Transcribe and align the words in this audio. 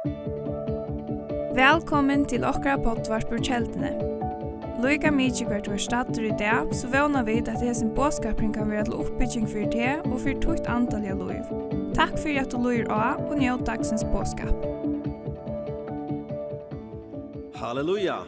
Velkommen 0.00 0.16
til 2.24 2.40
okra 2.48 2.78
pottvarpur 2.80 3.36
kjeldene. 3.44 3.90
Loika 4.80 5.12
mykje 5.12 5.44
hvert 5.44 5.68
var 5.68 5.76
stater 5.76 6.24
i 6.24 6.32
dag, 6.40 6.72
så 6.72 6.88
vana 6.88 7.20
vi 7.26 7.42
at 7.42 7.60
hesen 7.60 7.92
båskapring 7.92 8.54
kan 8.54 8.70
være 8.72 8.86
til 8.88 8.96
oppbygging 8.96 9.44
for 9.44 9.68
det 9.74 10.00
og 10.06 10.16
for 10.22 10.32
tukt 10.40 10.64
antall 10.72 11.04
av 11.04 11.20
loiv. 11.20 11.44
Takk 11.98 12.16
for 12.16 12.32
at 12.32 12.48
du 12.48 12.56
loir 12.56 12.88
av 12.88 13.20
og 13.26 13.36
njød 13.42 13.66
dagsens 13.68 14.00
båskap. 14.08 14.56
Halleluja! 17.60 18.24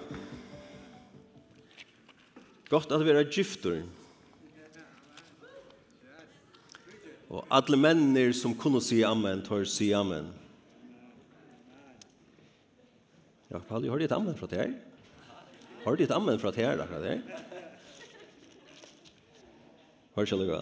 Godt 2.68 2.92
at 2.92 3.00
vi 3.00 3.16
er 3.16 3.32
gifter. 3.32 3.80
Og 7.32 7.48
alle 7.48 7.80
mennir 7.80 8.36
som 8.36 8.52
kunne 8.52 8.84
si 8.84 9.00
amen, 9.08 9.40
tar 9.40 9.64
si 9.64 9.88
amen. 9.96 10.28
Amen. 10.28 10.41
Ja, 13.52 13.58
Paul, 13.68 13.84
har 13.84 13.98
du 14.00 14.04
et 14.06 14.12
amen 14.16 14.32
fra 14.32 14.46
det 14.48 14.58
her? 14.62 14.70
Har 15.84 15.96
du 15.96 16.02
et 16.02 16.12
amen 16.14 16.38
fra 16.40 16.50
det 16.56 16.64
her, 16.64 16.78
akkurat 16.80 17.02
det 17.04 17.10
her? 17.18 17.42
Hør 20.14 20.24
ikke 20.24 20.38
lukka. 20.40 20.60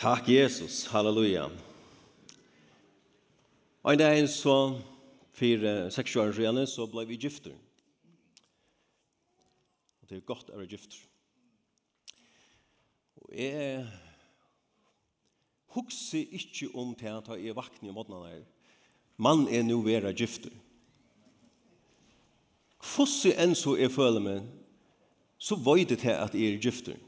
Takk, 0.00 0.30
Jesus. 0.32 0.86
Halleluja. 0.88 1.50
Og 3.82 3.92
en 3.92 4.00
dag 4.00 4.28
så, 4.32 4.56
for 5.36 5.66
seks 5.92 6.16
år 6.16 6.32
siden, 6.32 6.62
så 6.66 6.88
ble 6.88 7.04
vi 7.10 7.20
gifter. 7.20 7.52
Og 10.00 10.08
det 10.08 10.22
er 10.22 10.24
godt 10.32 10.54
å 10.54 10.56
være 10.56 10.72
gifter. 10.72 11.04
Og 13.20 13.36
jeg 13.36 13.84
hukse 15.76 16.24
ikke 16.24 16.72
om 16.72 16.96
det 16.96 17.12
at 17.12 17.32
jeg 17.44 17.60
vakne 17.60 17.92
i 17.92 17.96
måten 18.00 18.16
her 18.24 18.42
mann 19.16 19.46
er 19.48 19.62
nu 19.66 19.80
vera 19.84 20.12
gifter. 20.12 20.52
Fosse 22.82 23.32
enn 23.38 23.54
så 23.58 23.76
er 23.78 23.92
føler 23.92 24.22
meg, 24.22 24.46
så 25.38 25.56
vøyde 25.58 25.96
til 25.98 26.14
at 26.14 26.34
jeg 26.34 26.54
er 26.54 26.62
gifter. 26.62 26.98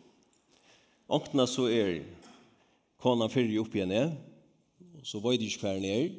Onkna 1.09 1.47
så 1.51 1.67
er 1.71 2.03
konan 3.03 3.31
fyrir 3.31 3.61
opp 3.63 3.75
igjen 3.75 3.93
er, 3.95 4.13
så 5.05 5.21
vøyde 5.21 5.47
ikke 5.47 5.67
hver 5.67 5.85
er, 5.85 6.13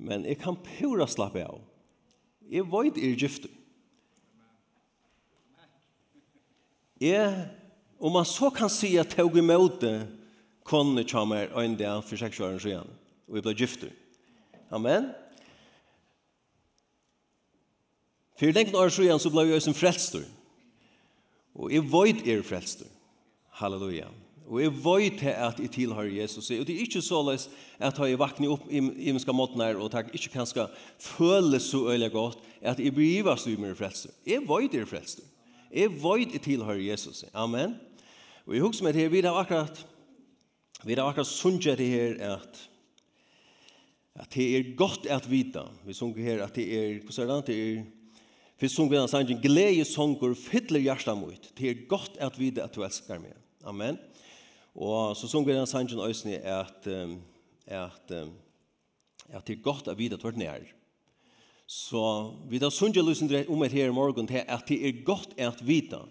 men 0.00 0.24
jeg 0.24 0.38
kan 0.40 0.56
pura 0.56 1.06
slappe 1.10 1.42
av. 1.44 1.60
Jeg 2.50 2.66
vøyde 2.70 3.02
er 3.02 3.18
gifter. 3.18 3.52
Jeg, 7.00 7.48
om 8.00 8.12
man 8.12 8.26
så 8.28 8.50
kan 8.52 8.68
si 8.68 8.92
at 8.98 9.08
jeg 9.08 9.16
tog 9.16 9.36
imot 9.40 9.80
det, 9.80 9.94
konne 10.68 11.04
kommer 11.08 11.48
en 11.58 11.76
dag 11.76 12.02
for 12.04 12.20
seks 12.20 12.40
år 12.40 12.58
siden, 12.60 12.90
og 13.28 13.38
jeg 13.38 13.44
ble 13.46 13.54
gifter. 13.56 13.92
Amen. 14.70 15.10
For 18.38 18.54
lengt 18.56 18.74
år 18.74 18.88
siden 18.88 19.20
så 19.20 19.30
ble 19.32 19.48
jeg 19.50 19.62
som 19.66 19.76
frelstor. 19.76 20.24
Og 21.58 21.72
jeg 21.74 21.84
vet 21.92 22.22
er 22.24 22.44
frelstor. 22.46 22.88
Halleluja. 23.60 24.08
Og 24.50 24.62
jeg 24.62 24.72
vet 24.82 25.24
at 25.30 25.58
jeg 25.60 25.70
tilhører 25.74 26.14
Jesus. 26.22 26.48
Og 26.50 26.64
det 26.66 26.74
er 26.74 26.86
ikke 26.86 27.02
så 27.04 27.20
løs 27.22 27.50
at 27.78 27.98
jeg 27.98 28.18
vakner 28.18 28.54
opp 28.54 28.64
i 28.70 28.80
min 28.80 29.20
måten 29.36 29.60
her, 29.62 29.76
og 29.76 29.90
at 29.90 30.06
jeg 30.08 30.22
ikke 30.22 30.32
kan 30.38 30.48
skal 30.48 30.72
føle 30.98 31.60
så 31.60 31.84
øyelig 31.92 32.10
godt 32.12 32.38
at 32.62 32.80
jeg 32.80 32.94
blir 32.94 33.20
iverst 33.20 33.46
i 33.46 33.56
min 33.56 33.76
frelstor. 33.76 34.10
Jeg 34.26 34.42
vet 34.48 34.74
er 34.74 34.88
frelstor. 34.88 35.26
Jeg 35.70 35.92
vet 35.92 36.32
jeg 36.32 36.42
tilhører 36.42 36.82
Jesus. 36.82 37.24
Amen. 37.34 37.76
Og 38.46 38.54
jeg 38.54 38.62
husker 38.62 38.84
meg 38.84 38.94
til, 38.94 39.12
vi 39.12 39.20
har 39.20 39.36
akkurat, 39.38 39.86
vi 40.82 40.94
har 40.94 41.04
akkurat 41.04 41.26
sunnet 41.26 41.78
det 41.78 41.86
her 41.86 42.34
at 42.34 42.69
at 44.20 44.34
det 44.34 44.46
er 44.56 44.74
godt 44.76 45.06
at 45.08 45.26
vita. 45.30 45.64
Vi 45.86 45.96
sunger 45.96 46.22
her 46.24 46.44
at 46.44 46.54
det 46.56 46.66
er, 46.68 46.98
hva 47.00 47.24
er 47.24 47.30
det? 47.32 47.46
Det 47.48 47.58
er, 47.58 47.84
vi 48.60 48.68
sunger 48.68 48.98
den 49.00 49.08
sangen, 49.08 49.40
glede 49.40 49.86
sanger, 49.88 50.34
fytler 50.36 50.82
hjertet 50.84 51.16
mot. 51.16 51.46
Det 51.56 51.70
er 51.70 51.86
godt 51.88 52.18
at 52.20 52.36
vita 52.36 52.66
at 52.66 52.74
du 52.76 52.84
elskar 52.84 53.22
meg. 53.22 53.32
Amen. 53.64 53.96
Og 54.76 55.16
så 55.16 55.28
sunger 55.30 55.56
den 55.56 55.68
sangen 55.68 56.02
øsne 56.04 56.36
at, 56.44 56.86
at, 57.66 58.12
at 58.12 59.46
det 59.46 59.56
er 59.56 59.64
godt 59.64 59.88
at 59.88 59.96
vita 59.98 60.18
at 60.18 60.22
du 60.22 60.28
er 60.28 60.36
nær. 60.36 60.68
Så 61.70 62.02
vi 62.50 62.58
da 62.60 62.68
sunger 62.74 63.06
lysen 63.06 63.30
om 63.48 63.62
et 63.62 63.72
her 63.72 63.88
i 63.88 63.94
morgen 63.94 64.28
til 64.28 64.42
at 64.44 64.66
det 64.68 64.82
er 64.84 65.04
godt 65.06 65.32
at 65.38 65.62
vita. 65.64 66.02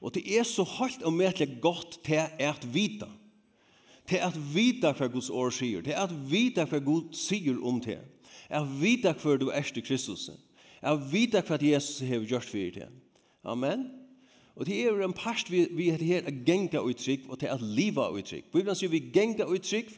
Og 0.00 0.14
det 0.14 0.24
er 0.26 0.42
så 0.42 0.64
helt 0.80 1.02
og 1.06 1.12
medelig 1.12 1.60
godt 1.62 2.00
til 2.04 2.26
at 2.38 2.66
vita. 2.74 3.06
Amen 3.06 3.25
til 4.08 4.22
at 4.22 4.36
vita 4.54 4.92
hva 4.94 5.08
Guds 5.10 5.30
år 5.30 5.50
sier, 5.54 5.82
til 5.82 5.96
at 5.98 6.12
vita 6.30 6.66
hva 6.68 6.80
Gud 6.84 7.14
sier 7.16 7.58
om 7.62 7.80
det, 7.82 7.98
at 8.48 8.66
vita 8.80 9.12
hva 9.12 9.36
du 9.40 9.48
er 9.50 9.66
til 9.66 9.84
Kristus, 9.86 10.28
at 10.82 11.06
vita 11.12 11.42
hva 11.42 11.58
Jesus 11.60 12.04
har 12.06 12.24
gjort 12.24 12.48
for 12.48 12.74
det. 12.74 12.88
Amen. 13.46 13.88
Og 14.56 14.66
det 14.66 14.78
er 14.80 15.02
en 15.04 15.12
past 15.12 15.50
vi, 15.52 15.66
vi 15.76 15.90
er 15.92 16.00
her 16.00 16.28
at 16.28 16.44
genga 16.46 16.80
uttrykk 16.80 17.26
og 17.28 17.40
til 17.40 17.50
at 17.52 17.60
liva 17.60 18.08
uttrykk. 18.08 18.48
Bibelen 18.52 18.78
sier 18.78 18.92
vi 18.92 19.02
genga 19.12 19.44
uttrykk, 19.44 19.90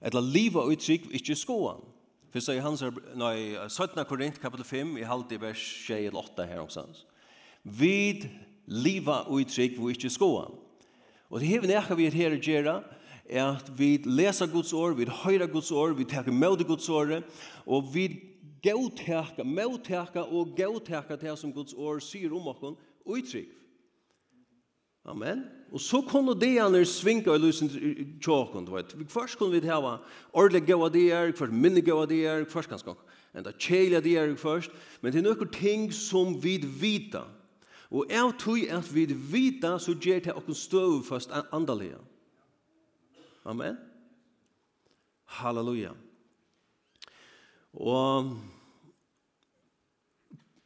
eller 0.00 0.24
liva 0.24 0.62
uttrykk, 0.70 1.10
ikke 1.18 1.36
skoan. 1.36 1.82
Først 2.30 2.46
så 2.46 2.54
i 2.54 2.62
hans, 2.62 2.84
nei, 3.18 3.56
17. 3.66 3.98
Korint, 4.06 4.38
kapitel 4.38 4.64
5, 4.64 4.94
i 5.00 5.08
halvdig 5.08 5.40
vers 5.42 5.64
6-8 5.88 6.46
her 6.46 6.62
omstans. 6.62 7.02
Vid 7.64 8.28
liva 8.70 9.24
uttrykk, 9.26 9.80
vi 9.80 9.96
ikke 9.96 10.12
skoan. 10.14 10.54
Og 11.30 11.42
det 11.42 11.50
er 11.56 11.66
nekka 11.66 11.98
vi 11.98 12.06
er 12.06 12.14
her 12.14 12.36
å 12.36 12.38
gjøre, 12.38 12.76
er 13.30 13.46
at 13.56 13.70
vi 13.78 13.96
leser 14.04 14.50
Guds 14.50 14.72
ord, 14.72 14.96
vi 14.98 15.06
høyrer 15.06 15.46
Guds 15.46 15.70
ord, 15.70 15.94
vi 15.96 16.04
takker 16.04 16.32
med 16.32 16.64
Guds 16.66 16.88
ord, 16.88 17.22
og 17.66 17.94
vi 17.94 18.08
gautekka, 18.62 19.44
mautekka 19.44 20.26
og 20.26 20.56
gautekka 20.56 21.16
til 21.16 21.36
som 21.36 21.52
Guds 21.52 21.72
ord 21.74 22.02
sier 22.04 22.32
om 22.34 22.50
okken, 22.52 22.76
uttrykk. 23.06 23.56
Amen. 25.08 25.46
Og 25.72 25.80
så 25.80 26.02
kunne 26.04 26.34
det 26.36 26.52
gjerne 26.58 26.82
svinka 26.84 27.32
i 27.32 27.40
lusen 27.40 27.70
tjåkken, 28.20 28.66
du 28.66 28.74
vet. 28.74 28.92
Først 29.08 29.38
kunne 29.38 29.56
vi 29.56 29.68
hava 29.68 29.96
ordelig 30.32 30.66
gaua 30.66 30.90
det 30.92 31.06
er, 31.12 31.32
først 31.32 31.56
minne 31.56 31.80
gaua 31.80 32.04
det 32.06 32.20
er, 32.26 32.44
først 32.44 32.68
ganske 32.68 32.94
enda 33.34 33.52
kjelja 33.54 34.00
det 34.02 34.16
er 34.18 34.34
først, 34.36 34.72
men 35.00 35.12
det 35.12 35.20
er 35.20 35.28
noen 35.28 35.52
ting 35.54 35.88
som 35.94 36.34
vi 36.42 36.58
vita. 36.58 37.22
Og 37.90 38.10
jeg 38.10 38.34
tror 38.38 38.76
at 38.76 38.94
vi 38.94 39.06
vita 39.06 39.76
så 39.78 39.94
gjør 39.94 40.24
det 40.26 40.36
okken 40.36 40.54
støv 40.54 41.00
først 41.06 41.32
andalega. 41.52 41.98
Amen. 43.44 43.78
Halleluja. 45.24 45.94
Og 47.72 48.36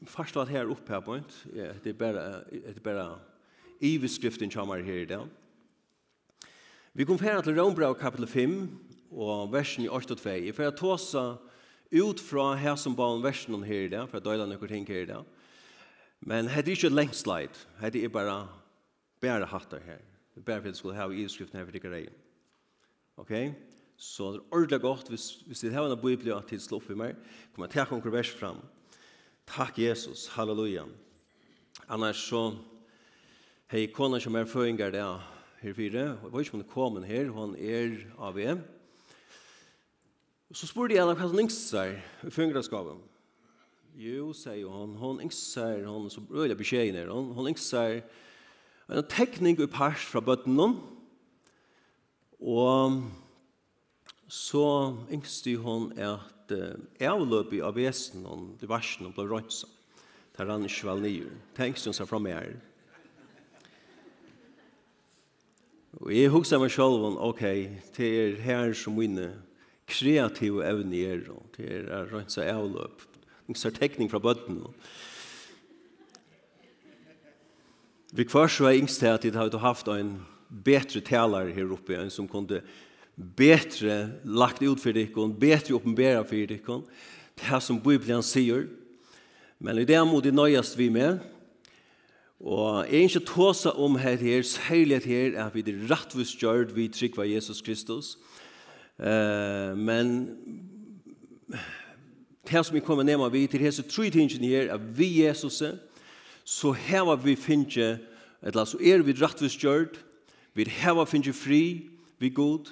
først 0.09 0.35
var 0.35 0.45
det 0.45 0.57
her 0.57 0.71
oppe 0.71 0.93
her 0.93 1.01
på 1.05 1.15
en, 1.15 1.25
det 1.53 1.93
er 1.93 1.99
bare, 1.99 2.45
det 2.51 2.77
er 2.77 2.81
bare 2.85 3.19
iveskriften 3.81 4.51
kommer 4.51 4.83
her 4.83 5.03
i 5.03 5.05
dag. 5.05 5.29
Vi 6.95 7.05
kom 7.05 7.19
her 7.19 7.41
til 7.43 7.61
Rombrau 7.61 7.93
kapitel 7.93 8.27
5 8.27 8.81
og 9.11 9.53
versen 9.53 9.85
i 9.85 9.89
8 9.89 10.13
og 10.13 10.19
2. 10.19 10.31
Jeg 10.31 10.55
får 10.55 10.71
ta 10.71 10.77
tåsa 10.77 11.25
ut 11.95 12.21
fra 12.21 12.55
her 12.55 12.77
som 12.77 12.97
baun 12.97 13.23
versen 13.23 13.63
her 13.63 13.87
i 13.87 13.89
dag, 13.89 14.09
for 14.09 14.19
at 14.19 14.25
døyla 14.25 14.47
noen 14.47 14.69
ting 14.69 14.87
her 14.89 15.03
i 15.03 15.11
dag. 15.11 15.25
Men 16.21 16.47
det 16.47 16.65
er 16.65 16.75
ikke 16.75 16.89
lengst 16.89 17.27
leid, 17.27 17.55
Det 17.81 18.05
er 18.05 18.09
bare 18.09 18.49
bare 19.21 19.47
hatter 19.47 19.81
her. 19.81 20.03
Det 20.35 20.41
er 20.41 20.45
Bare 20.45 20.61
for 20.61 20.69
at 20.69 20.75
det 20.75 20.77
skulle 20.77 20.97
ha 20.97 21.09
i 21.09 21.21
iveskriften 21.21 21.59
her 21.59 21.65
for 21.65 21.73
det 21.73 21.85
ikke. 21.85 22.24
Ok? 23.21 23.33
Så 23.97 24.33
det 24.33 24.41
er 24.41 24.55
ordentlig 24.55 24.81
godt 24.83 25.09
hvis, 25.09 25.29
hvis 25.47 25.61
det 25.63 25.73
har 25.75 25.87
en 25.87 26.01
bibel 26.01 26.33
at 26.35 26.49
tid 26.51 26.63
slå 26.63 26.81
opp 26.81 26.91
i 26.91 26.99
meg. 26.99 27.15
Kommer 27.55 27.71
jeg 27.71 27.87
til 27.87 28.11
å 28.11 28.15
vers 28.15 28.33
fram. 28.35 28.61
Takk 29.47 29.79
Jesus. 29.79 30.27
Halleluja. 30.35 30.87
Annars 31.89 32.23
så 32.27 32.55
hei 33.71 33.87
kona 33.93 34.21
som 34.23 34.35
er 34.37 34.51
føringer 34.51 34.93
det 34.95 35.05
her 35.63 35.77
fire. 35.77 36.05
Jeg 36.17 36.33
vet 36.33 36.47
ikke 36.47 36.59
om 36.59 36.63
det 36.65 36.73
kom 36.73 37.03
her. 37.05 37.31
Hun 37.31 37.55
er 37.57 37.99
av 38.19 38.35
VM. 38.37 38.63
Så 40.55 40.69
spurte 40.71 40.95
jeg 40.95 41.03
henne 41.03 41.17
hva 41.19 41.29
hun 41.31 41.45
yngster 41.47 41.97
i 42.25 42.31
føringerskapen. 42.31 43.01
Jo, 43.99 44.33
sier 44.35 44.67
hun. 44.71 44.97
Hun 44.99 45.23
yngster, 45.23 45.85
hun 45.87 46.11
som 46.11 46.27
røyler 46.31 46.59
beskjeden 46.59 46.99
her. 46.99 47.13
Hun, 47.15 47.31
hun 47.35 47.53
yngster 47.53 48.03
en 48.91 49.07
tekning 49.09 49.59
i 49.63 49.71
pers 49.71 50.03
fra 50.11 50.23
bøttene 50.25 50.75
Og 52.41 53.03
så 54.29 54.67
yngste 55.13 55.57
hun 55.63 55.93
at 55.99 56.53
uh, 56.53 56.75
avløpig 57.01 57.63
av 57.65 57.77
vesen 57.79 58.27
og 58.27 58.55
diversen 58.61 59.13
ble 59.15 59.29
rønsa. 59.31 59.69
Der 60.35 60.51
han 60.51 60.67
ikke 60.67 60.89
var 60.89 61.03
nye. 61.03 61.31
Det 61.55 61.69
yngste 61.71 61.93
hun 61.93 61.99
seg 62.01 62.11
fra 62.11 62.19
meg. 62.19 62.57
Og 66.03 66.11
jeg 66.11 66.33
husker 66.35 66.59
meg 66.59 66.73
selv 66.75 67.05
om, 67.07 67.19
ok, 67.23 67.45
det 67.95 68.09
er 68.19 68.41
her 68.43 68.73
som 68.75 68.97
mine 68.99 69.31
kreative 69.87 70.65
evne 70.67 71.03
er, 71.07 71.27
og 71.31 71.45
det 71.55 71.69
er 71.71 71.91
å 71.95 72.05
rønsa 72.11 72.47
avløp. 72.51 73.05
Det 73.47 73.61
er 73.61 73.77
tekning 73.77 74.11
fra 74.11 74.19
bøtten. 74.19 74.63
Vi 78.15 78.25
kvar 78.27 78.51
så 78.51 78.69
er 78.71 78.79
yngste 78.81 79.11
at 79.11 79.25
jeg 79.27 79.35
har 79.35 79.59
haft 79.63 79.89
en 79.91 80.17
bättre 80.55 81.01
talare 81.01 81.51
här 81.51 81.73
uppe 81.73 81.97
än 81.97 82.11
som 82.11 82.29
kunde 82.29 82.63
bättre 83.15 84.09
lagt 84.23 84.63
ut 84.63 84.81
för 84.81 84.93
dig 84.93 85.15
och 85.15 85.31
bättre 85.31 85.75
uppenbara 85.75 86.25
för 86.25 86.37
dig 86.37 86.63
det 87.35 87.45
här 87.45 87.61
som 87.61 87.79
Bibeln 87.79 88.23
säger 88.23 88.67
men 89.59 89.79
i 89.79 89.85
det 89.85 90.05
mode 90.05 90.33
nöjast 90.33 90.79
vi 90.79 90.89
med. 90.89 91.19
Og 92.45 92.85
jeg 92.91 92.99
er 92.99 93.07
ikke 93.09 93.21
tåsa 93.25 93.71
om 93.71 93.97
her 93.97 94.17
her, 94.21 94.43
særlighet 94.43 95.05
her, 95.05 95.39
at 95.47 95.55
vi 95.55 95.63
det 95.63 95.77
rettvis 95.91 96.35
gjørt, 96.37 96.75
vi 96.77 96.89
trygg 96.89 97.17
var 97.17 97.25
Jesus 97.25 97.63
Kristus. 97.63 98.19
Uh, 98.99 99.73
men 99.77 100.29
här 102.47 102.63
som 102.63 102.75
vi 102.75 102.81
kommer 102.81 103.05
nema 103.05 103.29
vi 103.29 103.47
til 103.47 103.61
hese 103.61 103.83
tru 103.83 104.11
tingene 104.11 104.47
her, 104.47 104.75
at 104.75 104.99
vi 104.99 105.25
Jesus, 105.25 105.63
så 106.45 106.73
her 106.73 107.01
var 107.01 107.17
vi 107.17 107.37
finne, 107.37 107.99
eller 108.43 108.65
så 108.65 108.79
er 108.79 109.03
vi 109.03 109.13
rettvis 109.13 109.57
gjørt, 109.57 109.97
vi 110.55 110.69
heva 110.71 111.05
finnje 111.05 111.33
fri, 111.33 111.91
vi 112.19 112.31
god, 112.31 112.71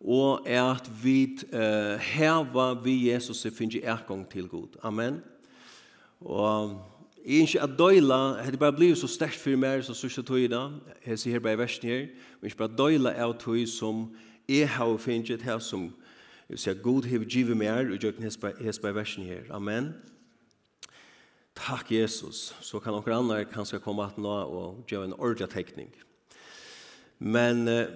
og 0.00 0.46
er 0.46 0.62
at 0.62 0.88
vi 1.02 1.38
uh, 1.52 1.98
heva 2.00 2.72
vi 2.84 3.10
Jesus 3.10 3.46
finnje 3.54 3.82
ergong 3.84 4.24
til 4.30 4.48
god. 4.48 4.80
Amen. 4.82 5.20
Og 6.20 6.80
Jeg 7.26 7.36
er 7.36 7.40
ikke 7.40 7.62
at 7.62 7.70
døyla, 7.78 8.50
det 8.50 8.58
bare 8.58 8.72
blir 8.72 8.94
så 8.94 9.06
sterkt 9.06 9.36
for 9.36 9.56
meg 9.56 9.82
så 9.84 9.92
sørste 9.94 10.22
tog 10.22 10.40
i 10.40 10.48
dag, 10.48 10.72
jeg 11.06 11.18
sier 11.20 11.36
her 11.36 11.42
bare 11.44 11.52
i 11.52 11.58
versen 11.60 11.88
her, 11.88 12.06
men 12.40 12.48
ikke 12.48 12.62
bare 12.62 12.76
døyla 12.78 13.12
av 13.12 13.34
tog 13.38 13.60
som 13.68 14.06
jeg 14.48 14.68
har 14.68 14.96
finnet 14.96 15.42
her 15.42 15.58
som, 15.60 15.90
jeg 16.48 16.56
vil 16.56 16.58
si 16.58 16.70
at 16.70 16.82
God 16.82 17.04
har 17.04 17.24
givet 17.28 17.56
meg, 17.56 17.92
og 17.92 18.00
gjør 18.00 18.16
den 18.16 18.24
her 18.24 18.78
bare 18.82 18.94
versen 18.94 19.28
her. 19.28 19.44
Amen. 19.50 19.92
Takk 21.54 21.92
Jesus, 21.92 22.54
så 22.60 22.80
kan 22.80 22.96
noen 22.96 23.12
andre 23.12 23.44
kanskje 23.44 23.82
komme 23.84 24.08
at 24.08 24.16
nå 24.18 24.38
og 24.48 24.84
gjøre 24.88 25.12
en 25.12 25.18
ordentlig 25.20 25.50
tekning. 25.52 25.92
Amen. 25.92 26.09
Men 27.20 27.68
uh, 27.68 27.86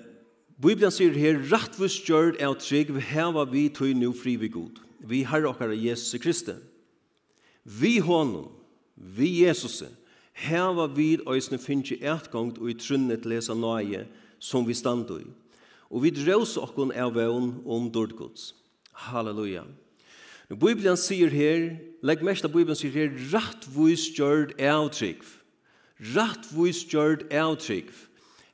Bibelen 0.61 0.93
sier 0.93 1.17
her, 1.17 1.41
rettvis 1.51 1.97
gjørd 2.05 2.39
av 2.45 2.59
trygg, 2.61 2.93
vi 2.93 3.03
heva 3.09 3.47
vi 3.49 3.67
tog 3.73 3.97
nu 3.97 4.13
fri 4.13 4.37
vi 4.39 4.51
god. 4.53 4.79
Vi 5.01 5.25
har 5.25 5.49
okkar 5.49 5.73
Jesus 5.73 6.21
Kristi. 6.21 6.55
Vi 7.65 7.99
honom, 8.05 8.53
vi 8.95 9.41
Jesus, 9.43 9.83
heva 10.37 10.87
vi 10.93 11.17
òsne 11.25 11.59
finnje 11.59 11.97
etgångt 12.05 12.61
og 12.61 12.69
i 12.71 12.77
trunnet 12.77 13.25
lesa 13.25 13.57
nøye 13.57 14.05
som 14.39 14.67
vi 14.69 14.77
standu 14.77 15.17
i. 15.23 15.27
Og 15.89 16.05
vi 16.05 16.13
drøs 16.13 16.59
okkon 16.61 16.93
av 16.93 17.15
vevn 17.17 17.55
om 17.65 17.89
dårdgods. 17.93 18.53
Halleluja. 19.09 19.65
Nu 20.51 20.57
Bibelen 20.61 20.99
sier 21.01 21.33
her, 21.33 21.71
legg 22.05 22.23
mest 22.27 22.45
av 22.45 22.53
Bibelen 22.53 22.77
sier 22.77 22.93
her, 22.93 23.15
rettvis 23.33 24.11
gjørt 24.13 24.53
av 24.61 24.91
trygg. 24.93 25.23
Rettvis 26.15 26.83
gjørt 26.93 27.25
av 27.33 27.57
trygg. 27.63 27.89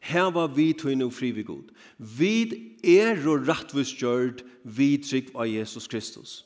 Heva 0.01 0.47
vi 0.49 0.73
tøyne 0.73 1.05
og 1.05 1.13
frivi 1.13 1.45
god. 1.45 1.69
Vi 1.99 2.77
er 2.83 3.21
og 3.29 3.49
rettvis 3.49 3.93
gjørt 4.01 4.41
vi 4.65 4.97
trygg 5.05 5.29
av 5.37 5.49
Jesus 5.49 5.89
Kristus. 5.89 6.45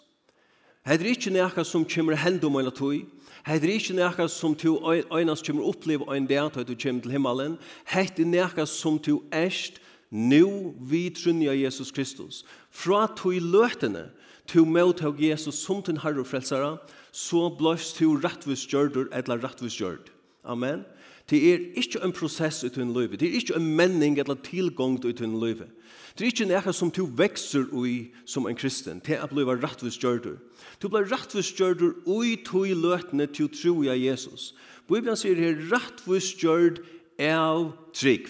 Det 0.84 0.98
er 1.00 1.14
ikke 1.14 1.32
noe 1.32 1.64
som 1.64 1.86
kommer 1.88 2.18
hendt 2.18 2.44
om 2.44 2.58
en 2.60 2.68
tog. 2.74 3.06
Det 3.46 3.54
er 3.62 3.70
ikke 3.70 3.96
noe 3.96 4.26
som 4.28 4.56
du 4.58 4.76
øynest 4.84 5.46
kommer 5.46 5.70
oppleve 5.70 6.10
ein 6.12 6.26
dag 6.26 6.52
til 6.52 6.66
du 6.66 6.74
kommer 6.74 7.02
til 7.02 7.14
himmelen. 7.14 7.56
Det 7.88 8.18
er 8.18 8.26
noe 8.26 8.66
som 8.66 8.98
du 8.98 9.22
erst 9.32 9.80
nå 10.10 10.74
vi 10.80 11.08
trunja 11.10 11.54
Jesus 11.54 11.90
Kristus. 11.90 12.44
Fra 12.70 13.06
tog 13.16 13.38
løtene 13.38 14.10
tu 14.46 14.64
møtag 14.64 15.22
Jesus 15.22 15.62
som 15.62 15.80
din 15.82 16.02
herre 16.02 16.20
og 16.20 16.26
frelsara, 16.26 16.76
så 17.12 17.48
blåst 17.56 17.98
du 18.00 18.18
rettvis 18.18 18.66
gjørdur 18.66 19.08
eller 19.12 19.40
rettvis 19.40 19.78
gjørd. 19.80 20.10
Amen. 20.44 20.82
Amen. 20.82 20.84
Det 21.30 21.40
er 21.52 21.62
ikke 21.80 22.02
en 22.04 22.12
prosess 22.12 22.62
i 22.66 22.68
tunn 22.68 22.92
løyve. 22.92 23.16
Det 23.16 23.28
er 23.28 23.38
ikke 23.38 23.56
en 23.56 23.70
menning 23.76 24.18
eller 24.20 24.36
tilgång 24.44 24.98
i 25.08 25.12
tunn 25.16 25.38
løyve. 25.40 25.70
Det 26.18 26.26
er 26.26 26.30
ikke 26.30 26.46
noe 26.50 26.72
som 26.76 26.90
du 26.92 27.06
vekser 27.06 27.64
i 27.86 28.12
som 28.28 28.46
en 28.46 28.56
kristen. 28.56 29.00
Det 29.00 29.16
er 29.16 29.24
å 29.24 29.30
bli 29.32 29.46
rettvis 29.48 29.96
gjørdur. 29.98 30.36
Du 30.82 30.88
blir 30.92 31.08
rettvis 31.10 31.54
gjørdur 31.56 31.96
ui 32.06 32.36
tog 32.44 32.68
løtene 32.68 33.26
til 33.26 33.48
tro 33.48 33.80
i 33.82 33.96
Jesus. 34.04 34.52
Bibelen 34.86 35.16
sier 35.16 35.40
her 35.40 35.56
rettvis 35.72 36.34
gjørd 36.38 36.82
av 37.18 37.72
trygg. 37.96 38.28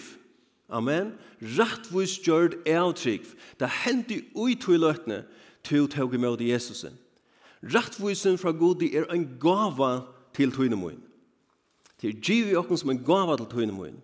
Amen. 0.71 1.13
Rettvis 1.43 2.15
gjørd 2.23 2.61
av 2.65 2.95
trygg. 2.97 3.27
Det 3.59 3.69
hendte 3.83 4.23
ui 4.33 4.55
tog 4.55 4.79
løtene 4.79 5.25
til 5.65 5.89
tog 5.91 6.15
imot 6.15 6.41
Jesusen. 6.41 6.95
Rettvisen 7.65 8.37
fra 8.37 8.51
Gud 8.53 8.83
er 8.85 9.07
en 9.13 9.25
gava 9.41 10.05
til 10.35 10.51
tøynemoen. 10.53 11.01
Det 12.05 12.11
er 12.13 12.21
givet 12.21 12.51
i 12.53 12.57
okken 12.59 12.77
som 12.77 12.91
en 12.93 12.99
gava 13.01 13.33
til 13.39 13.47
tøyne 13.49 13.73
munn. 13.73 13.95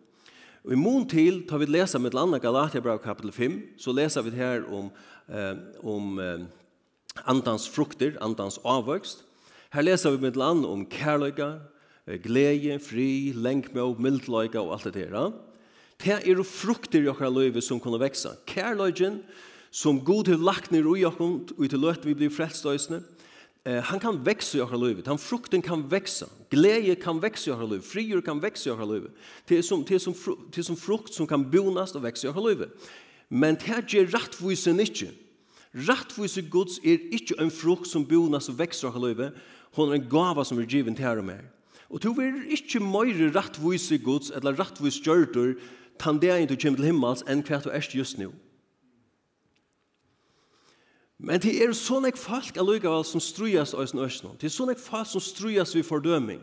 Og 0.65 0.71
i 0.74 0.77
mån 0.80 1.03
til, 1.09 1.44
tar 1.45 1.59
vi 1.62 1.68
lesa 1.69 2.00
med 2.01 2.15
landa 2.18 2.39
Galatia 2.42 2.80
Galaterbrev 2.80 3.03
kapitel 3.03 3.30
5, 3.31 3.57
så 3.77 3.94
leser 3.94 4.25
vi 4.25 4.31
her 4.33 4.63
om, 4.74 4.88
eh, 5.30 5.59
om 5.86 6.18
eh, 6.18 6.48
andans 7.30 7.68
frukter, 7.69 8.18
andans 8.18 8.57
avvøkst. 8.65 9.21
Her 9.74 9.86
leser 9.86 10.15
vi 10.15 10.18
med 10.18 10.33
et 10.33 10.42
om 10.42 10.86
kærløyga, 10.86 11.59
glede, 12.24 12.80
fri, 12.80 13.33
lenkmå, 13.36 13.94
mildløyga 14.00 14.65
og 14.65 14.74
alt 14.74 14.89
det 14.89 15.06
der. 15.06 15.31
Det 16.01 16.25
er 16.25 16.44
frukter 16.44 17.04
i 17.04 17.07
okkar 17.07 17.30
løyve 17.30 17.62
som 17.62 17.80
kunne 17.80 18.00
veksa. 18.00 18.33
Kærløygen, 18.47 19.21
som 19.69 20.01
god 20.04 20.27
har 20.27 20.42
lagt 20.42 20.71
ned 20.71 20.97
i 20.97 21.06
okkar, 21.06 21.54
og 21.54 21.69
til 21.69 21.80
løyte 21.80 22.06
vi 22.06 22.18
blir 22.18 22.33
frelstøysene, 22.33 23.04
han 23.84 24.00
kan 24.00 24.24
växa 24.24 24.58
i 24.58 24.62
våra 24.62 24.78
liv. 24.78 25.04
Han 25.06 25.18
frukten 25.18 25.62
kan 25.62 25.88
växa. 25.88 26.25
Glädje 26.50 26.96
kan 26.96 27.19
växa 27.19 27.52
i 27.52 27.54
våra 27.54 27.66
liv. 27.66 27.80
Frigjord 27.80 28.25
kan 28.25 28.40
växa 28.40 28.69
i 28.69 28.74
våra 28.74 28.86
liv. 28.86 29.04
Det 29.46 29.58
är 29.58 29.62
som, 29.62 29.86
det 29.88 29.96
är 29.96 30.00
som, 30.00 30.13
det 30.52 30.62
är 30.62 30.63
som 30.63 30.78
frukt 30.78 31.13
som 31.13 31.28
kan 31.28 31.52
bonas 31.52 31.96
och 31.96 32.04
växa 32.04 32.28
i 32.28 32.31
våra 32.31 32.50
liv. 32.50 32.66
Men 33.28 33.56
det 33.56 33.63
här 33.63 33.86
ger 33.88 34.06
rättvisen 34.06 34.80
inte. 34.80 35.08
Rättvisen 35.72 36.50
Guds 36.50 36.80
är 36.84 37.13
inte 37.13 37.34
en 37.38 37.52
frukt 37.52 37.88
som 37.88 38.06
bonas 38.06 38.50
och 38.50 38.60
växer 38.60 38.88
i 38.88 38.92
våra 38.92 39.08
liv. 39.08 39.30
Hon 39.74 39.90
är 39.90 39.94
en 39.94 40.10
gava 40.10 40.46
som 40.46 40.57
är 40.57 40.64
given 40.64 40.96
till 40.96 41.06
här 41.06 41.18
och 41.18 41.25
mer. 41.25 41.52
Og 41.92 42.00
du 42.00 42.14
er 42.24 42.38
ikke 42.48 42.80
mer 42.80 43.12
rettvis 43.36 43.90
Guds, 44.04 44.31
eller 44.31 44.56
rettvis 44.56 45.02
gjørtur, 45.04 45.57
tan 46.00 46.19
det 46.22 46.30
er 46.31 46.46
du 46.48 46.56
kommer 46.56 46.80
til 46.80 46.88
himmels, 46.88 47.24
enn 47.28 47.44
hva 47.44 47.60
du 47.60 47.69
er 47.69 47.84
just 47.94 48.18
nå. 48.18 48.31
Men 51.21 51.41
det 51.41 51.53
er 51.62 51.73
sånne 51.77 52.09
folk 52.18 52.57
allikevel 52.57 53.03
som 53.06 53.21
strujas 53.21 53.75
av 53.77 53.85
sin 53.85 54.01
nå. 54.01 54.33
Det 54.41 54.50
er 54.50 54.56
sånne 54.56 54.75
folk 54.79 55.09
som 55.12 55.21
strujas 55.21 55.75
ved 55.77 55.85
fordøming. 55.85 56.41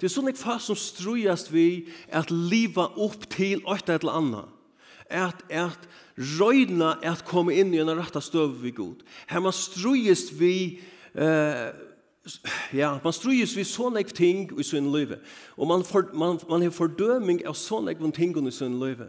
Det 0.00 0.08
er 0.08 0.12
sånne 0.12 0.34
folk 0.36 0.60
som 0.64 0.76
strujas 0.76 1.46
ved 1.52 1.88
at 2.12 2.32
liva 2.32 2.90
opp 3.00 3.24
til 3.32 3.64
et 3.64 3.92
eller 3.96 4.18
annet. 4.20 4.56
At, 5.10 5.40
at 5.48 5.88
røyna 6.38 6.98
at 7.02 7.24
komme 7.26 7.56
inn 7.56 7.72
i 7.74 7.80
en 7.80 7.90
rette 7.96 8.20
støv 8.22 8.60
vi 8.62 8.74
god. 8.76 9.00
Her 9.28 9.40
man 9.40 9.56
strujas 9.56 10.28
vi... 10.36 10.80
Uh, 11.16 11.72
ja, 12.76 12.98
man 13.00 13.14
strujas 13.16 13.54
vi 13.56 13.64
sånne 13.64 14.04
ting 14.04 14.50
i 14.52 14.64
sin 14.66 14.92
liv. 14.92 15.16
Og 15.56 15.66
man, 15.66 15.82
for, 15.84 16.12
man, 16.12 16.36
man 16.50 16.62
har 16.62 16.76
fordøming 16.76 17.40
av 17.48 17.56
sånne 17.56 17.96
ting 18.12 18.36
i 18.36 18.52
sin 18.52 18.76
liv. 18.82 19.00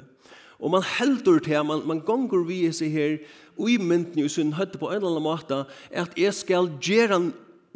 Og 0.62 0.72
man 0.72 0.86
heldur 0.86 1.40
til, 1.44 1.64
man, 1.66 1.82
man 1.90 2.04
gonger 2.06 2.46
vi 2.46 2.64
i 2.68 2.74
seg 2.74 2.94
her 2.94 3.18
uimyndene 3.62 4.26
i 4.26 4.30
sin 4.30 4.56
høtte 4.58 4.82
på 4.82 4.90
en 4.90 5.00
eller 5.00 5.14
annen 5.14 5.28
måte, 5.28 5.64
er 5.92 6.06
at 6.08 6.18
jeg 6.20 6.34
skal 6.36 6.70
gjøre 6.82 7.22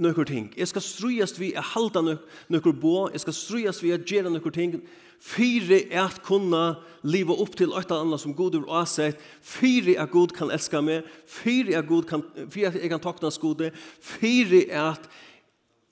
noen 0.02 0.28
ting. 0.28 0.52
Jeg 0.58 0.68
skal 0.74 0.84
strøyast 0.84 1.40
vi 1.40 1.54
å 1.56 1.64
halda 1.74 2.04
noen 2.04 2.80
bo, 2.82 3.10
jeg 3.14 3.24
skal 3.24 3.38
strøyast 3.38 3.84
vi 3.86 3.94
å 3.96 4.02
gjøre 4.02 4.34
noen 4.34 4.56
ting, 4.56 4.80
Fyre 5.26 5.80
er 5.90 6.04
at 6.04 6.20
kunna 6.24 6.76
liva 7.08 7.34
upp 7.42 7.56
til 7.58 7.74
åtta 7.74 7.98
andra 7.98 8.18
som 8.22 8.36
Gud 8.36 8.58
har 8.60 8.82
avsett. 8.82 9.20
Fyre 9.42 9.96
er 9.98 10.10
god 10.12 10.36
kan 10.36 10.52
elska 10.54 10.82
meg. 10.86 11.08
Fyre 11.26 11.74
er 11.80 11.88
god 11.88 12.06
kan, 12.10 12.24
fyre 12.52 12.74
er 12.74 12.84
jeg 12.84 12.92
kan 12.92 13.02
takna 13.02 13.32
gode. 13.42 13.72
Fyre 14.02 14.66
er 14.70 14.92
at 14.92 15.10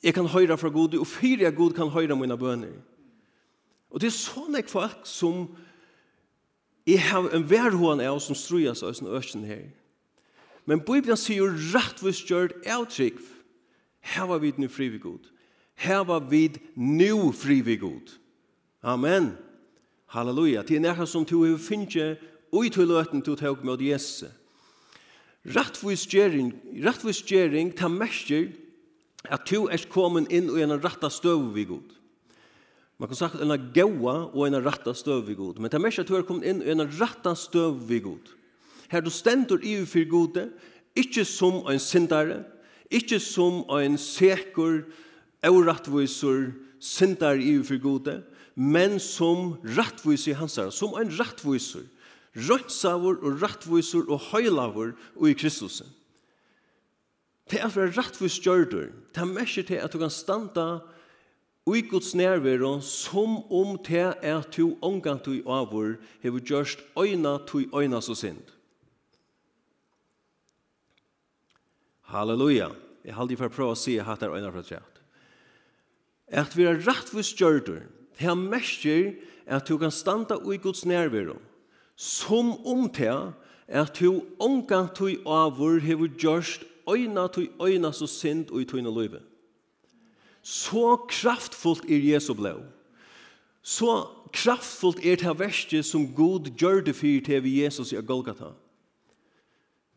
jeg 0.03 0.13
kan 0.13 0.27
høyra 0.27 0.55
fra 0.55 0.69
Gud. 0.69 0.95
og 0.95 1.07
fyre 1.07 1.47
er 1.47 1.51
god 1.51 1.73
kan 1.73 1.89
høyra 1.89 2.15
mina 2.15 2.35
bønner. 2.35 2.75
Og 3.89 4.01
det 4.01 4.07
er 4.07 4.17
sånne 4.17 4.63
folk 4.67 5.05
som 5.05 5.47
jeg 6.85 6.99
har 6.99 7.29
en 7.33 7.49
verhoan 7.49 8.01
av 8.01 8.19
som 8.19 8.35
strujas 8.35 8.83
av 8.83 8.93
sin 8.93 9.07
øsken 9.07 9.45
her 9.45 9.69
men 10.65 10.81
Bibelen 10.83 11.19
sier 11.19 11.51
rettvis 11.73 12.23
gjørt 12.27 12.55
av 12.69 12.87
trygg. 12.91 13.19
Her 14.03 14.27
var 14.27 14.39
vi 14.43 14.53
nu 14.57 14.67
fri 14.71 14.89
vi 14.91 14.99
god. 14.99 15.27
Her 15.75 16.03
var 16.07 16.23
vi 16.29 16.49
nu 16.75 17.31
fri 17.31 17.61
vi 17.61 17.77
god. 17.81 18.13
Amen. 18.83 19.33
Halleluja. 20.13 20.61
Det 20.61 20.75
er 20.75 20.83
nærkast 20.83 21.11
som 21.11 21.25
du 21.25 21.39
har 21.43 21.55
og 22.53 22.59
ui 22.59 22.69
til 22.69 22.87
løten 22.87 23.21
til 23.21 23.33
å 23.33 23.39
ta 23.39 23.53
med 23.63 23.81
Jesus. 23.81 24.29
Rettvis 25.43 26.05
gjering, 26.07 27.73
ta 27.75 27.89
mestjer, 27.89 28.53
at 29.23 29.47
du 29.49 29.67
er 29.71 29.83
kommet 29.89 30.31
inn 30.31 30.51
i 30.51 30.63
en 30.63 30.77
retta 30.77 31.09
støv 31.09 31.53
vi 31.55 31.65
god. 31.65 31.95
Man 32.99 33.09
kan 33.09 33.17
sagt 33.17 33.41
en 33.41 33.71
gaua 33.73 34.29
og 34.31 34.45
en 34.47 34.59
retta 34.63 34.93
støv 34.93 35.25
vi 35.27 35.35
god. 35.35 35.59
Men 35.59 35.71
ta 35.71 35.79
mestjer 35.81 36.05
at 36.05 36.11
du 36.11 36.15
er 36.15 36.27
kommet 36.27 36.47
inn 36.47 36.61
i 36.63 36.71
en 36.71 36.85
retta 36.85 37.33
støv 37.35 37.81
vi 37.89 37.99
god 38.03 38.31
her 38.93 39.01
du 39.01 39.09
stendur 39.09 39.63
i 39.65 39.79
for 39.89 40.05
gode, 40.09 40.47
ikkje 40.95 41.25
som 41.25 41.63
en 41.69 41.81
syndare, 41.81 42.43
ikkje 42.93 43.19
som 43.19 43.63
en 43.73 43.97
sekur, 43.97 44.83
euratvisur, 45.43 46.53
syndar 46.79 47.41
i 47.41 47.57
for 47.63 47.81
gode, 47.81 48.21
men 48.55 48.99
som 49.01 49.57
rattvis 49.77 50.27
i 50.29 50.37
hans 50.37 50.59
herre, 50.59 50.71
som 50.71 50.93
en 50.99 51.11
rattvisur, 51.17 51.87
røntsavur 52.33 53.19
og 53.21 53.41
rattvisur 53.41 54.09
og 54.09 54.21
høylavur 54.31 54.93
og 55.15 55.29
i 55.29 55.35
Kristus. 55.37 55.81
Det 57.49 57.59
er 57.61 57.69
for 57.73 57.89
rattvis 57.97 58.39
gjørdur, 58.41 58.93
det 59.13 59.21
er 59.21 59.29
mest 59.29 59.67
til 59.67 59.81
at 59.81 59.93
du 59.93 59.99
kan 60.01 60.13
standa 60.13 60.83
i 61.67 61.81
Guds 61.87 62.13
nærværo 62.15 62.81
som 62.81 63.37
om 63.51 63.77
det 63.87 64.13
er 64.21 64.41
to 64.51 64.77
omgang 64.81 65.21
til 65.23 65.43
avur, 65.47 65.95
hever 66.21 66.39
gjørst 66.39 66.79
øyna 66.99 67.37
til 67.47 67.69
øyna 67.73 68.01
så 68.01 68.15
sind. 68.15 68.52
Halleluja. 72.13 72.69
Jeg 73.03 73.17
halde 73.17 73.37
for 73.37 73.49
å 73.49 73.53
prøve 73.53 73.75
å 73.75 73.79
si 73.79 73.97
at 73.99 74.21
det 74.21 74.29
er 74.29 74.37
øyne 74.37 74.51
fra 74.53 74.63
treet. 74.63 74.99
At 76.33 76.55
vi 76.55 76.65
er 76.69 76.79
rettvis 76.85 77.33
gjørter, 77.35 77.83
det 78.17 78.29
er 78.29 78.37
mestjer 78.39 79.15
at 79.49 79.67
du 79.67 79.75
kan 79.81 79.91
standa 79.91 80.37
i 80.47 80.57
Guds 80.61 80.85
nærvero, 80.85 81.35
som 81.95 82.53
om 82.65 82.87
er 82.95 83.33
at 83.67 83.99
du 83.99 84.23
omgang 84.39 84.89
til 84.95 85.19
av 85.25 85.57
hvor 85.57 85.79
hever 85.79 86.09
gjørst 86.19 86.63
øyne 86.89 87.27
til 87.33 87.49
øyne 87.61 87.93
så 87.93 88.07
synd 88.07 88.51
og 88.51 88.61
i 88.61 88.65
tøyne 88.65 88.91
løyve. 88.91 89.21
Så 90.43 90.97
kraftfullt 91.07 91.85
er 91.89 91.99
Jesu 91.99 92.33
blå. 92.33 92.59
Så 93.63 94.07
kraftfullt 94.33 95.05
er 95.05 95.15
det 95.15 95.39
verste 95.39 95.83
som 95.83 96.07
Gud 96.15 96.51
gjør 96.59 96.83
det 96.83 96.95
for 96.95 97.23
til 97.25 97.43
vi 97.43 97.63
Jesus 97.63 97.93
i 97.93 98.01
Golgata. 98.01 98.51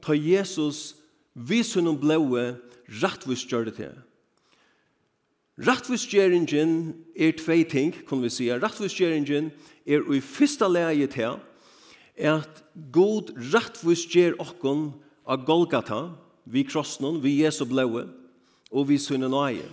Ta 0.02 0.12
Jesus 0.14 0.94
vi 1.36 1.60
sunnum 1.64 1.98
blåe 2.00 2.56
rattvis 3.02 3.44
gjør 3.44 3.68
det 3.68 3.76
til. 3.76 3.96
Rattvisgjeringen 5.56 6.92
er 7.16 7.32
tvei 7.38 7.62
ting, 7.64 7.94
kan 8.08 8.20
vi 8.20 8.28
si. 8.32 8.50
Rattvisgjeringen 8.52 9.48
er 9.88 10.04
i 10.12 10.20
fyrsta 10.20 10.68
leie 10.68 11.08
til 11.08 11.38
at 12.16 12.60
god 12.92 13.32
rattvisgjer 13.54 14.36
okkon 14.40 14.90
av 15.24 15.46
Golgata, 15.48 16.00
vi 16.44 16.62
krossnon, 16.64 17.22
vi 17.24 17.40
Jesu 17.40 17.64
blåe, 17.68 18.04
og 18.70 18.88
vi 18.90 19.00
sunnum 19.00 19.32
nøye. 19.32 19.64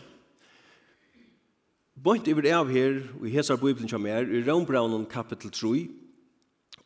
Bønt 2.03 2.27
iver 2.27 2.47
av 2.55 2.71
her, 2.71 3.01
og 3.19 3.27
i 3.27 3.35
hesar 3.35 3.59
bibelen 3.59 3.91
som 3.91 4.07
er, 4.07 4.23
i 4.23 4.41
Rombraunen 4.43 5.05
kapitel 5.07 5.51
3, 5.51 5.85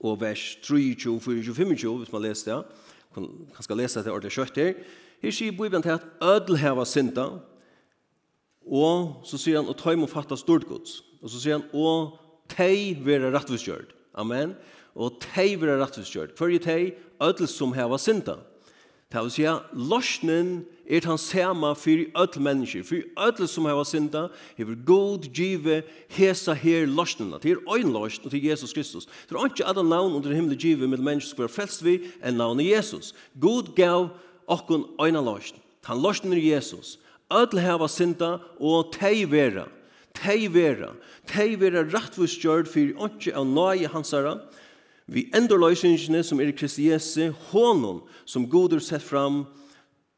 og 0.01 0.19
vers 0.21 0.57
3, 0.65 0.81
24, 0.97 1.53
25, 1.53 1.93
hvis 2.01 2.11
man 2.13 2.25
leser 2.25 2.51
det, 2.51 2.86
kan, 3.17 3.27
skal 3.65 3.81
lese 3.81 4.03
det 4.05 4.13
ordentlig 4.13 4.35
kjøtt 4.37 4.59
her. 4.61 4.73
Her 5.23 5.33
sier 5.33 5.55
Bibelen 5.57 5.83
til 5.85 5.95
at 5.97 6.05
ødel 6.21 6.59
heva 6.61 6.85
synda, 6.85 7.27
og 8.67 9.25
så 9.25 9.39
sier 9.39 9.61
han, 9.61 9.69
og 9.71 9.77
tøy 9.79 9.95
må 9.97 10.09
fatta 10.11 10.37
stort 10.37 10.67
gods. 10.69 10.99
Og 11.23 11.31
så 11.31 11.41
sier 11.41 11.57
han, 11.57 11.67
og 11.73 12.19
tei 12.51 12.93
vera 13.03 13.31
rattviskjørt. 13.33 13.95
Amen. 14.17 14.53
Og 14.97 15.17
tei 15.23 15.55
vera 15.59 15.79
rattviskjørt. 15.81 16.35
Før 16.37 16.53
i 16.53 16.61
tei, 16.61 16.81
ødel 17.23 17.49
som 17.49 17.73
heva 17.73 17.97
synda. 18.01 18.37
Det 19.07 19.23
vil 19.23 19.33
si, 19.33 19.47
lorsnen 19.73 20.51
er 20.87 21.05
han 21.05 21.19
sema 21.19 21.73
fyrir 21.75 22.11
öll 22.15 22.39
mennesker, 22.39 22.83
fyrir 22.87 23.09
öll 23.19 23.47
som 23.47 23.65
hava 23.67 23.83
synda, 23.85 24.27
hever 24.57 24.75
god 24.85 25.27
give 25.33 25.81
hesa 26.15 26.55
her 26.55 26.87
lorsnena, 26.87 27.39
til 27.43 27.57
er 27.57 27.75
ein 27.75 27.91
lorsn 27.91 28.29
til 28.29 28.43
Jesus 28.43 28.73
Kristus. 28.73 29.07
Det 29.29 29.35
er 29.35 29.45
ikke 29.45 29.67
alle 29.67 29.83
navn 29.83 30.15
under 30.15 30.33
himmelig 30.33 30.59
give 30.59 30.87
med 30.87 30.99
mennesker 30.99 31.35
som 31.35 31.43
er 31.43 31.51
frelst 31.51 31.83
vi 31.83 31.99
enn 32.23 32.39
navnet 32.39 32.69
Jesus. 32.69 33.13
God 33.39 33.73
gav 33.75 34.09
okkun 34.47 34.87
eina 35.03 35.21
lorsn. 35.21 35.59
Han 35.87 36.01
lorsn 36.01 36.31
er 36.33 36.41
Jesus. 36.41 36.97
Öll 37.31 37.59
hava 37.59 37.87
synda 37.91 38.37
og 38.59 38.93
tei 38.95 39.25
vera. 39.27 39.67
Tei 40.15 40.47
vera. 40.47 40.93
Tei 41.27 41.55
vera 41.59 41.83
rattvustgjörd 41.83 42.71
fyrir 42.71 42.95
ikke 42.95 43.35
av 43.35 43.45
nage 43.45 43.91
hansara, 43.91 44.37
Vi 45.07 45.29
endur 45.31 45.61
løysingene 45.61 46.19
som 46.25 46.41
er 46.43 46.51
Kristi 46.51 46.89
Jesu, 46.89 47.31
honom 47.53 48.01
som 48.27 48.43
godur 48.51 48.81
sett 48.83 49.05
fram, 49.07 49.45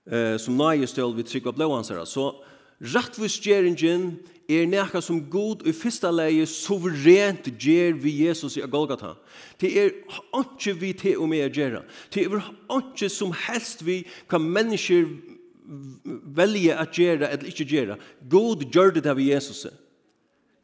eh, 0.08 0.38
som 0.40 0.58
nægjestøl 0.60 1.16
vi 1.18 1.26
trygg 1.28 1.50
av 1.50 1.58
blåansere. 1.58 2.06
Så 2.08 2.32
rettvisgjeringen 2.80 4.12
er 4.50 4.70
nekka 4.70 5.02
som 5.04 5.20
god 5.30 5.66
i 5.68 5.74
fyrsta 5.76 6.12
leie 6.14 6.46
suverent 6.50 7.50
gjer 7.60 7.98
vi 8.00 8.16
Jesus 8.26 8.58
i 8.58 8.64
Golgata. 8.66 9.16
Det 9.62 9.74
er 9.78 9.92
ikke 10.40 10.78
vi 10.80 10.94
til 10.98 11.20
og 11.20 11.30
med 11.32 11.46
å 11.48 11.52
gjøre. 11.52 11.84
Det 12.14 12.26
er 12.26 12.48
ikke 12.80 13.12
som 13.14 13.36
helst 13.48 13.86
vi 13.86 14.02
kan 14.32 14.46
mennesker 14.46 15.10
velge 16.34 16.74
at 16.74 16.98
gjøre 16.98 17.30
eller 17.30 17.52
ikke 17.52 17.68
gjøre. 17.70 18.00
God 18.30 18.66
gjør 18.74 18.96
det 18.96 19.06
av 19.06 19.22
Jesus. 19.22 19.68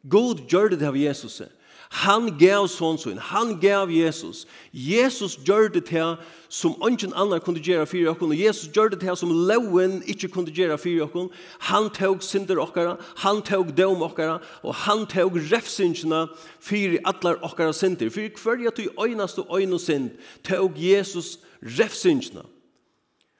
God 0.06 0.42
gjør 0.50 0.74
det 0.74 0.82
av 0.86 0.98
Jesus. 0.98 1.40
Jesus. 1.40 1.52
Han 1.90 2.32
gav 2.38 2.66
sånn 2.70 2.98
sånn, 2.98 3.18
han 3.30 3.54
gav 3.62 3.90
Jesus. 3.94 4.44
Jesus 4.74 5.36
gjør 5.46 5.68
det 5.70 5.84
til 5.86 6.16
som 6.50 6.74
ingen 6.86 7.14
annan 7.14 7.40
kunne 7.42 7.62
gjøre 7.62 7.86
for 7.86 8.02
dere, 8.02 8.14
og 8.26 8.34
Jesus 8.34 8.70
gjør 8.74 8.90
det 8.92 9.00
til 9.04 9.16
som 9.18 9.30
loven 9.30 10.00
ikke 10.10 10.30
kunne 10.34 10.54
gjøre 10.54 10.78
for 10.82 10.90
dere. 10.90 11.28
Han 11.70 11.88
tog 11.94 12.26
synder 12.26 12.58
dere, 12.74 12.96
han 13.22 13.42
tog 13.46 13.70
døm 13.76 14.02
dere, 14.18 14.40
og 14.62 14.74
han 14.82 15.06
tog 15.06 15.38
refsingene 15.52 16.26
for 16.58 16.98
alle 17.06 17.36
dere 17.46 17.72
synder. 17.72 18.10
For 18.10 18.42
hver 18.42 18.68
at 18.68 18.76
du 18.76 18.90
øyneste 18.98 19.46
øyne 19.46 19.78
synd, 19.78 20.10
tog 20.42 20.74
Jesus 20.76 21.38
refsingene. 21.62 22.42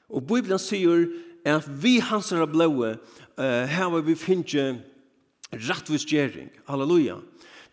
Og 0.09 0.23
Bibelen 0.23 0.59
sier 0.62 1.09
at 1.47 1.67
vi 1.83 1.99
hans 1.99 2.33
er 2.33 2.47
blå, 2.47 2.71
uh, 2.87 3.67
her 3.67 4.00
vi 4.07 4.15
finner 4.15 4.79
rettvis. 5.53 6.07
Halleluja. 6.07 6.50
Halleluja. 6.67 7.17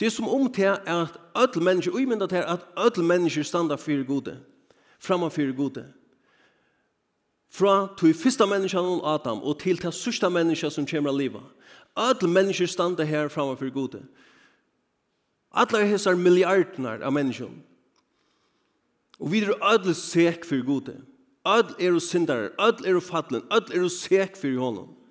Det 0.03 0.07
er 0.07 0.12
som 0.12 0.27
om 0.27 0.53
til 0.53 0.63
at 0.63 1.17
ødel 1.38 1.63
mennesker, 1.63 1.91
og 2.22 2.29
til 2.29 2.36
at 2.36 2.60
ødel 2.86 3.03
mennesker 3.03 3.43
standa 3.43 3.75
for 3.75 4.07
gode, 4.07 4.39
framan 5.00 5.31
for 5.31 5.55
gode. 5.55 5.93
Fra 7.50 7.95
til 7.98 8.13
første 8.13 8.45
menneskene 8.45 8.83
av 8.83 9.13
Adam, 9.13 9.39
og 9.43 9.60
til 9.60 9.77
til 9.77 9.91
sørste 9.91 10.29
mennesker 10.29 10.69
som 10.69 10.86
kommer 10.86 11.10
av 11.10 11.17
livet. 11.17 11.41
Ødel 11.98 12.29
mennesker 12.29 12.65
standa 12.65 13.03
her 13.03 13.27
framan 13.27 13.57
for 13.57 13.69
gode. 13.74 14.03
Alle 15.53 15.88
hessar 15.88 16.15
milliardene 16.15 17.00
av 17.03 17.13
mennesker. 17.13 17.48
Og 19.19 19.31
vi 19.31 19.39
er 19.39 19.55
alle 19.62 19.93
sek 19.93 20.43
for 20.45 20.65
gode. 20.65 21.00
Alle 21.45 21.79
er 21.79 22.00
syndere, 22.00 22.50
alle 22.60 22.88
er 22.88 23.00
fattelen, 23.00 23.48
alle 23.51 23.86
er 23.86 23.88
sek 23.88 24.36
for 24.36 24.60
honom. 24.60 25.02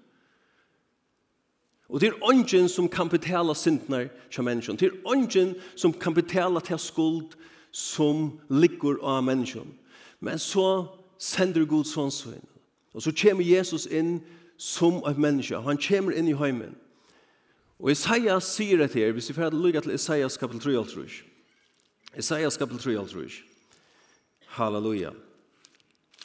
Og 1.92 2.00
det 2.00 2.08
er 2.08 2.22
ånden 2.24 2.68
som 2.72 2.88
kan 2.88 3.08
betala 3.12 3.54
syndene 3.54 4.06
til 4.32 4.44
mennesken. 4.44 4.78
Det 4.80 4.88
er 4.88 5.00
ånden 5.04 5.54
som 5.76 5.92
kan 5.92 6.14
betala 6.16 6.60
til 6.64 6.78
skuld 6.80 7.34
som 7.72 8.40
ligger 8.48 8.96
av 9.04 9.20
mennesken. 9.24 9.74
Men 10.20 10.38
så 10.40 10.86
sender 11.20 11.66
Gud 11.68 11.84
sånn 11.84 12.12
sønn. 12.12 12.46
Og 12.96 13.04
så 13.04 13.12
kommer 13.12 13.44
Jesus 13.44 13.84
inn 13.86 14.22
som 14.56 15.02
et 15.08 15.20
menneske. 15.20 15.60
Han 15.60 15.80
kommer 15.80 16.16
inn 16.16 16.30
i 16.32 16.36
heimen. 16.36 16.76
Og 17.82 17.92
Isaias 17.92 18.48
sier 18.54 18.80
det 18.80 18.92
her, 18.94 19.12
hvis 19.12 19.28
vi 19.28 19.36
får 19.36 19.52
lykke 19.56 19.84
til 19.84 19.96
Isaias 19.96 20.38
kapitel 20.40 20.62
3 20.62 20.78
alt 20.78 20.96
rus. 20.96 21.20
Isaias 22.16 22.56
kapitel 22.56 22.80
3 22.80 22.98
alt. 23.00 23.38
Halleluja. 24.56 25.12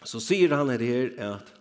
Så 0.05 0.21
sier 0.23 0.55
han 0.55 0.69
det 0.69 0.87
her 0.87 1.11
at 1.33 1.56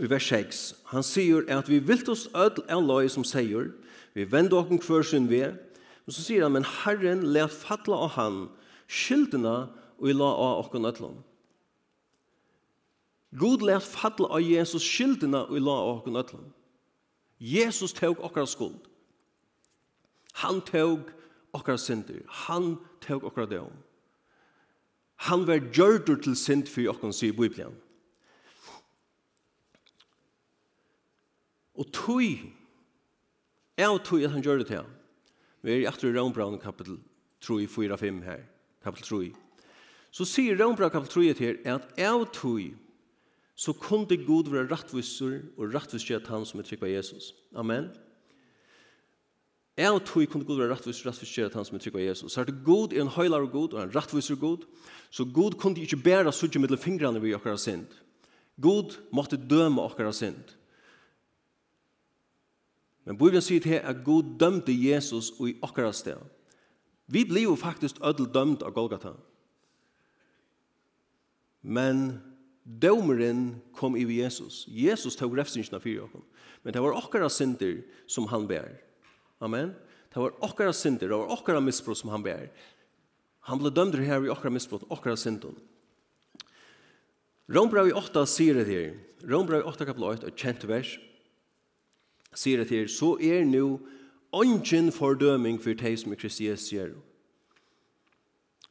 i 0.00 0.10
vers 0.10 0.28
6. 0.28 0.74
Han 0.92 1.02
sier 1.02 1.46
at 1.52 1.68
vi 1.68 1.78
vilt 1.78 2.08
oss 2.12 2.26
ødel 2.36 2.64
en 2.70 2.86
løy 2.86 3.08
som 3.12 3.24
sier, 3.24 3.70
vi 4.14 4.24
vender 4.32 4.58
åkken 4.58 4.80
hver 4.80 5.04
sin 5.04 5.28
ved, 5.30 5.56
og 6.06 6.14
så 6.14 6.22
sier 6.22 6.46
han, 6.46 6.54
men 6.56 6.64
Herren 6.84 7.24
let 7.34 7.52
fatla 7.52 7.98
av 8.06 8.14
han, 8.16 8.36
skyldene 8.88 9.56
og 9.98 10.08
i 10.08 10.14
la 10.16 10.28
av 10.30 10.66
åkken 10.66 10.86
ødelen. 10.88 11.16
God 13.36 13.64
let 13.66 13.84
fatla 13.84 14.30
av 14.38 14.44
Jesus 14.44 14.84
skyldene 14.84 15.44
og 15.48 15.56
i 15.56 15.62
la 15.62 15.74
av 15.82 15.98
åkken 15.98 16.16
ødelen. 16.16 16.52
Jesus 17.40 17.92
tog 17.92 18.20
okkar 18.24 18.46
skuld. 18.48 18.78
Han 20.40 20.60
tog 20.60 21.10
okkar 21.52 21.76
synder. 21.76 22.22
Han 22.46 22.76
tog 23.00 23.24
okkar 23.24 23.48
døm. 23.50 23.72
Han 25.28 25.46
var 25.48 25.60
gjørdur 25.72 26.20
til 26.22 26.36
synd 26.36 26.68
for 26.68 26.92
okkar, 26.92 27.12
sier 27.12 27.36
Bibelen. 27.36 27.74
Og 31.76 31.88
tøy, 31.92 32.52
er 33.76 33.92
og 33.92 34.04
tøy 34.04 34.24
at 34.24 34.32
han 34.32 34.42
gjør 34.44 34.62
det 34.62 34.70
til 34.70 34.80
ham. 34.80 34.92
Vi 35.62 35.72
er 35.72 35.82
i 35.82 35.88
8. 35.88 36.12
Rønbraun 36.14 36.58
kapitel 36.62 36.98
3, 37.40 37.66
4, 37.68 37.98
5 37.98 38.22
her, 38.22 38.40
kapitel 38.84 39.08
3. 39.08 39.32
Så 40.10 40.24
sier 40.24 40.56
Rombraun 40.56 40.90
kapitel 40.90 41.34
3 41.34 41.44
her 41.44 41.76
at 41.76 41.88
er 42.00 42.14
og 42.16 42.30
tøy, 42.32 42.72
så 43.56 43.72
kunde 43.72 44.16
god 44.26 44.50
være 44.52 44.68
rattvisser 44.70 45.40
og 45.56 45.74
rattvisser 45.74 46.20
til 46.20 46.32
han 46.32 46.44
som 46.44 46.60
er 46.60 46.68
trygg 46.68 46.84
av 46.84 46.92
Jesus. 46.92 47.32
Amen. 47.56 47.88
Jeg 49.76 49.92
og 49.92 50.04
tog 50.08 50.24
kunne 50.32 50.44
god 50.48 50.62
være 50.62 50.72
rettvis, 50.72 51.02
rettvis 51.04 51.52
han 51.52 51.64
som 51.64 51.76
er 51.76 51.82
trygg 51.84 51.96
av 51.98 52.04
Jesus. 52.04 52.32
Så 52.32 52.40
er 52.40 52.48
det 52.48 52.62
god, 52.64 52.92
er 52.92 53.04
en 53.04 53.12
høylar 53.12 53.44
og 53.44 53.50
god, 53.52 53.74
og 53.76 53.82
en 53.82 53.92
rettvis 53.92 54.30
og 54.32 54.40
Gud. 54.40 54.64
Så 55.10 55.24
god 55.24 55.58
kunne 55.60 55.80
ikke 55.80 56.00
bæra 56.00 56.32
sudje 56.32 56.60
mittel 56.60 56.80
fingrene 56.80 57.20
vi 57.20 57.34
okkara 57.36 57.60
synd. 57.60 57.88
God 58.56 58.96
måtte 59.12 59.36
døme 59.36 59.84
okkara 59.84 60.12
synd. 60.16 60.56
Men 63.06 63.18
Bibelen 63.18 63.44
sier 63.44 63.62
til 63.62 63.78
at 63.78 64.02
Gud 64.04 64.34
dømte 64.40 64.74
Jesus 64.74 65.30
i 65.40 65.54
akkurat 65.62 65.94
sted. 65.94 66.18
Vi 67.06 67.22
blir 67.24 67.46
jo 67.46 67.54
faktisk 67.54 68.00
ødel 68.02 68.26
dømt 68.34 68.64
av 68.66 68.74
Golgata. 68.74 69.14
Men 71.62 72.18
dømeren 72.66 73.60
kom 73.74 73.96
i 73.96 74.02
Jesus. 74.02 74.64
Jesus 74.66 75.16
tog 75.16 75.38
refsingen 75.38 75.78
av 75.78 75.86
fire 75.86 76.02
åkken. 76.06 76.24
Men 76.62 76.74
det 76.74 76.82
var 76.82 76.98
akkurat 76.98 77.32
synder 77.32 77.78
som 78.10 78.26
han 78.26 78.48
bær. 78.50 78.74
Amen. 79.38 79.74
Det 80.10 80.18
var 80.18 80.34
akkurat 80.42 80.74
synder, 80.74 81.08
det 81.08 81.16
var 81.16 81.30
akkurat 81.30 81.62
misbrott 81.62 81.98
som 82.00 82.10
han 82.10 82.24
bær. 82.26 82.48
Han 83.46 83.60
ble 83.62 83.70
dømt 83.70 83.94
her 84.02 84.24
i 84.24 84.30
akkurat 84.32 84.54
misbrott, 84.54 84.86
akkurat 84.90 85.20
synden. 85.20 85.54
Rombrau 87.46 87.86
i 87.86 87.94
8 87.94 88.24
sier 88.26 88.58
det 88.58 88.66
her. 88.66 88.94
Rombrau 89.30 89.60
i 89.60 89.68
8 89.68 89.86
kapel 89.86 90.08
8, 90.08 90.26
et 90.26 90.40
kjent 90.40 90.66
vers 90.66 90.96
sier 92.36 92.62
det 92.62 92.70
her, 92.70 92.86
så 92.86 93.16
er 93.20 93.44
nu 93.44 93.80
ånden 94.32 94.92
fordøming 94.92 95.60
for 95.62 95.72
de 95.72 95.96
som 95.96 96.12
er 96.12 96.16
Kristi 96.16 96.48
Jesu 96.48 96.76
gjør. 96.76 96.94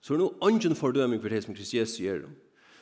Så 0.01 0.13
er 0.13 0.17
nu 0.17 0.33
ånden 0.41 0.75
fordøming 0.75 1.21
for 1.21 1.29
de 1.29 1.41
som 1.41 1.53
er 1.53 1.57
Kristi 1.57 1.77
Jesu 1.77 2.03
gjør. 2.03 2.27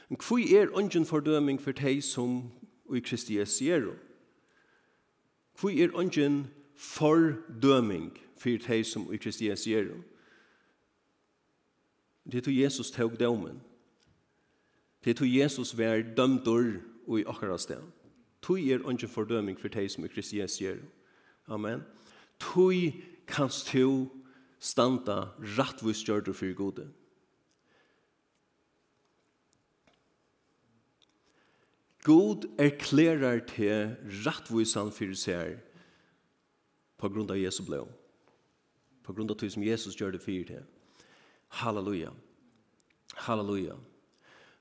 Men 0.09 0.19
hva 0.19 0.39
er 0.59 0.73
ånden 0.75 1.05
fordøming 1.05 1.61
for 1.61 1.71
de 1.71 2.01
som 2.01 2.51
er 2.91 2.99
Kristi 2.99 3.39
Jesu 3.39 3.63
gjør? 3.65 3.93
Hva 5.61 5.71
er 5.71 5.95
ånden 5.95 6.47
fordøming 6.75 8.11
for 8.37 8.49
de 8.67 8.83
som 8.83 9.07
er 9.13 9.17
Kristi 9.17 9.49
Jesu 9.49 9.69
gjør? 9.69 9.95
Det 12.25 12.37
er 12.37 12.41
til 12.41 12.57
Jesus 12.57 12.91
tog 12.91 13.19
dømen. 13.19 13.61
Det 15.03 15.09
er 15.09 15.13
til 15.13 15.33
Jesus 15.33 15.77
vær 15.77 16.01
dømtor 16.17 16.63
og 17.07 17.19
i 17.19 17.23
akkurat 17.27 17.61
stedet. 17.61 18.02
Tui 18.43 18.71
er 18.71 18.83
ungen 18.83 19.07
fordøming 19.09 19.59
for 19.59 19.71
deg 19.71 19.87
som 19.91 20.03
er 20.03 20.11
Kristi 20.11 20.41
Jesu 20.41 20.65
er. 20.67 20.81
Amen. 21.47 21.83
Tui 22.39 23.03
kanst 23.27 23.69
tu 23.71 24.09
standa 24.59 25.31
rattvis 25.57 26.03
gjørdu 26.03 26.33
for 26.35 26.53
gode. 26.55 26.89
God 32.03 32.49
erklærar 32.59 33.39
til 33.47 33.95
rattvisan 34.25 34.91
for 34.91 35.15
seg 35.15 35.61
på 36.99 37.07
grunn 37.11 37.31
av 37.31 37.39
Jesu 37.39 37.63
blå. 37.63 37.85
På 39.03 39.15
grunn 39.15 39.31
av 39.31 39.39
det 39.39 39.53
som 39.55 39.63
Jesus 39.63 39.95
gjør 39.95 40.15
det 40.15 40.23
fyrir 40.23 40.47
til. 40.47 40.65
Halleluja. 41.63 42.11
Halleluja. 43.23 43.77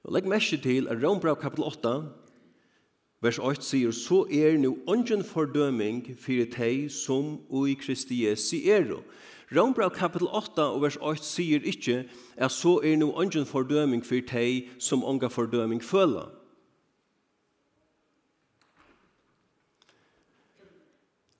Og 0.03 0.15
legg 0.15 0.27
merke 0.31 0.59
til 0.63 0.91
at 0.91 1.03
Rombrau 1.03 1.35
kapitel 1.35 1.67
8 1.67 2.22
Vers 3.23 3.39
8 3.39 3.63
sier, 3.63 3.91
så 3.91 4.27
er 4.31 4.57
nu 4.59 4.79
ungen 4.87 5.23
fordøming 5.25 6.17
fyrir 6.19 6.49
tei 6.51 6.89
som 6.91 7.37
ui 7.51 7.77
Kristi 7.79 8.25
Jesi 8.25 8.65
ero. 8.67 9.05
Rombrau 9.55 9.89
kapitel 9.89 10.27
8 10.27 10.59
og 10.59 10.83
vers 10.83 10.97
8 10.97 11.23
sier 11.23 11.63
ikkje 11.63 12.01
at 12.37 12.51
så 12.51 12.81
er 12.83 12.97
nu 12.99 13.13
ungen 13.13 13.47
fordøming 13.47 14.03
fyrir 14.03 14.27
tei 14.27 14.69
som 14.79 15.05
unga 15.05 15.31
fordøming 15.31 15.85
føler. 15.85 16.35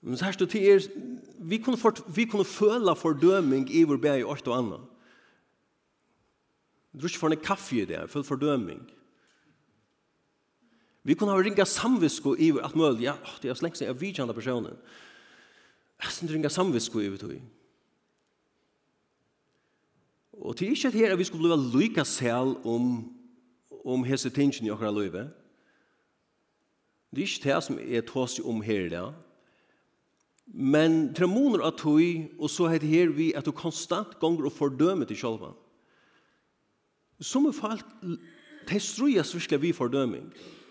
Men 0.01 0.17
så 0.17 0.25
her 0.25 0.31
stod 0.31 0.47
til 0.47 0.69
er, 0.69 0.87
vi 1.39 1.57
kunne, 1.57 1.77
for, 1.77 1.95
vi 2.15 2.25
kunne 2.25 2.45
føle 2.45 2.95
fordøming 2.95 3.67
i 3.75 3.83
vår 3.83 3.97
bæg 3.97 4.19
i 4.19 4.23
8 4.23 4.47
og 4.47 4.57
anna. 4.57 4.81
Du 6.93 6.99
er 6.99 7.11
ikke 7.11 7.19
for 7.19 7.27
en 7.27 7.43
kaffe 7.43 7.81
i 7.81 7.85
det, 7.85 8.09
for 8.09 8.21
fordøming. 8.21 8.79
Fordøming. 8.79 9.02
Vi 11.03 11.15
kunne 11.19 11.31
ha 11.35 11.41
ringa 11.41 11.65
samvisko 11.67 12.35
i 12.39 12.53
at 12.63 12.75
møl, 12.79 12.95
ja, 13.03 13.17
oh, 13.19 13.35
det 13.43 13.51
er 13.51 13.59
slengt 13.59 13.79
seg 13.79 13.91
av 13.91 13.99
vidjande 13.99 14.35
personen. 14.35 14.77
Jeg 15.99 16.15
synes 16.15 16.31
ringa 16.31 16.51
samvisko 16.51 17.03
i 17.03 17.11
tog. 17.19 17.35
Og 20.43 20.55
til 20.57 20.71
ikke 20.71 20.91
her 20.95 21.13
at 21.13 21.19
vi 21.19 21.27
skulle 21.27 21.51
bli 21.51 21.81
lykka 21.83 22.05
sel 22.07 22.55
om, 22.63 22.87
om 23.85 24.07
hese 24.07 24.31
tingene 24.31 24.67
i 24.67 24.73
okra 24.73 24.91
løyve. 24.91 25.27
Det 27.13 27.21
er 27.21 27.27
ikke 27.27 27.51
det 27.51 27.59
som 27.67 27.77
er 27.79 28.07
tås 28.07 28.39
om 28.39 28.63
her 28.63 28.87
i 28.87 28.95
dag. 28.95 29.13
Men 30.47 31.13
tremoner 31.15 31.63
av 31.67 31.77
tog, 31.79 32.01
og 32.39 32.49
så 32.49 32.71
heter 32.71 32.87
her 32.87 33.13
vi 33.15 33.31
at 33.35 33.45
du 33.45 33.51
konstant 33.51 34.17
gonger 34.19 34.47
og 34.49 34.55
fordømer 34.55 35.07
til 35.07 35.19
sjølva. 35.19 35.53
Som 37.23 37.45
er 37.47 37.55
folk, 37.55 37.85
det 38.01 38.75
er 38.79 38.83
strujas 38.83 39.35
virkelig 39.35 39.61
vi 39.61 39.71
fordøming. 39.75 40.31
Det 40.31 40.62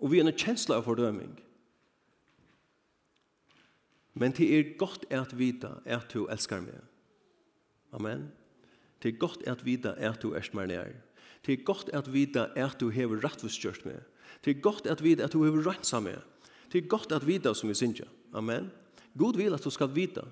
og 0.00 0.10
vi 0.10 0.20
er 0.20 0.26
en 0.26 0.36
kjensla 0.36 0.80
av 0.80 0.86
fordøming. 0.88 1.32
Men 4.20 4.34
det 4.36 4.48
er 4.52 4.72
godt 4.80 5.04
at 5.12 5.36
vita 5.38 5.76
at 5.86 6.10
du 6.12 6.26
elskar 6.32 6.64
meg. 6.64 6.80
Amen. 7.92 8.28
Det 9.02 9.14
er 9.14 9.20
godt 9.20 9.46
at 9.48 9.64
vita 9.64 9.94
at 9.96 10.20
du 10.22 10.34
erst 10.36 10.54
meg 10.54 10.68
nær. 10.72 10.92
Det 11.46 11.54
er 11.54 11.64
godt 11.64 11.88
at 11.96 12.10
vita 12.12 12.48
at 12.56 12.76
du 12.80 12.90
hever 12.92 13.22
rettvistgjørt 13.24 13.86
meg. 13.86 14.02
Det 14.44 14.56
er 14.56 14.60
godt 14.60 14.86
at 14.86 15.02
vita 15.04 15.24
at 15.24 15.32
du 15.32 15.44
hever 15.44 15.64
rannsa 15.66 16.00
meg. 16.00 16.18
Det 16.72 16.82
er 16.82 16.88
godt 16.88 17.12
at 17.12 17.26
vita 17.26 17.54
som 17.54 17.70
vi 17.70 17.74
synsja. 17.74 18.06
Amen. 18.34 18.70
God 19.18 19.36
vil 19.36 19.54
at 19.54 19.64
du 19.64 19.70
skal 19.70 19.90
vita. 19.94 20.26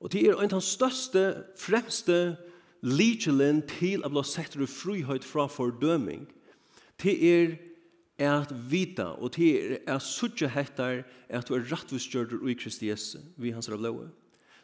Og 0.00 0.12
det 0.12 0.22
er 0.26 0.36
en 0.36 0.48
av 0.48 0.60
den 0.60 0.64
største, 0.64 1.44
fremste 1.58 2.36
likjelen 2.80 3.62
til 3.68 4.04
å 4.04 4.12
bli 4.12 4.22
sett 4.24 4.56
du 4.56 4.66
frihøyt 4.68 5.26
fra 5.26 5.48
fordøming. 5.50 6.28
Det 7.00 7.16
er 7.16 7.56
er 8.20 8.42
at 8.42 8.52
vita, 8.70 9.02
og 9.02 9.32
til 9.32 9.78
er 9.86 9.94
at 9.96 10.04
suttje 10.04 10.48
hettar, 10.48 11.02
er 11.28 11.38
at 11.38 11.48
du 11.48 11.54
er 11.56 11.64
rattvisgjørdur 11.72 12.48
i 12.48 12.54
Kristi 12.54 12.90
Jesu, 12.90 13.18
vi 13.36 13.50
hans 13.50 13.70
rablaue. 13.72 14.10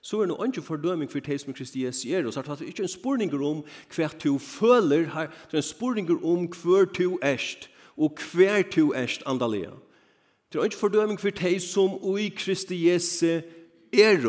Så 0.04 0.20
er 0.20 0.26
det 0.26 0.34
noe 0.34 0.46
ikke 0.46 0.62
fordøming 0.62 1.10
for 1.10 1.24
det 1.24 1.38
som 1.40 1.54
Kristi 1.56 1.86
Jesu 1.86 2.08
er, 2.12 2.26
og 2.26 2.34
så 2.34 2.44
er 2.44 2.60
det 2.60 2.68
ikke 2.68 2.84
en 2.84 2.92
spurninger 2.92 3.42
om 3.42 3.64
hva 3.96 4.10
du 4.22 4.36
føler, 4.38 5.08
det 5.08 5.56
er 5.56 5.62
en 5.62 5.66
spurninger 5.66 6.20
om 6.20 6.44
hva 6.52 6.84
du 6.84 7.16
erst, 7.22 7.70
og 7.96 8.20
hva 8.20 8.60
du 8.62 8.92
erst 8.92 9.24
andalega. 9.26 9.72
Det 10.52 10.60
er 10.60 10.68
ikke 10.68 10.84
fordøming 10.84 11.18
for 11.20 11.30
det 11.30 11.62
som 11.64 11.96
i 12.18 12.28
Kristi 12.28 12.86
Jesu 12.90 13.40
er. 13.92 14.28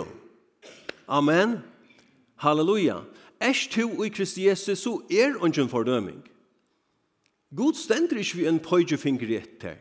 Amen. 1.08 1.60
Halleluja. 2.36 3.04
Erst 3.42 3.76
du 3.76 4.04
i 4.04 4.10
Kristi 4.10 4.48
Jesu, 4.48 4.76
så 4.76 5.02
er 5.12 5.36
ikke 5.46 5.62
en 5.62 5.70
fordøming. 5.70 6.18
Amen 6.18 6.37
God 7.56 7.78
stender 7.80 8.20
ikke 8.20 8.42
vi 8.42 8.48
en 8.50 8.60
pøygefinger 8.64 9.30
etter. 9.38 9.78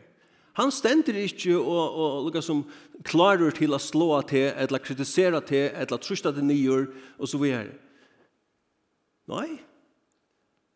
Han 0.57 0.71
stender 0.73 1.17
ikke 1.19 1.57
og, 1.59 1.97
og 2.01 2.13
lukka 2.25 2.41
som 2.41 2.63
klarer 3.05 3.51
til 3.53 3.75
å 3.75 3.81
slå 3.81 4.09
til, 4.29 4.49
eller 4.57 4.81
kritisere 4.81 5.41
til, 5.45 5.67
eller 5.69 6.01
trusta 6.01 6.31
til 6.33 6.47
nyer, 6.47 6.87
og 7.19 7.29
så 7.29 7.37
videre. 7.41 7.75
Nei. 9.29 9.59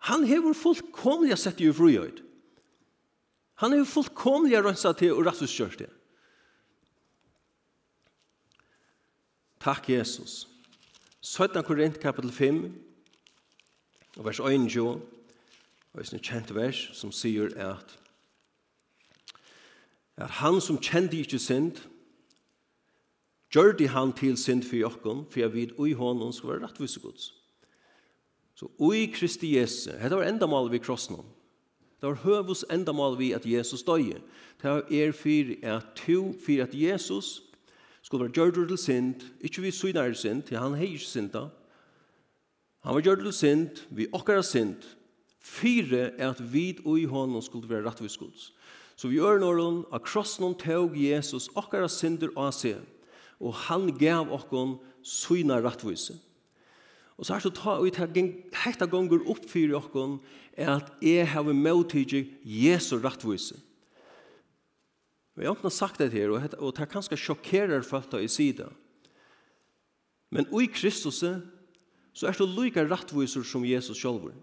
Han 0.09 0.25
hever 0.27 0.53
fullkomlig 0.57 1.37
sett 1.39 1.61
i 1.63 1.71
frihøyd. 1.73 2.21
Han 3.61 3.73
hever 3.73 3.89
fullkomlig 3.89 4.59
rønsa 4.61 4.93
til 4.97 5.15
og 5.15 5.25
rassus 5.25 5.49
rattuskjørt 5.49 5.81
til. 5.81 5.91
Takk, 9.61 9.89
Jesus. 9.89 10.47
17 11.21 11.61
Korint, 11.63 11.99
kapitel 12.01 12.31
5, 12.33 12.63
vers 14.25 14.39
1, 14.41 14.69
og 15.93 16.01
er 16.01 16.23
kjent 16.23 16.53
vers 16.55 16.89
som 16.97 17.11
sier 17.11 17.51
at 17.59 17.97
at 20.21 20.37
han 20.37 20.59
som 20.61 20.77
kjente 20.77 21.17
ikke 21.17 21.39
synd 21.39 21.79
gjør 23.51 23.73
det 23.77 23.89
han 23.91 24.13
til 24.13 24.37
synd 24.37 24.63
for 24.67 24.79
jokken 24.79 25.25
for 25.29 25.43
jeg 25.43 25.53
vet 25.53 25.77
ui 25.79 25.93
hånden 25.97 26.33
skal 26.33 26.53
være 26.53 26.65
rettvise 26.67 27.03
gods 27.03 27.31
så 28.55 28.69
ui 28.79 29.07
Kristi 29.13 29.55
Jesu 29.57 29.91
dette 29.91 30.15
var 30.15 30.27
endamal 30.29 30.71
vi 30.71 30.83
krossen 30.83 31.23
Det 32.01 32.09
var 32.09 32.23
høvus 32.23 32.63
endamal 32.73 33.13
vi 33.17 33.31
at 33.31 33.45
Jesus 33.45 33.83
døg. 33.85 34.15
Det 34.61 35.01
er 35.01 35.11
for 35.13 35.51
at 35.61 35.83
to, 35.95 36.33
for 36.45 36.63
at 36.63 36.73
Jesus 36.73 37.43
skulle 38.01 38.23
være 38.23 38.33
gjørt 38.33 38.53
til 38.67 38.77
synd, 38.77 39.21
ikke 39.41 39.61
vi 39.61 39.71
synere 39.71 40.15
synd, 40.15 40.43
til 40.43 40.57
han 40.57 40.73
heier 40.73 40.97
synda. 40.97 41.45
Han 42.83 42.95
var 42.95 43.01
gjørt 43.01 43.21
til 43.21 43.33
synd, 43.33 43.85
vi 43.89 44.07
okkara 44.13 44.41
synd, 44.41 44.81
Fyre 45.41 46.11
er 46.17 46.31
at 46.31 46.41
vi 46.53 46.75
og 46.85 46.99
i 47.01 47.07
hånden 47.09 47.41
skulle 47.41 47.69
være 47.69 47.87
rettvis 47.87 48.17
gods. 48.21 48.51
Så 48.95 49.09
vi 49.09 49.17
gjør 49.17 49.39
noen, 49.41 49.81
av 49.89 50.03
krossen 50.05 50.53
tog 50.61 50.93
Jesus 50.97 51.49
okkara 51.57 51.89
synder 51.89 52.29
av 52.37 52.51
seg, 52.53 52.77
og 53.41 53.55
han 53.65 53.89
gav 53.97 54.29
okkon 54.29 54.75
syna 55.01 55.57
rettvise. 55.63 56.19
Og 57.17 57.25
så 57.25 57.35
er 57.35 57.43
det 57.45 57.55
ta 57.57 57.79
ut 57.81 57.97
her, 57.97 58.13
hekta 58.63 58.85
gonger 58.89 59.25
opp 59.29 59.47
for 59.49 59.73
okkon, 59.77 60.19
er 60.53 60.75
at 60.75 60.93
jeg 61.01 61.25
har 61.33 61.49
møtidje 61.49 62.27
Jesu 62.45 62.99
rettvise. 63.01 63.57
Vi 65.37 65.47
har 65.47 65.55
ikke 65.55 65.71
sagt 65.73 66.01
det 66.01 66.11
her, 66.13 66.29
og 66.29 66.43
det 66.43 66.83
er 66.83 66.89
kanskje 66.91 67.17
sjokkerer 67.17 67.81
folk 67.87 68.13
i 68.19 68.27
sida. 68.29 68.67
Men 70.29 70.45
i 70.53 70.67
Kristus 70.69 71.21
så 71.21 72.27
er 72.27 72.37
det 72.37 72.49
lika 72.53 72.85
rettviser 72.85 73.43
som 73.47 73.65
Jesus 73.65 73.97
sjálfur 73.97 74.35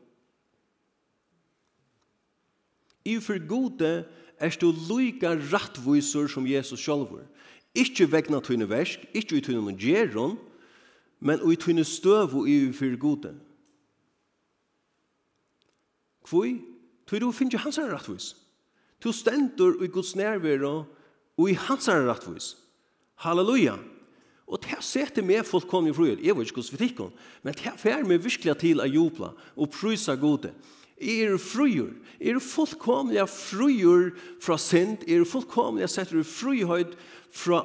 i 3.08 3.18
for 3.24 3.40
gode 3.48 4.04
er 4.38 4.56
du 4.60 4.70
lika 4.70 5.34
rattvisor 5.34 6.28
som 6.30 6.46
Jesus 6.46 6.80
sjálfur. 6.80 7.24
Ikke 7.74 8.08
vegna 8.10 8.40
tøyne 8.40 8.68
versk, 8.68 9.04
ikke 9.14 9.38
i 9.38 9.44
tøyne 9.44 9.74
gjeron, 9.78 10.38
men 11.20 11.42
ui 11.42 11.56
tøyne 11.56 11.84
støv 11.84 12.36
og 12.38 12.48
i 12.48 12.72
for 12.72 12.96
gode. 13.00 13.34
Kvoi? 16.28 16.58
Tøy 17.08 17.22
du 17.22 17.30
finnje 17.32 17.58
hans 17.58 17.78
er 17.80 17.90
rattvis. 17.92 18.34
Du 19.02 19.12
stendur 19.12 19.78
ui 19.80 19.88
Guds 19.88 20.14
nærvero 20.16 20.84
og 21.38 21.50
i 21.50 21.54
hans 21.56 21.88
er 21.88 22.04
rattvis. 22.08 22.56
Halleluja! 23.24 23.78
Og 24.48 24.62
det 24.64 24.78
setter 24.80 25.24
meg 25.24 25.44
fullkomne 25.44 25.92
frøyder. 25.92 26.22
Jeg 26.24 26.36
vet 26.36 26.48
ikke 26.48 26.62
hvordan 26.62 26.72
vi 26.72 26.80
tikkum, 26.80 27.10
men 27.44 27.56
det 27.56 27.72
fer 27.76 28.04
meg 28.08 28.22
virkelig 28.24 28.54
til 28.62 28.80
å 28.80 28.86
jubla 28.88 29.32
og 29.56 29.72
prysa 29.74 30.16
gode. 30.16 30.52
Halleluja! 30.54 30.77
Jeg 31.00 31.28
er 31.28 31.38
frujur. 31.38 31.92
Jeg 32.18 32.34
er 32.34 32.42
fullkomlig 32.42 33.22
frujur 33.30 34.10
fra 34.42 34.58
synd. 34.58 35.04
Jeg 35.06 35.22
er 35.22 35.28
fullkomlig 35.28 35.86
setter 35.90 36.24
frujhøyd 36.26 36.96
fra, 37.30 37.60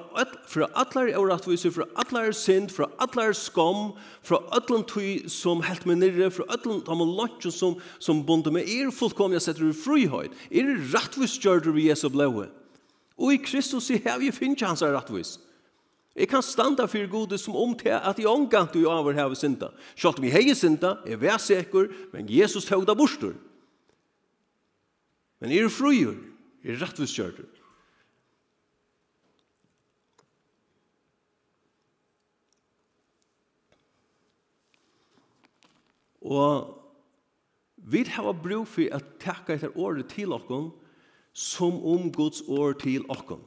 fra 0.49 0.67
atler 0.77 1.13
og 1.17 1.29
rattvise, 1.31 1.71
fra 1.73 1.87
atler 1.97 2.33
synd, 2.37 2.69
fra 2.69 2.89
atler 3.01 3.33
skam, 3.37 3.93
fra 4.25 4.41
atlen 4.53 4.85
tøy 4.89 5.29
som 5.31 5.63
helt 5.65 5.87
med 5.89 6.03
nirre, 6.03 6.29
fra 6.33 6.45
atlen 6.53 6.83
tam 6.85 7.01
og 7.01 7.15
lantje 7.17 7.51
som, 7.53 7.79
som 7.99 8.21
bonde 8.25 8.53
med. 8.53 8.67
Jeg 8.69 8.89
er 8.89 8.93
fullkomlig 8.93 9.41
setter 9.41 9.73
frujhøyd. 9.83 10.35
Jeg 10.51 10.67
er 10.67 10.85
rattvise 10.93 11.41
gjør 11.41 11.63
det 11.65 11.73
ved 11.73 11.89
Jesu 11.89 12.09
blåe. 12.13 12.49
Og 13.17 13.33
i 13.33 13.41
Kristus 13.41 13.89
i 13.93 14.01
har 14.05 14.19
vi 14.21 14.33
finnes 14.33 14.61
hans 14.65 14.85
rattvise. 14.85 15.39
Jeg 16.13 16.29
kan 16.29 16.43
standa 16.45 16.85
fyrir 16.85 17.09
gode 17.09 17.39
som 17.41 17.55
om 17.57 17.71
til 17.77 17.95
at 17.95 18.19
jeg 18.21 18.29
omgant 18.29 18.75
i 18.77 18.85
over 18.85 19.15
heve 19.17 19.37
synda. 19.37 19.71
Sjalt 19.97 20.19
om 20.21 20.27
jeg 20.27 20.35
hei 20.35 20.53
synda, 20.53 20.99
jeg 21.09 21.21
vær 21.21 21.41
sikker, 21.41 21.89
men 22.13 22.29
Jesus 22.29 22.69
tog 22.69 22.85
da 22.85 22.93
bostur. 22.93 23.33
Men 25.41 25.51
er 25.51 25.71
fruer, 25.73 26.13
jeg 26.63 26.75
er 26.75 26.83
rettviskjørter. 26.85 27.49
Og 36.23 36.69
vi 37.75 38.05
har 38.07 38.31
brug 38.31 38.67
for 38.69 38.95
at 38.95 39.17
takka 39.19 39.57
etter 39.57 39.73
året 39.75 40.07
til 40.13 40.31
okkon 40.31 40.69
som 41.33 41.81
om 41.83 42.07
Guds 42.13 42.45
år 42.47 42.77
til 42.79 43.03
okkon. 43.11 43.41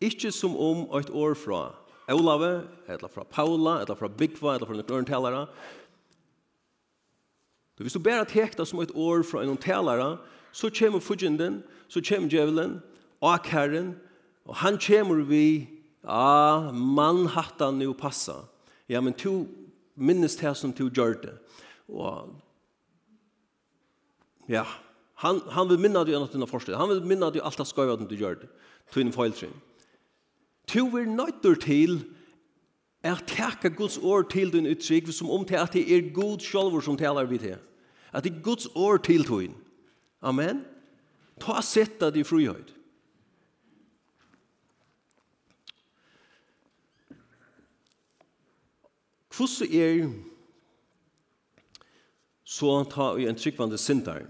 Ikke 0.00 0.30
som 0.32 0.56
om 0.56 0.84
et 0.98 1.10
år 1.10 1.34
fra 1.38 1.70
Olave, 2.12 2.66
eller 2.88 3.08
fra 3.08 3.24
Paula, 3.24 3.80
eller 3.80 3.94
fra 3.94 4.08
Bigva, 4.08 4.54
eller 4.54 4.66
fra 4.66 4.76
noen 4.76 4.98
ørntalere. 5.00 5.46
Så 7.76 7.84
hvis 7.84 7.96
du 7.96 8.00
bare 8.00 8.24
tekta 8.28 8.64
som 8.64 8.80
et 8.80 8.92
år 8.94 9.24
fra 9.26 9.44
noen 9.44 9.60
talere, 9.60 10.16
så 10.52 10.70
kommer 10.72 11.02
fudgenden, 11.04 11.62
så 11.88 12.00
kommer 12.00 12.30
djevelen, 12.32 12.78
og 13.20 13.48
herren, 13.50 13.96
og 14.46 14.56
han 14.62 14.78
kommer 14.80 15.24
vi, 15.26 15.68
ja, 16.04 16.70
mann 16.72 17.26
hatt 17.34 17.60
han 17.60 17.82
jo 17.82 17.92
passa. 17.96 18.44
Ja, 18.88 19.00
men 19.00 19.16
to 19.18 19.46
minnes 19.96 20.36
det 20.38 20.54
som 20.56 20.72
to 20.72 20.86
gjør 20.88 21.16
det. 21.24 21.34
Og 21.90 22.36
ja, 24.48 24.64
han, 25.24 25.40
han 25.50 25.68
vil 25.68 25.80
minne 25.82 26.04
deg 26.04 26.14
gjennom 26.14 26.30
dine 26.30 26.48
forskjell. 26.48 26.78
Han 26.78 26.92
vil 26.92 27.02
minne 27.02 27.32
deg 27.34 27.42
alt 27.42 27.58
det 27.58 27.66
skøyvet 27.66 28.06
du 28.06 28.14
gjør 28.16 28.38
det. 28.44 28.50
Tøyne 28.94 29.12
feiltrinn 29.14 29.56
to 30.66 30.86
vil 30.92 31.08
nøytter 31.08 31.54
til 31.62 32.00
er 33.06 33.20
teka 33.26 33.68
Guds 33.68 33.98
ord 33.98 34.30
til 34.30 34.50
din 34.52 34.66
uttrykk 34.66 35.12
som 35.14 35.30
om 35.30 35.44
til 35.46 35.60
at 35.60 35.72
det 35.72 35.84
er 35.86 36.10
Gud 36.14 36.42
sjolver 36.42 36.82
som 36.82 36.96
talar 36.98 37.28
vi 37.30 37.38
til. 37.38 37.58
At 38.12 38.24
det 38.24 38.32
er 38.32 38.42
Guds 38.42 38.66
ord 38.74 39.04
til 39.04 39.22
din. 39.28 39.54
Amen. 40.22 40.64
Ta 41.40 41.60
setta 41.62 42.10
i 42.14 42.24
frihøyd. 42.24 42.72
Hvordan 49.36 49.74
er 49.76 50.12
så 52.44 52.84
ta 52.88 53.10
i 53.20 53.26
en 53.28 53.36
tryggvande 53.36 53.78
sintar? 53.78 54.24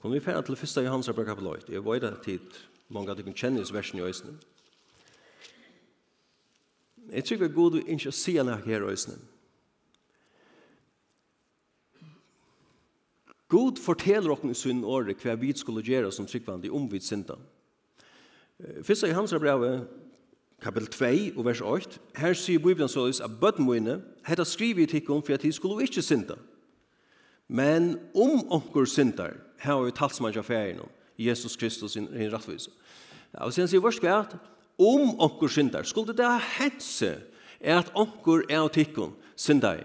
Kom 0.00 0.12
vi 0.12 0.20
færa 0.20 0.42
til 0.42 0.54
1. 0.54 0.84
Johansar 0.84 1.12
bra 1.12 1.24
kapitel 1.24 1.48
8. 1.48 1.72
Jeg 1.72 1.84
vet 1.84 2.04
at 2.04 2.22
tid 2.24 2.62
mange 2.88 3.10
av 3.10 3.18
dere 3.18 3.34
kjennes 3.34 3.72
versen 3.74 3.98
i 3.98 4.02
øysene. 4.06 4.38
Jeg 7.12 7.24
tror 7.24 7.44
at 7.44 7.54
Gud 7.54 7.80
ikke 7.80 8.12
sier 8.12 8.46
noe 8.46 8.60
her 8.64 8.84
øsene. 8.86 9.18
God 13.50 13.80
forteller 13.82 14.30
oss 14.30 14.44
i 14.46 14.54
sin 14.54 14.84
åre 14.86 15.16
hva 15.18 15.34
vi 15.34 15.50
skulle 15.56 15.82
gjøre 15.82 16.12
som 16.14 16.26
tryggvande 16.26 16.70
om 16.70 16.86
vi 16.90 17.00
sinta. 17.02 17.34
Først 18.82 19.08
i 19.08 19.16
hans 19.16 19.34
brev, 19.34 19.64
kapitel 20.62 20.86
2 21.32 21.38
og 21.38 21.44
vers 21.48 21.60
8, 21.60 21.98
her 22.20 22.36
sier 22.38 22.62
Bibelen 22.62 22.88
så 22.88 23.08
at 23.10 23.40
bøttmøyene 23.40 23.98
hette 24.28 24.44
skrivet 24.44 24.84
i 24.84 24.92
tikkum 24.92 25.22
for 25.22 25.34
at 25.34 25.42
de 25.42 25.52
skulle 25.52 25.82
ikke 25.82 26.02
sinta. 26.02 26.36
Men 27.48 27.96
om 28.14 28.46
onkur 28.52 28.84
syndar, 28.84 29.34
her 29.58 29.74
har 29.74 29.82
vi 29.82 29.90
talsmann 29.90 30.36
av 30.38 30.46
ferien 30.46 30.84
Jesus 31.18 31.56
Kristus 31.56 31.96
i 31.96 32.28
rettvis. 32.30 32.68
Og 33.34 33.52
sen 33.52 33.68
sier 33.68 33.82
vers 33.82 33.98
8, 33.98 34.38
om 34.80 35.20
onkur 35.20 35.48
syndar, 35.52 35.82
skulle 35.84 36.16
det 36.16 36.24
ha 36.24 36.38
hetse 36.40 37.20
er 37.60 37.78
at 37.82 37.92
onkur 37.94 38.42
er 38.48 38.58
av 38.64 38.70
tikkun 38.72 39.12
syndar. 39.36 39.84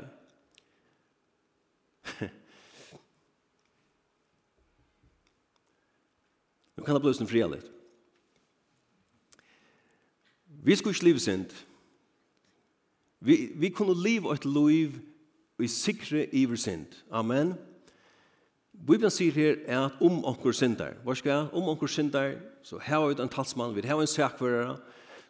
Nå 6.75 6.83
kan 6.83 6.95
det 6.95 7.03
bli 7.03 7.13
sånn 7.17 7.27
fria 7.29 7.47
litt. 7.51 7.67
Vi 10.65 10.75
skulle 10.75 10.95
ikke 10.95 11.09
leve 11.11 11.21
synd. 11.21 11.51
Vi, 13.25 13.35
vi 13.53 13.69
kunne 13.73 13.95
leve 13.97 14.33
et 14.33 14.45
liv 14.47 14.89
i 15.61 15.67
sikre 15.71 16.25
iver 16.35 16.57
synd. 16.59 16.87
Amen. 17.11 17.53
Amen. 17.53 17.74
Bibelen 18.75 19.13
sier 19.13 19.33
her 19.33 19.55
er 19.65 19.85
at 19.87 20.01
om 20.03 20.19
onkur 20.27 20.53
syndar, 20.53 20.97
hva 21.05 21.15
skal 21.15 21.31
jeg? 21.31 21.47
Om 21.55 21.69
onkur 21.71 21.89
syndar, 21.89 22.35
så 22.65 22.79
har 22.81 23.05
vi 23.07 23.15
en 23.21 23.31
talsmann, 23.31 23.75
vi 23.75 23.85
har 23.87 24.01
en 24.01 24.09
sakfører, 24.09 24.75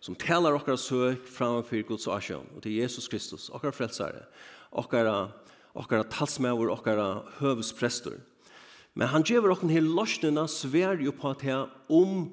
som 0.01 0.15
talar 0.15 0.55
okkar 0.57 0.77
søk 0.77 1.27
framfor 1.29 1.83
Guds 1.87 2.07
asjon, 2.07 2.47
og 2.55 2.63
til 2.63 2.75
Jesus 2.77 3.07
Kristus, 3.09 3.49
okkar 3.49 3.73
frelsare, 3.73 4.25
okkar, 4.71 5.09
okkar 5.73 6.03
talsmæver, 6.13 6.71
okkar 6.73 6.99
høvesprester. 7.39 8.19
Men 8.95 9.11
han 9.11 9.25
gjør 9.27 9.51
okkar 9.53 9.71
her 9.73 9.85
løsnena 9.85 10.47
svær 10.51 11.01
jo 11.01 11.13
på 11.15 11.31
at 11.33 11.45
her 11.45 11.69
om 11.91 12.27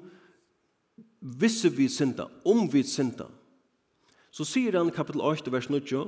visse 1.19 1.71
vi 1.71 1.87
synda, 1.91 2.27
om 2.45 2.67
vi 2.71 2.83
synda. 2.83 3.29
Så 4.33 4.45
sier 4.47 4.77
han 4.79 4.91
kapitel 4.91 5.21
8, 5.21 5.51
vers 5.53 5.69
9, 5.69 6.03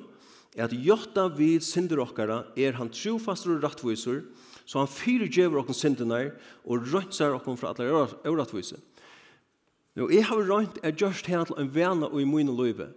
at 0.56 0.74
jotta 0.74 1.28
vi 1.36 1.56
synder 1.64 2.02
okkara 2.04 2.44
er 2.58 2.78
han 2.80 2.90
trofastur 2.90 3.58
og 3.58 3.66
rattvisur, 3.68 4.24
Så 4.66 4.82
han 4.82 4.90
fyrir 4.90 5.30
djever 5.30 5.62
okkur 5.62 5.78
syndene 5.78 6.32
og 6.66 6.88
røntsar 6.94 7.36
okkur 7.38 7.58
fra 7.60 7.74
allar 7.74 8.16
øvratvise. 8.26 8.80
Nå, 9.96 10.10
jeg 10.10 10.26
har 10.26 10.50
rønt 10.50 10.80
er 10.84 10.92
gjørst 10.92 11.30
her 11.32 11.46
til 11.48 11.60
en 11.62 11.72
vana 11.76 12.10
og 12.10 12.22
i 12.22 12.28
mine 12.28 12.52
løyve, 12.52 12.90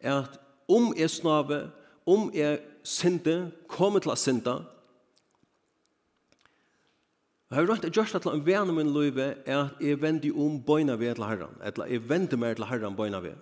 at 0.00 0.38
om 0.68 0.92
jeg 0.96 1.10
snave, 1.10 1.70
om 2.06 2.30
jeg 2.34 2.60
sinde, 2.84 3.50
kommer 3.68 4.04
til 4.04 4.12
å 4.12 4.18
sinde, 4.20 4.60
Jeg 7.46 7.60
har 7.60 7.68
rønt 7.70 7.84
at 7.86 7.94
gjørst 7.94 8.16
til 8.18 8.32
en 8.34 8.42
vene 8.42 8.72
min 8.74 8.88
løyve 8.90 9.26
er 9.46 9.58
at 9.60 9.82
jeg 9.82 10.00
vender 10.02 10.34
om 10.34 10.58
bøyna 10.66 10.96
ved 10.98 11.14
til 11.14 11.28
herren. 11.28 11.54
Eller 11.62 11.86
jeg 11.92 12.08
vender 12.08 12.40
mer 12.42 12.58
til 12.58 12.66
herren 12.66 12.96
bøyna 12.98 13.20
ved. 13.22 13.36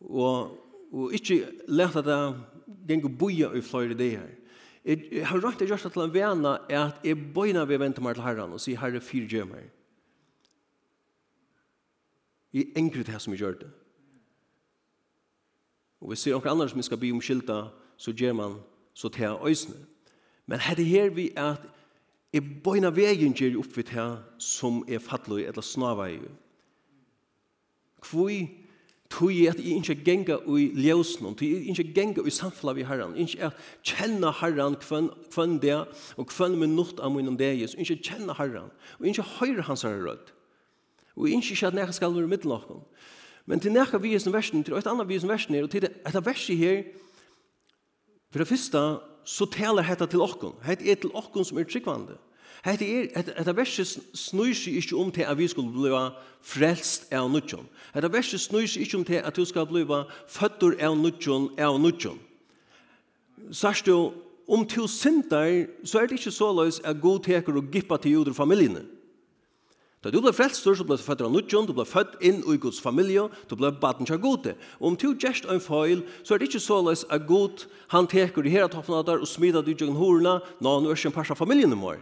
Og, 0.00 0.56
og 0.90 1.14
ikke 1.14 1.44
lett 1.70 1.94
at 2.00 2.10
jeg 2.10 2.34
gjenker 2.88 3.14
boja 3.20 3.52
i 3.54 3.62
flere 3.62 3.94
det 3.94 4.10
her. 4.16 4.32
Jeg 4.84 5.26
har 5.26 5.40
rødt 5.40 5.60
det 5.60 5.68
gjørst 5.68 5.90
til 5.92 6.02
en 6.02 6.14
vene 6.14 6.54
er 6.70 6.86
at 6.86 7.04
jeg 7.04 7.18
bøyner 7.34 7.66
ved 7.68 7.78
venter 7.82 8.02
meg 8.02 8.16
til 8.16 8.24
herren 8.24 8.54
og 8.56 8.62
sier 8.62 8.80
herre 8.80 9.02
fyre 9.04 9.28
gjør 9.28 9.48
meg. 9.50 9.68
Jeg 12.56 12.72
engrer 12.76 13.04
det 13.04 13.14
her 13.14 13.22
som 13.22 13.34
jeg 13.34 13.42
gjør 13.44 13.58
det. 13.60 13.68
Og 16.00 16.08
hvis 16.08 16.24
det 16.24 16.32
er 16.32 16.38
noen 16.38 16.54
andre 16.54 16.68
som 16.70 16.80
jeg 16.80 16.88
skal 16.88 17.00
bli 17.02 17.12
omskylda, 17.12 17.58
så 18.00 18.14
gjør 18.16 18.32
man 18.32 18.56
så 18.96 19.08
til 19.12 19.36
øysene. 19.44 19.76
Men 20.46 20.64
her 20.64 20.80
er 20.80 20.88
her 20.88 21.10
vi 21.14 21.28
er 21.36 21.52
at 21.58 21.68
jeg 22.32 22.46
bøyner 22.64 22.94
vegen 22.94 23.34
gjør 23.34 23.60
opp 23.60 23.76
ved 23.76 23.92
her 23.92 24.16
som 24.38 24.84
er 24.88 25.02
fattelig 25.02 25.44
eller 25.46 25.62
snarvei. 25.62 26.20
Hvor 28.10 28.30
tog 29.10 29.32
jeg 29.34 29.50
at 29.50 29.58
jeg 29.58 29.80
ikke 29.80 30.04
genga 30.04 30.38
i 30.46 30.66
ljøsene, 30.78 31.32
tog 31.34 31.46
jeg 31.48 31.70
ikke 31.72 31.92
genga 31.94 32.22
i 32.26 32.32
samfunnet 32.34 32.78
vi 32.78 32.86
herren, 32.86 33.16
ikke 33.18 33.50
at 33.50 33.64
kjenne 33.86 34.30
herren 34.40 34.76
kvann 34.80 35.58
det, 35.62 35.78
og 36.16 36.28
kvann 36.30 36.58
minutt 36.60 37.02
av 37.02 37.12
min 37.14 37.34
det, 37.38 37.52
ikke 37.74 37.98
kjenne 37.98 38.36
herren, 38.38 38.70
og 38.98 39.10
ikke 39.10 39.26
høyre 39.40 39.66
hans 39.66 39.82
herre 39.86 40.04
rødt, 40.06 40.32
og 41.16 41.28
ikke 41.28 41.56
ikke 41.56 41.72
at 41.72 41.80
jeg 41.82 41.98
skal 41.98 42.14
være 42.14 42.30
mitt 42.30 42.46
lakken. 42.46 42.84
Men 43.50 43.60
til 43.60 43.74
nekka 43.74 43.98
vi 43.98 44.14
som 44.18 44.32
versen, 44.32 44.62
til 44.64 44.76
et 44.78 44.86
annet 44.86 45.08
vi 45.08 45.18
som 45.18 45.30
versen 45.32 45.54
er, 45.58 45.66
og 45.66 45.72
til 45.72 45.88
et 45.88 46.14
av 46.14 46.24
verset 46.26 46.56
her, 46.56 46.82
for 48.30 48.38
det 48.38 48.48
første, 48.48 48.80
så 49.26 49.46
taler 49.50 49.82
dette 49.90 50.06
til 50.12 50.22
okken, 50.22 50.54
dette 50.62 50.86
er 50.86 51.00
til 51.02 51.10
okken 51.18 51.44
som 51.44 51.58
er 51.58 51.66
tryggvande, 51.66 52.14
Hetta 52.64 52.84
er 52.84 53.08
hetta 53.38 53.54
verset 53.56 54.02
snýr 54.12 54.52
seg 54.52 54.76
ikki 54.76 54.96
um 54.98 55.10
til 55.12 55.24
at 55.24 55.38
vi 55.38 55.48
skulu 55.48 55.70
bliva 55.72 56.10
frelst 56.44 57.08
av 57.12 57.30
nutjon. 57.32 57.68
Hetta 57.94 58.10
verset 58.12 58.42
snýr 58.42 58.68
seg 58.68 58.84
ikki 58.84 58.98
um 58.98 59.04
til 59.08 59.22
at 59.24 59.36
du 59.36 59.44
skal 59.48 59.68
bliva 59.68 60.04
føddur 60.28 60.76
av 60.76 60.98
nutjon 60.98 61.48
av 61.58 61.80
nutjon. 61.80 62.20
Sært 63.50 63.86
du 63.86 64.12
om 64.50 64.66
til 64.66 64.88
syndar, 64.88 65.68
så 65.84 66.00
er 66.00 66.06
det 66.06 66.18
ikkje 66.18 66.34
såleis 66.36 66.80
at 66.84 67.00
god 67.00 67.22
teker 67.24 67.56
og 67.56 67.70
gippa 67.72 67.96
til 67.96 68.18
jordr 68.18 68.34
familjene. 68.36 68.82
Da 70.00 70.08
du 70.08 70.16
ble 70.24 70.32
frelst, 70.32 70.64
så 70.64 70.84
ble 70.84 70.96
du 70.96 71.04
født 71.04 71.20
av 71.20 71.32
nutjon, 71.32 71.66
du 71.68 71.74
ble 71.76 71.84
født 71.84 72.14
inn 72.24 72.38
i 72.48 72.56
Guds 72.60 72.80
familie, 72.80 73.26
du 73.48 73.56
ble 73.56 73.68
baden 73.68 74.08
til 74.08 74.16
gode. 74.20 74.54
Og 74.80 74.92
om 74.92 74.96
til 74.96 75.12
gjerst 75.12 75.44
en 75.44 75.60
feil, 75.60 76.00
så 76.24 76.34
er 76.34 76.40
det 76.40 76.48
ikke 76.48 76.62
såleis 76.64 77.04
at 77.12 77.26
god, 77.28 77.66
han 77.92 78.08
teker 78.08 78.48
i 78.48 78.52
her 78.54 78.70
toppen 78.72 78.96
av 78.96 79.04
der 79.04 79.20
og 79.20 79.28
smider 79.28 79.60
du 79.60 79.74
gjennom 79.74 80.00
horene, 80.00 80.38
når 80.60 80.78
han 80.78 80.88
er 80.88 80.96
ikke 80.96 81.12
en 81.12 81.16
pers 81.18 81.34
av 81.34 81.40
familien 81.40 81.76
i. 81.76 81.98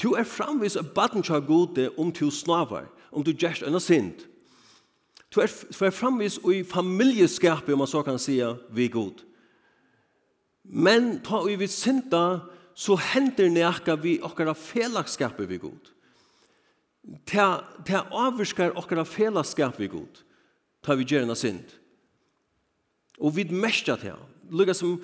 Tu 0.00 0.14
er 0.16 0.24
framvis 0.24 0.78
a 0.80 0.82
baden 0.82 1.22
tja 1.22 1.42
gode 1.44 1.90
om 2.00 2.12
tu 2.12 2.30
snavar, 2.32 2.86
om 3.12 3.24
du 3.24 3.34
gjerst 3.36 3.66
enn 3.68 3.76
sind. 3.84 4.22
Tu 5.28 5.42
er, 5.44 5.50
er 5.84 5.92
framvis 5.92 6.38
i 6.48 6.62
familjeskapet, 6.64 7.74
om 7.74 7.82
man 7.84 7.90
så 7.90 8.00
kan 8.02 8.18
sia, 8.18 8.54
vi 8.72 8.88
god. 8.88 9.20
Men 10.64 11.18
ta 11.26 11.42
vi 11.44 11.58
vid 11.60 11.68
synda, 11.68 12.40
så 12.74 12.96
hender 12.96 13.50
nekka 13.52 13.98
vi 14.00 14.16
okkara 14.24 14.54
felagskapet 14.56 15.50
vi 15.50 15.60
god. 15.60 15.92
Ta, 17.28 17.60
ta 17.84 18.06
avvirskar 18.08 18.72
okkara 18.80 19.04
felagskapet 19.04 19.84
vi 19.84 19.90
god, 19.98 20.24
ta 20.80 20.96
vi 20.96 21.04
gjerna 21.04 21.36
sind. 21.36 21.76
Og 23.20 23.36
vi 23.36 23.44
mestja 23.52 23.98
ta, 24.00 24.16
lukka 24.48 24.72
som, 24.72 24.96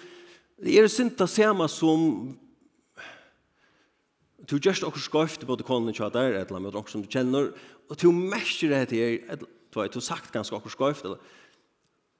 det 0.56 0.80
er 0.80 0.88
synda 0.88 1.28
sema 1.28 1.68
som 1.68 2.32
du 4.46 4.59
just 4.62 4.82
också 4.82 5.00
skoft 5.00 5.46
på 5.46 5.56
det 5.56 5.64
konen 5.64 5.94
chat 5.94 6.12
där 6.12 6.32
ett 6.32 6.50
land 6.50 6.64
med 6.64 6.74
också 6.74 6.92
som 6.92 7.02
du 7.02 7.09
känner 7.11 7.52
och 7.88 7.96
du 7.96 8.12
mäster 8.12 8.68
det 8.68 8.76
här 8.76 8.87
du 9.70 9.80
har 9.80 9.90
ju 9.94 10.00
sagt 10.00 10.32
ganska 10.32 10.56
också 10.56 10.68
skoft 10.68 11.04
eller 11.04 11.18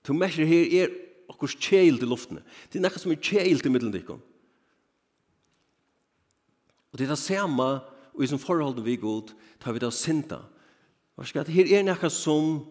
du 0.03 0.13
mäster 0.13 0.45
här 0.45 0.75
är 0.75 0.91
också 1.29 1.47
chill 1.47 2.03
i 2.03 2.07
luften 2.07 2.43
det 2.73 2.79
är 2.79 2.83
något 2.83 3.01
som 3.01 3.11
är 3.11 3.17
chill 3.17 3.67
i 3.67 3.69
mitten 3.69 3.91
dig 3.91 4.03
kom 4.03 4.21
och 6.91 6.99
det 6.99 7.05
är 7.05 7.15
samma 7.15 7.81
och 8.13 8.25
i 8.25 8.27
som 8.27 8.39
förhållande 8.39 8.83
vi 8.83 8.97
god 8.97 9.31
tar 9.59 9.73
vi 9.73 9.79
det 9.79 9.91
synda 9.91 10.45
vad 11.15 11.27
ska 11.27 11.45
det 11.45 11.53
här 11.53 11.73
är 11.73 11.83
något 11.83 12.13
som 12.13 12.67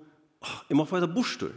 jag 0.68 0.76
måste 0.78 0.90
få 0.90 0.98
ett 0.98 1.16
borstor 1.16 1.54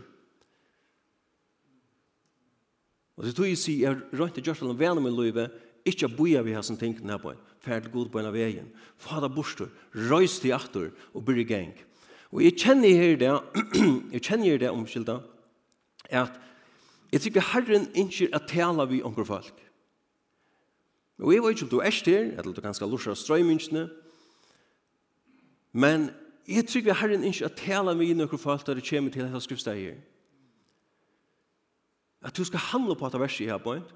Og 3.18 3.24
det 3.24 3.34
tog 3.34 3.48
jeg 3.48 3.58
sier, 3.58 3.90
jeg 3.90 4.18
rønte 4.20 4.42
Gjørsland 4.46 4.78
vennom 4.78 5.08
i 5.08 5.11
løyve, 5.11 5.48
ikke 5.88 6.06
å 6.06 6.14
boja 6.14 6.44
vi 6.46 6.54
hans 6.54 6.70
tingene 6.78 7.16
her 7.16 7.22
på 7.22 7.32
en 7.32 7.40
fer 7.61 7.81
til 7.81 7.92
god 7.92 8.11
på 8.12 8.21
en 8.21 8.29
av 8.31 8.37
veien. 8.37 8.68
Fada 9.01 9.29
borster, 9.29 9.71
røys 9.94 10.38
til 10.42 10.55
aktor 10.57 10.90
og 11.14 11.25
bryr 11.25 11.42
i 11.42 11.49
gang. 11.49 11.73
Og 12.33 12.44
jeg 12.44 12.57
kjenner 12.62 12.94
her 12.97 13.16
det, 13.21 13.33
jeg 14.12 14.23
kjenner 14.23 14.53
her 14.53 14.62
det 14.64 14.71
omskylda, 14.71 15.21
at 16.09 16.37
jeg 17.12 17.25
tykker 17.25 17.40
Herren 17.53 17.88
ikke 17.97 18.29
at 18.37 18.49
tala 18.49 18.85
vi 18.85 19.03
omkring 19.03 19.27
folk. 19.27 19.64
Og 21.18 21.33
jeg 21.35 21.42
vet 21.42 21.57
ikke 21.57 21.66
om 21.66 21.71
du 21.71 21.79
er 21.81 21.90
styr, 21.90 22.31
eller 22.37 22.53
du 22.53 22.61
kanskje 22.62 22.87
lorser 22.87 23.14
av 23.14 23.18
strøymyndsene, 23.18 23.88
men 25.73 26.11
jeg 26.49 26.66
tykker 26.68 26.97
Herren 27.01 27.25
ikke 27.25 27.49
at 27.49 27.57
tala 27.59 27.94
vi 27.97 28.12
omkring 28.12 28.40
folk 28.40 28.66
der 28.66 28.79
det 28.79 28.88
kommer 28.88 29.11
til 29.11 29.25
dette 29.25 29.40
skriftsteg 29.40 29.81
her. 29.81 29.99
At 32.23 32.37
du 32.37 32.44
skal 32.44 32.59
handle 32.59 32.97
på 32.97 33.07
dette 33.07 33.21
verset 33.21 33.44
i 33.47 33.49
her, 33.49 33.59
point. 33.59 33.94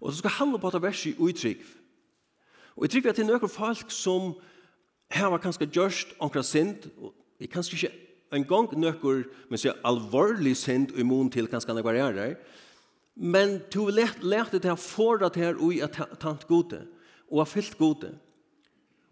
Og 0.00 0.12
du 0.12 0.16
skal 0.16 0.30
handle 0.30 0.58
på 0.58 0.70
dette 0.70 0.82
verset 0.82 1.12
i 1.12 1.18
uttrykk. 1.20 1.62
Og 2.76 2.86
jeg 2.86 2.94
tror 2.94 3.10
at 3.10 3.18
det 3.18 3.24
er 3.26 3.30
noen 3.30 3.52
folk 3.52 3.92
som 3.92 4.32
her 5.12 5.28
var 5.32 5.42
kanskje 5.42 5.68
gjørst 5.68 6.14
omkring 6.24 6.46
sint, 6.46 6.88
og 6.96 7.12
jeg 7.40 7.50
kanskje 7.52 7.76
ikke 7.76 7.92
en 8.32 8.46
gang 8.48 8.70
noen 8.80 9.24
men 9.50 9.60
så 9.60 9.74
alvorlig 9.84 10.54
sint 10.56 10.92
og 10.94 11.00
imun 11.02 11.30
til 11.30 11.50
kanskje 11.52 11.74
noen 11.76 11.98
gjerrer, 11.98 12.36
men 13.14 13.58
du 13.72 13.84
lærte 13.92 14.24
let, 14.24 14.52
det 14.52 14.64
her 14.64 14.78
for 14.80 15.20
at 15.24 15.36
her 15.36 15.58
og 15.60 15.74
at 15.84 15.98
tant 16.20 16.46
gode, 16.48 16.80
og 17.28 17.42
har 17.42 17.50
fyllt 17.50 17.76
gode. 17.78 18.14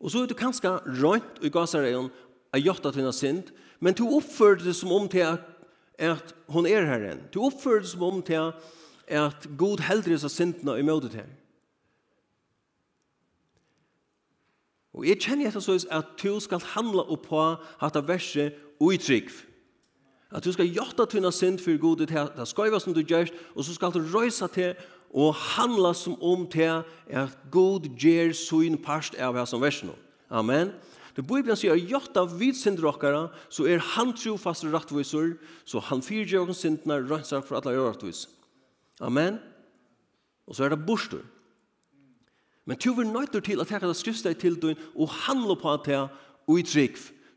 Og 0.00 0.10
så 0.10 0.22
er 0.22 0.30
du 0.30 0.34
kanskje 0.34 0.72
rønt 1.02 1.42
i 1.44 1.52
gasareien, 1.52 2.08
av 2.50 2.62
gjort 2.64 2.86
at 2.88 2.96
hun 2.96 3.06
har 3.06 3.14
sint, 3.14 3.52
men 3.80 3.94
du 3.94 4.06
oppfører 4.08 4.64
det 4.64 4.74
som 4.76 4.92
om 4.92 5.08
til 5.08 5.26
at, 5.28 5.44
at 6.00 6.32
hun 6.48 6.66
er 6.66 6.88
herren. 6.88 7.20
Du 7.32 7.42
oppfører 7.44 7.84
det 7.84 7.92
som 7.92 8.02
om 8.08 8.22
til 8.24 8.40
at, 8.40 8.64
at 9.06 9.46
god 9.60 9.84
heldre 9.84 10.18
seg 10.18 10.32
sintene 10.32 10.78
i 10.80 10.86
møtet 10.86 11.20
her. 11.20 11.28
Og 14.94 15.06
jeg 15.06 15.20
kjenner 15.22 15.50
etter 15.50 15.62
så 15.62 15.76
at 15.90 16.16
du 16.18 16.40
skal 16.42 16.62
handla 16.74 17.04
på 17.22 17.42
at 17.80 17.94
det 17.94 18.08
verset 18.08 18.58
uttrykk. 18.82 19.30
At 20.30 20.46
du 20.46 20.52
skal 20.54 20.70
gjøtta 20.70 21.06
tunna 21.10 21.30
synd 21.34 21.58
for 21.62 21.78
god, 21.78 22.06
til 22.06 22.30
det 22.36 22.46
skøyva 22.48 22.78
som 22.80 22.94
du 22.94 23.02
gjør, 23.02 23.30
og 23.54 23.66
så 23.66 23.74
skal 23.74 23.94
du 23.94 24.02
røysa 24.02 24.46
til 24.50 24.74
og 25.10 25.34
handla 25.34 25.90
som 25.94 26.14
om 26.22 26.46
til 26.46 26.84
at 27.10 27.34
god 27.50 27.88
gjør 27.98 28.30
sin 28.38 28.78
parst 28.78 29.16
av 29.18 29.34
hva 29.34 29.46
som 29.46 29.62
versen. 29.62 29.90
Amen. 30.30 30.70
Det 31.16 31.26
Bibelen 31.26 31.58
sier 31.58 31.74
at 31.74 31.82
gjøtta 31.90 32.22
vid 32.38 32.54
syndrokkara, 32.54 33.26
så 33.50 33.66
er 33.66 33.82
han 33.96 34.12
trofast 34.14 34.68
rettviser, 34.70 35.34
så 35.66 35.82
han 35.90 36.02
fyrgjør 36.06 36.52
syndene 36.54 37.00
røysar 37.10 37.42
for 37.42 37.58
alle 37.58 37.82
rettviser. 37.82 38.30
Amen. 39.02 39.40
Og 40.46 40.54
så 40.54 40.64
er 40.64 40.74
det 40.74 40.86
bostur. 40.86 41.24
Men 42.66 42.76
tu 42.76 42.92
vil 42.94 43.08
nøyter 43.08 43.40
til 43.40 43.60
at 43.60 43.70
jeg 43.70 43.80
kan 43.80 43.94
skrifte 43.94 44.34
til 44.34 44.58
døgn 44.62 44.78
og 44.94 45.08
handle 45.26 45.56
på 45.56 45.72
at 45.72 45.88
jeg 45.88 46.08
og 46.48 46.58
i 46.58 46.90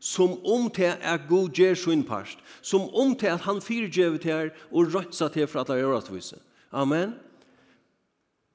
som 0.04 0.34
om 0.44 0.68
til 0.70 0.92
er 1.00 1.28
god 1.28 1.48
gjer 1.56 1.74
sin 1.74 2.04
parst, 2.04 2.38
som 2.62 2.82
om 2.92 3.14
til 3.16 3.32
at 3.32 3.40
han 3.40 3.60
fyrgjøver 3.60 4.18
til 4.20 4.32
her 4.32 4.50
og 4.70 4.92
rødsa 4.94 5.28
til 5.28 5.46
for 5.48 5.60
at 5.60 5.68
jeg 5.68 5.78
gjør 5.80 5.96
rettvis 5.96 6.34
Amen. 6.72 7.14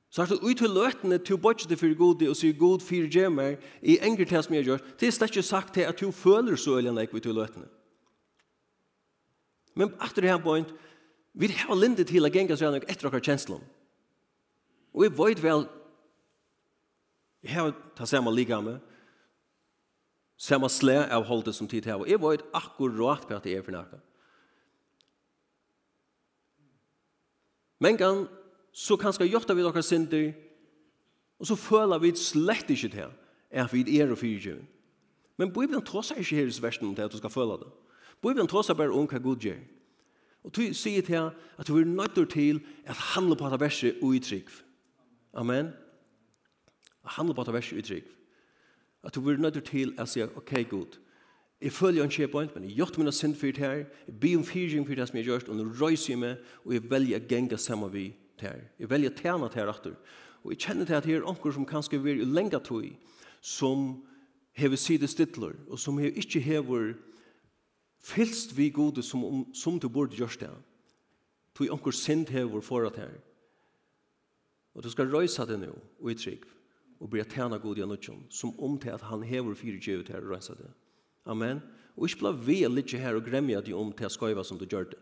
Så 0.10 0.22
er 0.22 0.26
det 0.26 0.40
ut 0.42 0.58
til 0.58 0.70
løtene 0.70 1.18
til 1.18 1.38
å 1.38 1.42
bøtje 1.42 1.70
det 1.70 1.80
for 1.80 1.94
god 1.98 2.22
og 2.28 2.38
sier 2.38 2.54
god 2.58 2.86
fyrgjøver 2.86 3.34
meg 3.34 3.66
i 3.82 3.98
enger 3.98 4.30
til 4.30 4.44
som 4.44 4.56
jeg 4.58 4.68
gjør 4.68 4.86
det 5.00 5.08
er 5.08 5.16
slett 5.16 5.34
ikke 5.34 5.46
sagt 5.46 5.74
til 5.74 5.90
at 5.90 5.98
du 6.02 6.12
føler 6.12 6.58
så 6.58 6.78
øyne 6.78 6.94
nek 6.94 7.14
ut 7.14 7.24
til 7.24 7.38
løtene 7.38 7.66
Men 9.74 9.94
etter 10.04 10.22
det 10.22 10.34
her 10.34 10.44
point 10.44 10.70
vi 11.34 11.48
har 11.48 11.78
lindet 11.78 12.10
til 12.10 12.26
å 12.26 12.34
gengas 12.34 12.62
etter 12.62 13.10
okkar 13.10 13.26
kjenslom 13.26 13.62
Og 14.94 15.06
jeg 15.06 15.18
vet 15.18 15.44
vel 15.44 15.68
Jeg 17.44 17.56
har 17.56 17.74
ta 17.96 18.06
samme 18.06 18.32
liga 18.36 18.60
med, 18.62 18.80
samme 20.40 20.70
slæ 20.70 21.06
av 21.12 21.24
holdet 21.28 21.56
som 21.56 21.68
tid 21.68 21.88
her, 21.88 22.00
og 22.00 22.08
jeg 22.10 22.20
vet 22.22 22.44
akkurat 22.56 23.26
hva 23.28 23.40
det 23.44 23.56
er 23.56 23.64
for 23.64 23.76
nækka. 23.76 24.00
Men 27.80 27.98
kan, 27.98 28.26
så 28.76 28.98
kan 29.00 29.16
skal 29.16 29.30
gjørta 29.32 29.56
vi 29.56 29.64
dere 29.64 29.84
synder, 29.84 30.34
og 31.40 31.48
så 31.48 31.56
føler 31.56 32.00
vi 32.04 32.16
slett 32.20 32.70
ikke 32.70 32.92
til 32.92 33.08
at 33.50 33.74
vi 33.74 34.00
er 34.00 34.12
og 34.12 34.20
fyrtjøven. 34.20 34.68
Men 35.40 35.54
Bibelen 35.54 35.86
trossar 35.86 36.20
ikke 36.20 36.36
her 36.36 36.52
i 36.52 36.62
versen 36.62 36.88
om 36.88 36.96
det 36.96 37.08
at 37.08 37.12
du 37.12 37.18
skal 37.18 37.32
føle 37.32 37.56
det. 37.62 37.72
Bibelen 38.22 38.48
trossar 38.48 38.76
bare 38.76 38.92
om 38.92 39.08
hva 39.08 39.20
Gud 39.24 39.40
gjør. 39.40 39.62
Og 40.44 40.56
du 40.56 40.74
sier 40.76 41.04
til 41.04 41.32
at 41.60 41.68
du 41.68 41.78
er 41.80 41.86
nødt 41.88 42.20
til 42.32 42.60
at 42.86 42.96
handle 43.16 43.36
på 43.36 43.48
dette 43.48 43.60
verset 43.60 44.04
og 44.04 44.16
i 44.16 44.20
trygg. 44.20 44.52
Amen. 45.34 45.72
Amen 45.72 45.89
handler 47.16 47.36
på 47.36 47.46
at 47.46 47.54
vers 47.54 47.72
i. 47.74 48.02
At 49.04 49.16
du 49.16 49.22
vil 49.22 49.40
nødt 49.40 49.64
til 49.66 49.94
å 50.00 50.06
si, 50.06 50.24
ok, 50.24 50.54
god, 50.70 50.98
jeg 51.62 51.72
følger 51.76 52.04
en 52.04 52.12
kjepoint, 52.12 52.54
men 52.56 52.70
jeg 52.70 52.78
gjør 52.78 52.98
mine 53.02 53.12
synd 53.12 53.36
for 53.36 53.52
det 53.52 53.58
her, 53.58 53.82
jeg 54.08 54.16
blir 54.20 54.38
om 54.40 54.46
fyrtjeng 54.48 54.86
for 54.88 54.96
det 54.96 55.08
som 55.10 55.18
jeg 55.20 55.28
gjør, 55.28 55.50
og 55.50 55.58
nå 55.58 55.66
røyser 55.82 56.14
jeg 56.14 56.20
meg, 56.22 56.44
og 56.64 56.74
jeg 56.74 56.86
velger 56.92 57.20
å 57.20 57.28
gjenge 57.34 57.58
sammen 57.60 57.92
vi 57.92 58.06
til 58.40 58.48
her. 58.48 58.62
Jeg 58.80 58.92
velger 58.92 59.12
å 59.12 59.18
tjene 59.20 59.50
til 59.50 59.62
her 59.62 59.72
etter. 59.74 59.98
Og 60.44 60.54
jeg 60.54 60.62
kjenner 60.64 60.88
til 60.88 60.96
at 60.96 61.08
det 61.08 61.18
er 61.18 61.26
noen 61.26 61.56
som 61.58 61.68
kanskje 61.68 62.00
vil 62.04 62.24
lenge 62.32 62.62
tog, 62.64 62.86
som 63.44 63.90
hever 64.56 64.80
sidestittler, 64.80 65.58
og 65.68 65.80
som 65.80 66.00
hever 66.00 66.20
ikke 66.24 66.44
hever 66.44 66.94
fylst 68.08 68.56
vi 68.56 68.70
gode 68.72 69.04
som, 69.04 69.44
som 69.52 69.80
du 69.80 69.90
burde 69.92 70.16
gjøre 70.16 70.40
det. 70.46 70.54
Tog 71.60 71.76
anker 71.76 71.92
synd 71.92 72.32
hever 72.32 72.64
for 72.64 72.88
det 72.88 73.04
her. 73.04 73.20
Og 74.76 74.86
du 74.86 74.90
skal 74.94 75.12
røysa 75.12 75.44
det 75.44 75.60
nå, 75.60 75.74
og 76.00 76.12
i 76.12 76.16
trygg 76.16 76.48
og 77.00 77.12
blir 77.12 77.28
tjena 77.28 77.58
god 77.62 77.80
i 77.80 77.84
anutjon, 77.86 78.26
som 78.30 78.52
om 78.60 78.78
til 78.80 78.92
at 78.96 79.06
han 79.08 79.24
hever 79.24 79.56
fire 79.56 79.80
djevet 79.80 80.12
her 80.12 80.24
og 80.26 80.34
rensa 80.36 80.56
det. 80.60 80.70
Amen. 81.30 81.62
Og 81.96 82.08
ikke 82.08 82.24
bla 82.24 82.32
ve 82.36 82.62
litt 82.68 82.92
her 82.92 83.16
og 83.16 83.28
gremja 83.28 83.62
de 83.64 83.76
om 83.76 83.92
til 83.96 84.08
å 84.08 84.14
skoiva 84.14 84.44
som 84.44 84.60
du 84.60 84.66
gjør 84.68 84.92
det. 84.92 85.00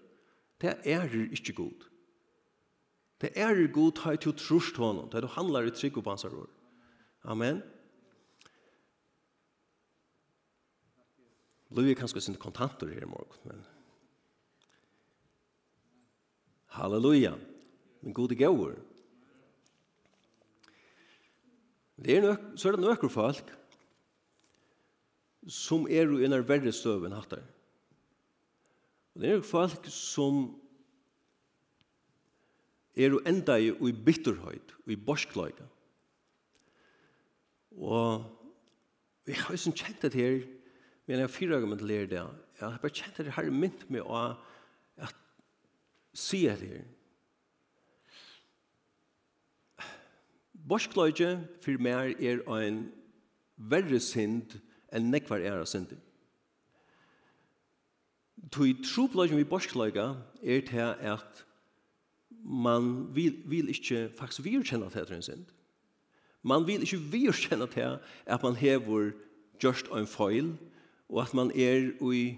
Det 0.61 0.73
er 0.89 1.09
ikke 1.29 1.57
god. 1.57 1.87
Det 3.21 3.31
er 3.33 3.63
god 3.73 4.03
hei 4.05 4.15
til 4.21 4.35
trust 4.37 4.77
honom, 4.77 5.09
det 5.09 5.17
er 5.17 5.25
du 5.25 5.33
handlar 5.33 5.65
i 5.65 5.73
trygg 5.73 5.97
og 5.97 6.05
bansar 6.05 6.33
år. 6.37 6.49
Amen. 7.25 7.63
Lui 11.73 11.89
er 11.91 11.97
kanskje 11.99 12.21
sin 12.23 12.37
kontanter 12.39 12.93
her 12.93 13.03
i 13.03 13.09
morgen, 13.09 13.41
men... 13.49 13.65
Halleluja. 16.77 17.33
Men 18.01 18.13
god 18.13 18.31
er 18.31 18.39
gauur. 18.43 18.75
Det 21.97 22.17
er 22.17 22.25
nok, 22.25 22.43
så 22.55 22.69
er 22.69 22.77
det 22.77 22.85
nøkker 22.85 23.09
folk 23.09 23.53
som 25.47 25.87
er 25.87 26.09
i 26.11 26.25
en 26.27 26.35
av 26.35 26.43
verre 26.47 26.73
støven 26.75 27.15
hattar. 27.15 27.43
Og 29.15 29.23
det 29.23 29.31
er 29.31 29.45
folk 29.45 29.87
som 29.89 30.43
er 32.97 33.13
jo 33.13 33.21
enda 33.25 33.55
i, 33.61 33.71
i 33.71 33.93
bitterhøyt, 33.93 34.75
i 34.91 34.97
borskløyga. 35.07 35.65
Og 37.77 38.25
vi 39.27 39.37
har 39.37 39.53
jo 39.53 39.61
sånn 39.61 39.77
kjent 39.77 40.03
det 40.05 40.13
her, 40.17 40.37
men 41.07 41.17
jeg 41.17 41.25
har 41.25 41.33
fire 41.33 41.57
argument 41.57 41.81
til 41.81 42.09
det. 42.11 42.21
Jeg 42.57 42.63
har 42.63 42.77
bare 42.83 42.99
kjent 42.99 43.19
det 43.21 43.35
her 43.37 43.49
mynt 43.53 43.87
med 43.93 44.05
å 44.05 44.21
at 44.97 45.17
si 46.17 46.43
det 46.47 46.71
her. 46.71 46.85
Borskløyge 50.67 51.37
for 51.63 51.79
meg 51.79 52.19
er 52.23 52.41
en 52.57 52.81
verre 53.57 53.99
synd 54.03 54.57
enn 54.93 55.11
nekvar 55.11 55.43
er 55.43 55.61
av 55.61 55.67
synder. 55.69 55.99
Tui 58.51 58.75
trubløyge 58.83 59.35
vi 59.35 59.47
borskløyge 59.47 60.07
er 60.43 60.65
til 60.67 60.91
at 61.11 61.43
man 62.43 63.07
vil, 63.15 63.39
vil 63.45 63.69
ikke 63.73 64.07
faktisk 64.17 64.45
virkjenne 64.45 64.87
at 64.87 64.95
det 64.95 65.07
er 65.07 65.15
en 65.15 65.25
synd. 65.25 65.45
Man 66.43 66.67
vil 66.67 66.83
ikke 66.85 66.99
virkjenne 67.11 67.67
til 67.67 67.97
at 68.25 68.43
man 68.43 68.55
hever 68.55 69.11
gjørst 69.59 69.89
en 69.91 70.07
feil, 70.07 70.53
og 71.09 71.21
at 71.21 71.33
man 71.33 71.51
er 71.51 71.91
i 72.13 72.37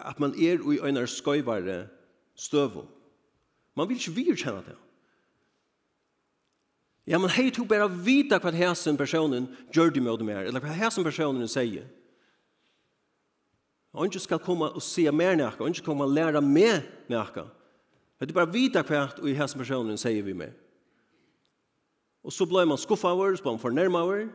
at 0.00 0.20
man 0.20 0.32
er 0.32 0.60
i 0.72 0.78
en 0.88 1.06
skøyvare 1.06 1.88
støvum. 2.34 2.86
Man 3.76 3.88
vil 3.88 3.96
ikke 3.96 4.12
virkjenne 4.12 4.62
det. 4.64 4.76
Ja, 7.08 7.18
men 7.18 7.32
hei 7.32 7.48
to 7.50 7.64
bare 7.64 7.88
vita 7.88 8.38
hva 8.42 8.52
hæsen 8.52 8.98
personen 9.00 9.48
gjør 9.72 9.92
det 9.94 10.02
med 10.04 10.18
dem 10.20 10.28
her, 10.28 10.44
eller 10.48 10.62
hva 10.62 10.74
hæsen 10.76 11.04
personen 11.06 11.48
sier. 11.48 11.88
Og 13.92 14.06
ikke 14.06 14.22
skal 14.22 14.42
komme 14.42 14.68
og 14.70 14.82
se 14.84 15.06
mer 15.10 15.34
nækka, 15.38 15.64
og 15.64 15.72
ikke 15.72 15.86
komme 15.88 16.06
og 16.06 16.12
lære 16.14 16.42
mer 16.44 16.84
nækka. 17.10 17.46
Men 18.20 18.28
du 18.28 18.36
bare 18.36 18.52
vita 18.52 18.84
hva 18.86 19.06
i 19.26 19.34
hæsen 19.34 19.58
personen 19.58 19.98
sier 19.98 20.22
vi 20.22 20.36
med. 20.36 20.52
Og 22.20 22.34
så 22.36 22.44
ble 22.46 22.66
man 22.68 22.78
skuffa 22.78 23.14
over, 23.14 23.32
så 23.34 23.42
ble 23.42 23.56
man 23.56 23.62
fornærma 23.62 24.04
over. 24.04 24.28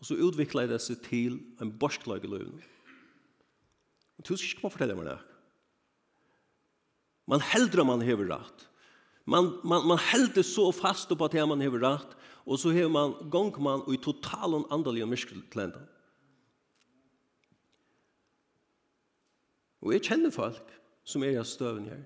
Og 0.00 0.08
så 0.08 0.16
utvikla 0.16 0.64
det 0.70 0.80
seg 0.80 1.02
til 1.04 1.36
en 1.60 1.72
borsklag 1.76 2.24
i 2.24 2.30
løven. 2.32 2.56
Og 4.16 4.24
du 4.24 4.32
skal 4.32 4.48
ikke 4.48 4.62
komme 4.62 4.70
og 4.72 4.76
fortelle 4.78 4.96
meg 4.96 5.10
det. 5.10 5.18
Man 7.30 7.44
heldre 7.52 7.84
man 7.86 8.02
hever 8.02 8.32
rett. 8.32 8.69
Man, 9.26 9.52
man, 9.64 9.86
man 9.86 9.98
helder 9.98 10.42
så 10.42 10.70
fast 10.72 11.08
på 11.08 11.24
at 11.24 11.36
man 11.48 11.60
har 11.60 11.76
rett, 11.82 12.16
og 12.46 12.58
så 12.58 12.72
har 12.74 12.88
man 12.88 13.14
gong 13.30 13.52
man 13.62 13.84
i 13.92 13.98
totalen 14.00 14.64
andelige 14.70 15.06
myskelklenda. 15.06 15.82
Og 19.80 19.92
jeg 19.94 20.04
kjenner 20.04 20.32
folk 20.32 20.72
som 21.04 21.24
er 21.24 21.38
i 21.38 21.44
støven 21.44 21.88
her. 21.88 22.02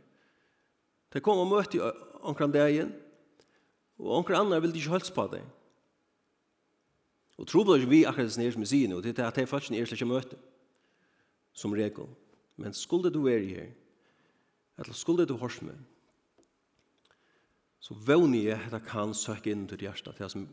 De 1.15 1.23
kom 1.23 1.39
og 1.43 1.51
møtte 1.51 1.93
omkring 2.23 2.53
dagen, 2.55 2.93
og 3.99 4.19
omkring 4.19 4.41
andre 4.41 4.61
vil 4.63 4.75
de 4.75 4.83
ikke 4.83 4.95
holde 4.95 5.15
på 5.15 5.27
deg. 5.33 5.45
Og 7.39 7.49
tro 7.51 7.65
på 7.67 7.75
det 7.75 7.91
vi 7.91 8.05
akkurat 8.07 8.31
sånn 8.31 8.45
her 8.47 8.55
som 8.55 8.67
sier 8.67 8.91
nå, 8.91 9.01
det 9.03 9.17
er 9.19 9.27
at 9.27 9.39
de 9.39 9.47
faktisk 9.47 9.75
er 9.75 9.89
slik 9.91 10.07
møte 10.07 10.39
som 11.55 11.75
regel. 11.75 12.07
Men 12.59 12.75
skulle 12.75 13.11
du 13.11 13.25
være 13.25 13.47
her, 13.49 13.73
eller 14.79 14.95
skulle 14.95 15.27
du 15.27 15.35
hørse 15.39 15.67
meg, 15.67 15.79
så 17.85 17.95
vågner 17.95 18.41
jeg 18.41 18.61
at 18.65 18.73
jeg 18.73 18.87
kan 18.89 19.11
søke 19.13 19.53
inn 19.53 19.67
til 19.69 19.83
hjertet, 19.85 20.17
det 20.17 20.31
som, 20.33 20.47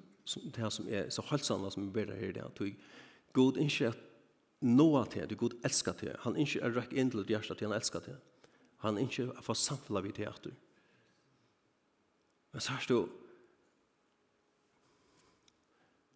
det 0.51 0.71
som 0.75 0.87
er 0.91 1.07
så 1.15 1.23
halsende 1.29 1.69
som 1.71 1.85
er 1.85 1.93
bedre 1.95 2.17
her 2.19 2.33
i 2.33 2.35
det, 2.35 2.43
at 2.43 3.31
God 3.31 3.59
ikke 3.63 3.93
at 3.93 4.01
noe 4.61 5.05
til, 5.09 5.29
du 5.29 5.37
god 5.39 5.55
elsker 5.65 5.95
til. 5.97 6.11
Han 6.25 6.35
ikke 6.35 6.59
er 6.59 6.75
røkk 6.75 6.91
inn 6.91 7.11
til 7.13 7.23
hjertet 7.31 7.57
til, 7.57 7.69
han 7.69 7.77
elsker 7.77 8.03
til. 8.03 8.19
Han 8.83 8.99
ikke 8.99 9.29
er 9.31 9.45
for 9.45 9.55
samfunnet 9.55 10.03
vi 10.03 10.11
til. 10.17 10.51
Men 12.51 12.61
så 12.61 12.75
er 12.75 12.83
det 12.83 12.97
jo, 12.97 13.07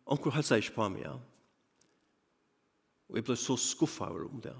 onkur 0.06 0.36
helsa 0.36 0.60
ikke 0.60 0.76
på 0.76 0.90
meg, 0.92 1.08
ja. 1.08 1.16
Og 3.08 3.22
jeg 3.22 3.24
ble 3.24 3.40
så 3.40 3.56
skuffet 3.56 4.10
over 4.10 4.28
om 4.28 4.44
det. 4.44 4.56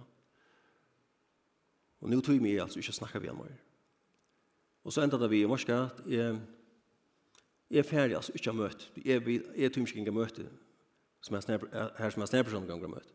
Og 2.00 2.10
nå 2.10 2.22
tog 2.22 2.38
jeg 2.38 2.46
meg 2.46 2.62
altså 2.64 2.80
ikke 2.80 2.96
snakke 2.96 3.20
vi 3.20 3.36
meg. 3.36 3.65
Og 4.86 4.94
så 4.94 5.02
enda 5.02 5.18
det 5.18 5.32
vi 5.32 5.42
i 5.42 5.50
morske 5.50 5.74
at 5.74 6.02
jeg, 6.08 6.38
jeg 7.72 7.82
er 7.82 7.90
ferdig, 7.90 8.16
altså 8.16 8.36
ikke 8.36 8.52
har 8.52 8.58
møtt. 8.60 8.92
Jeg, 9.02 9.42
jeg 9.58 9.74
tror 9.74 9.88
ikke 9.88 10.00
jeg 10.00 10.06
har 10.06 10.20
møtt 10.20 10.42
som 11.26 11.36
jeg 11.36 11.44
snabber, 11.44 11.72
her 11.98 12.10
som 12.14 12.22
jeg 12.22 12.30
snabber 12.30 12.54
som 12.54 12.68
ganger 12.70 12.92
møtt. 12.92 13.14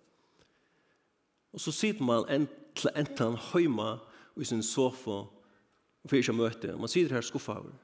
Og 1.55 1.61
så 1.63 1.73
sitter 1.73 2.03
man 2.03 2.27
en, 2.31 2.49
til 2.75 2.91
enten 2.99 3.37
høyma 3.53 3.93
i 4.39 4.47
sin 4.47 4.63
sofa 4.63 5.23
og 6.01 6.11
fyrir 6.11 6.25
ikke 6.25 6.35
møte. 6.35 6.75
Man 6.79 6.91
sitter 6.91 7.15
her 7.15 7.23
skuffa 7.27 7.59
over. 7.61 7.77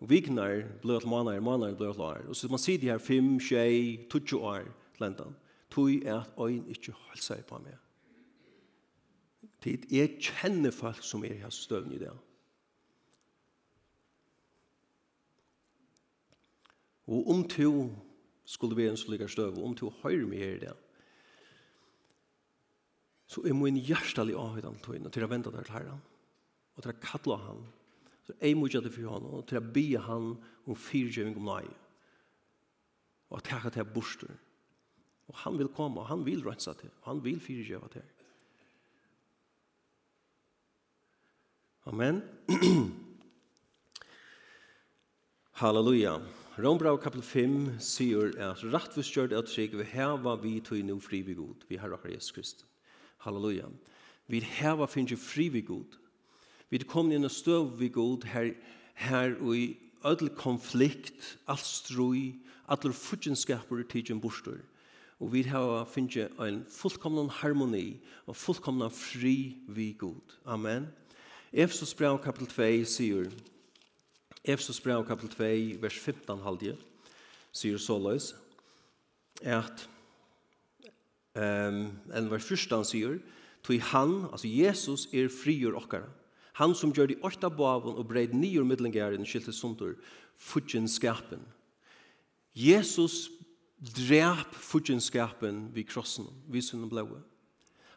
Og 0.00 0.08
viknar 0.08 0.62
blei 0.80 0.96
til 1.00 1.12
manar, 1.12 1.40
manar 1.44 1.76
blei 1.76 1.92
til 1.92 2.04
år. 2.06 2.24
Og 2.28 2.36
så 2.36 2.48
man 2.48 2.62
sitter 2.62 2.92
her 2.92 3.02
fem, 3.02 3.34
tjei, 3.40 4.06
tutsi 4.10 4.36
år 4.36 4.68
til 4.96 5.06
enten. 5.10 5.36
Tui 5.70 6.00
er 6.04 6.22
at 6.22 6.40
øyn 6.40 6.64
ikke 6.68 6.96
holdt 6.96 7.24
seg 7.24 7.44
på 7.48 7.60
meg. 7.60 7.76
Tid, 9.60 9.84
jeg 9.92 10.16
kjenner 10.24 10.72
folk 10.72 11.02
som 11.04 11.24
er 11.24 11.36
i 11.36 11.42
hans 11.44 11.60
støvn 11.66 11.92
i 11.92 12.00
det. 12.00 12.12
Og 17.10 17.26
om 17.30 17.42
to 17.50 17.90
skulle 18.46 18.76
vi 18.78 18.86
en 18.88 18.98
slik 18.98 19.26
støv, 19.30 19.58
og 19.58 19.66
om 19.66 19.74
to 19.78 19.90
høyre 20.02 20.26
meg 20.28 20.42
her 20.42 20.54
i 20.54 20.62
det, 20.62 20.76
så 23.30 23.42
er 23.46 23.54
min 23.54 23.78
hjertelig 23.78 24.34
avhøyde 24.38 24.66
han 24.66 24.80
tog 24.82 24.96
inn, 24.96 25.10
til 25.10 25.26
å 25.26 25.30
vente 25.30 25.52
der 25.54 25.66
til 25.66 25.76
herren, 25.76 26.00
og 26.74 26.82
til 26.82 26.92
å 26.92 27.02
kattle 27.02 27.36
han, 27.44 27.60
så 28.26 28.34
er 28.38 28.56
mye 28.58 28.70
til 28.74 28.90
for 28.94 29.10
han, 29.14 29.26
og 29.26 29.44
til 29.50 29.60
å 29.60 29.68
be 29.74 29.86
han 30.02 30.32
om 30.66 30.78
fyrtjøving 30.78 31.38
om 31.38 31.50
nøye, 31.50 31.76
og 33.30 33.38
at 33.38 33.52
jeg 33.52 33.74
til 33.76 33.92
borster. 33.94 34.32
Og 35.30 35.38
han 35.44 35.58
vil 35.60 35.70
komme, 35.70 36.02
og 36.02 36.10
han 36.10 36.24
vil 36.26 36.42
rensa 36.42 36.74
til, 36.74 36.90
og 37.02 37.12
han 37.12 37.22
vil 37.22 37.38
fyrtjøve 37.42 37.92
til. 37.94 38.08
Amen. 41.90 42.22
Halleluja. 45.62 46.18
Halleluja. 46.18 46.39
Rombrau 46.60 46.98
kapitel 47.00 47.22
5 47.24 47.78
sier 47.80 48.34
at 48.36 48.60
rattvistgjørt 48.68 49.32
er 49.32 49.46
trygg 49.48 49.72
vi 49.78 49.84
heva 49.94 50.34
vi 50.42 50.58
tog 50.60 50.82
no 50.84 50.98
fri 51.00 51.22
vi 51.24 51.32
god, 51.38 51.62
vi 51.70 51.78
har 51.80 51.94
akkurat 51.94 52.18
Jesus 52.18 52.34
Kristus. 52.36 52.66
Halleluja. 53.24 53.70
Vi 54.28 54.40
heva 54.44 54.84
finnes 54.86 55.16
fri 55.20 55.48
vi 55.48 55.62
god. 55.64 55.96
Vi 56.68 56.82
kom 56.84 57.12
inn 57.12 57.24
og 57.24 57.32
støv 57.32 57.78
vi 57.78 57.88
god 57.88 58.26
her, 58.28 58.50
her 58.94 59.38
og 59.40 59.56
i 59.56 59.78
ødel 60.04 60.28
konflikt, 60.36 61.38
all 61.48 61.62
strui, 61.64 62.34
all 62.68 62.92
futjenskaper 62.92 63.80
i 63.80 63.86
tidsen 63.88 64.20
bostor. 64.20 64.58
Og 65.20 65.32
vi 65.32 65.46
heva 65.48 65.86
finnes 65.88 66.28
en 66.40 66.64
fullkomna 66.68 67.24
harmoni 67.40 68.02
og 68.26 68.36
fullkomna 68.36 68.90
fri 68.92 69.56
vi 69.68 69.94
god. 69.96 70.36
Amen. 70.44 70.90
Efsos 71.52 71.94
brev 71.94 72.20
kapitel 72.20 72.52
2 72.52 72.84
sier 72.84 73.32
Efesus 74.44 74.80
brev 74.80 75.04
kapitel 75.04 75.28
2, 75.36 75.82
vers 75.82 75.98
15 75.98 76.40
halvdje, 76.44 76.76
sier 77.52 77.78
såleis, 77.78 78.32
at 79.42 79.88
ehm 81.36 81.90
en 82.16 82.30
vers 82.30 82.48
han 82.70 82.84
sier, 82.84 83.18
tog 83.62 83.80
han, 83.92 84.14
altså 84.32 84.48
Jesus, 84.48 85.08
er 85.12 85.28
frigjør 85.28 85.76
okkara. 85.76 86.08
Han 86.60 86.74
som 86.74 86.92
gjør 86.92 87.06
de 87.06 87.20
åtta 87.24 87.48
bavon 87.48 87.96
og 88.00 88.08
breid 88.08 88.32
nior 88.34 88.64
middlengæren 88.64 89.26
skilte 89.26 89.52
sundur, 89.52 89.94
fudgenskapen. 90.36 91.40
Jesus 92.54 93.30
drep 93.80 94.54
fudgenskapen 94.54 95.68
vid 95.74 95.88
krossen, 95.88 96.26
vid 96.48 96.64
sunn 96.64 96.88
og. 96.88 97.20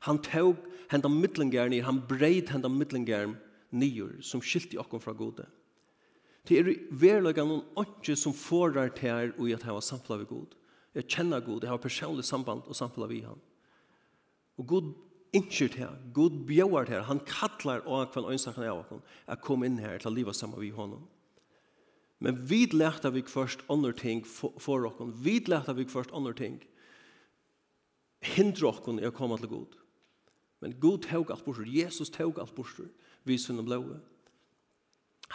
Han 0.04 0.20
tog 0.20 0.60
henda 0.92 1.08
middlengæren, 1.08 1.84
han 1.84 2.04
breid 2.08 2.52
henda 2.52 2.68
middlengæren 2.68 3.38
nio 3.72 4.10
som 4.22 4.42
skilte 4.42 4.80
okkom 4.80 5.02
fra 5.02 5.12
gode. 5.12 5.48
Det 6.44 6.60
er 6.60 6.68
verkligen 6.92 7.48
noen 7.48 7.80
åndsje 7.80 8.18
som 8.20 8.36
forar 8.36 8.92
til 8.92 9.10
her 9.10 9.32
og 9.38 9.48
i 9.48 9.56
at 9.56 9.64
jeg 9.64 9.76
var 9.78 9.86
samfla 9.86 10.20
ved 10.20 10.28
Gud. 10.28 10.58
Jeg 10.94 11.08
kjenner 11.10 11.42
Gud, 11.42 11.64
jeg 11.64 11.72
har 11.72 11.82
personlig 11.82 12.26
samband 12.28 12.68
og 12.68 12.76
samfunnet 12.76 13.10
ved 13.10 13.30
han. 13.30 13.40
Og 14.60 14.68
Gud 14.68 14.92
innskjer 15.34 15.72
til 15.72 15.86
her, 15.86 15.96
Gud 16.14 16.44
bjøver 16.48 16.86
til 16.86 16.98
her, 16.98 17.08
han 17.08 17.24
kallar 17.26 17.82
og 17.88 18.12
han 18.14 18.30
ønsakken 18.36 18.68
av 18.68 18.84
henne, 18.90 19.02
jeg 19.28 19.42
kom 19.42 19.64
inn 19.66 19.80
her 19.82 19.98
til 19.98 20.12
å 20.12 20.14
leve 20.14 20.36
sammen 20.38 20.62
ved 20.62 20.76
honom. 20.78 21.08
Men 22.24 22.38
vi 22.48 22.66
lærte 22.72 23.12
vi 23.12 23.24
først 23.28 23.66
andre 23.72 23.92
ting 23.92 24.22
for 24.28 24.86
oss. 24.88 25.02
Vi 25.26 25.40
lærte 25.48 25.76
vi 25.76 25.88
først 25.90 26.14
andre 26.16 26.34
ting. 26.34 26.62
Hindre 28.24 28.70
oss 28.70 28.80
i 28.88 29.08
å 29.08 29.12
komme 29.12 29.40
til 29.42 29.52
Gud. 29.52 29.76
Men 30.64 30.78
Gud 30.80 31.04
tog 31.04 31.32
alt 31.32 31.44
bort. 31.44 31.68
Jesus 31.68 32.10
tog 32.10 32.40
alt 32.40 32.56
bort. 32.56 32.80
Vi 33.28 33.38
sunne 33.38 33.66
blået. 33.66 34.00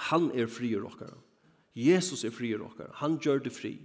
Han 0.07 0.31
er 0.31 0.47
frier 0.47 0.83
råkere. 0.85 1.17
Jesus 1.79 2.25
er 2.27 2.35
frier 2.35 2.63
okkar. 2.63 2.91
Han 3.03 3.19
gjør 3.23 3.43
det 3.45 3.53
fri. 3.55 3.77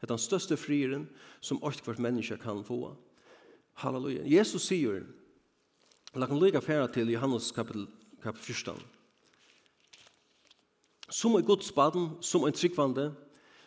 Det 0.00 0.08
er 0.08 0.14
den 0.14 0.20
største 0.20 0.56
frieren 0.56 1.06
som 1.40 1.60
alt 1.64 1.82
hvert 1.84 2.00
menneske 2.02 2.38
kan 2.40 2.62
få. 2.64 2.94
Halleluja. 3.80 4.24
Jesus 4.28 4.66
sier, 4.68 5.04
la 6.14 6.28
kan 6.28 6.40
lykke 6.40 6.60
færa 6.64 6.88
til 6.92 7.12
Johannes 7.12 7.50
kapitel, 7.54 7.86
kapitel 8.22 8.54
14. 8.54 8.82
Som 11.12 11.36
en 11.36 11.44
Guds 11.44 11.68
spaden, 11.68 12.10
som 12.20 12.44
en 12.44 12.56
tryggvande, 12.56 13.12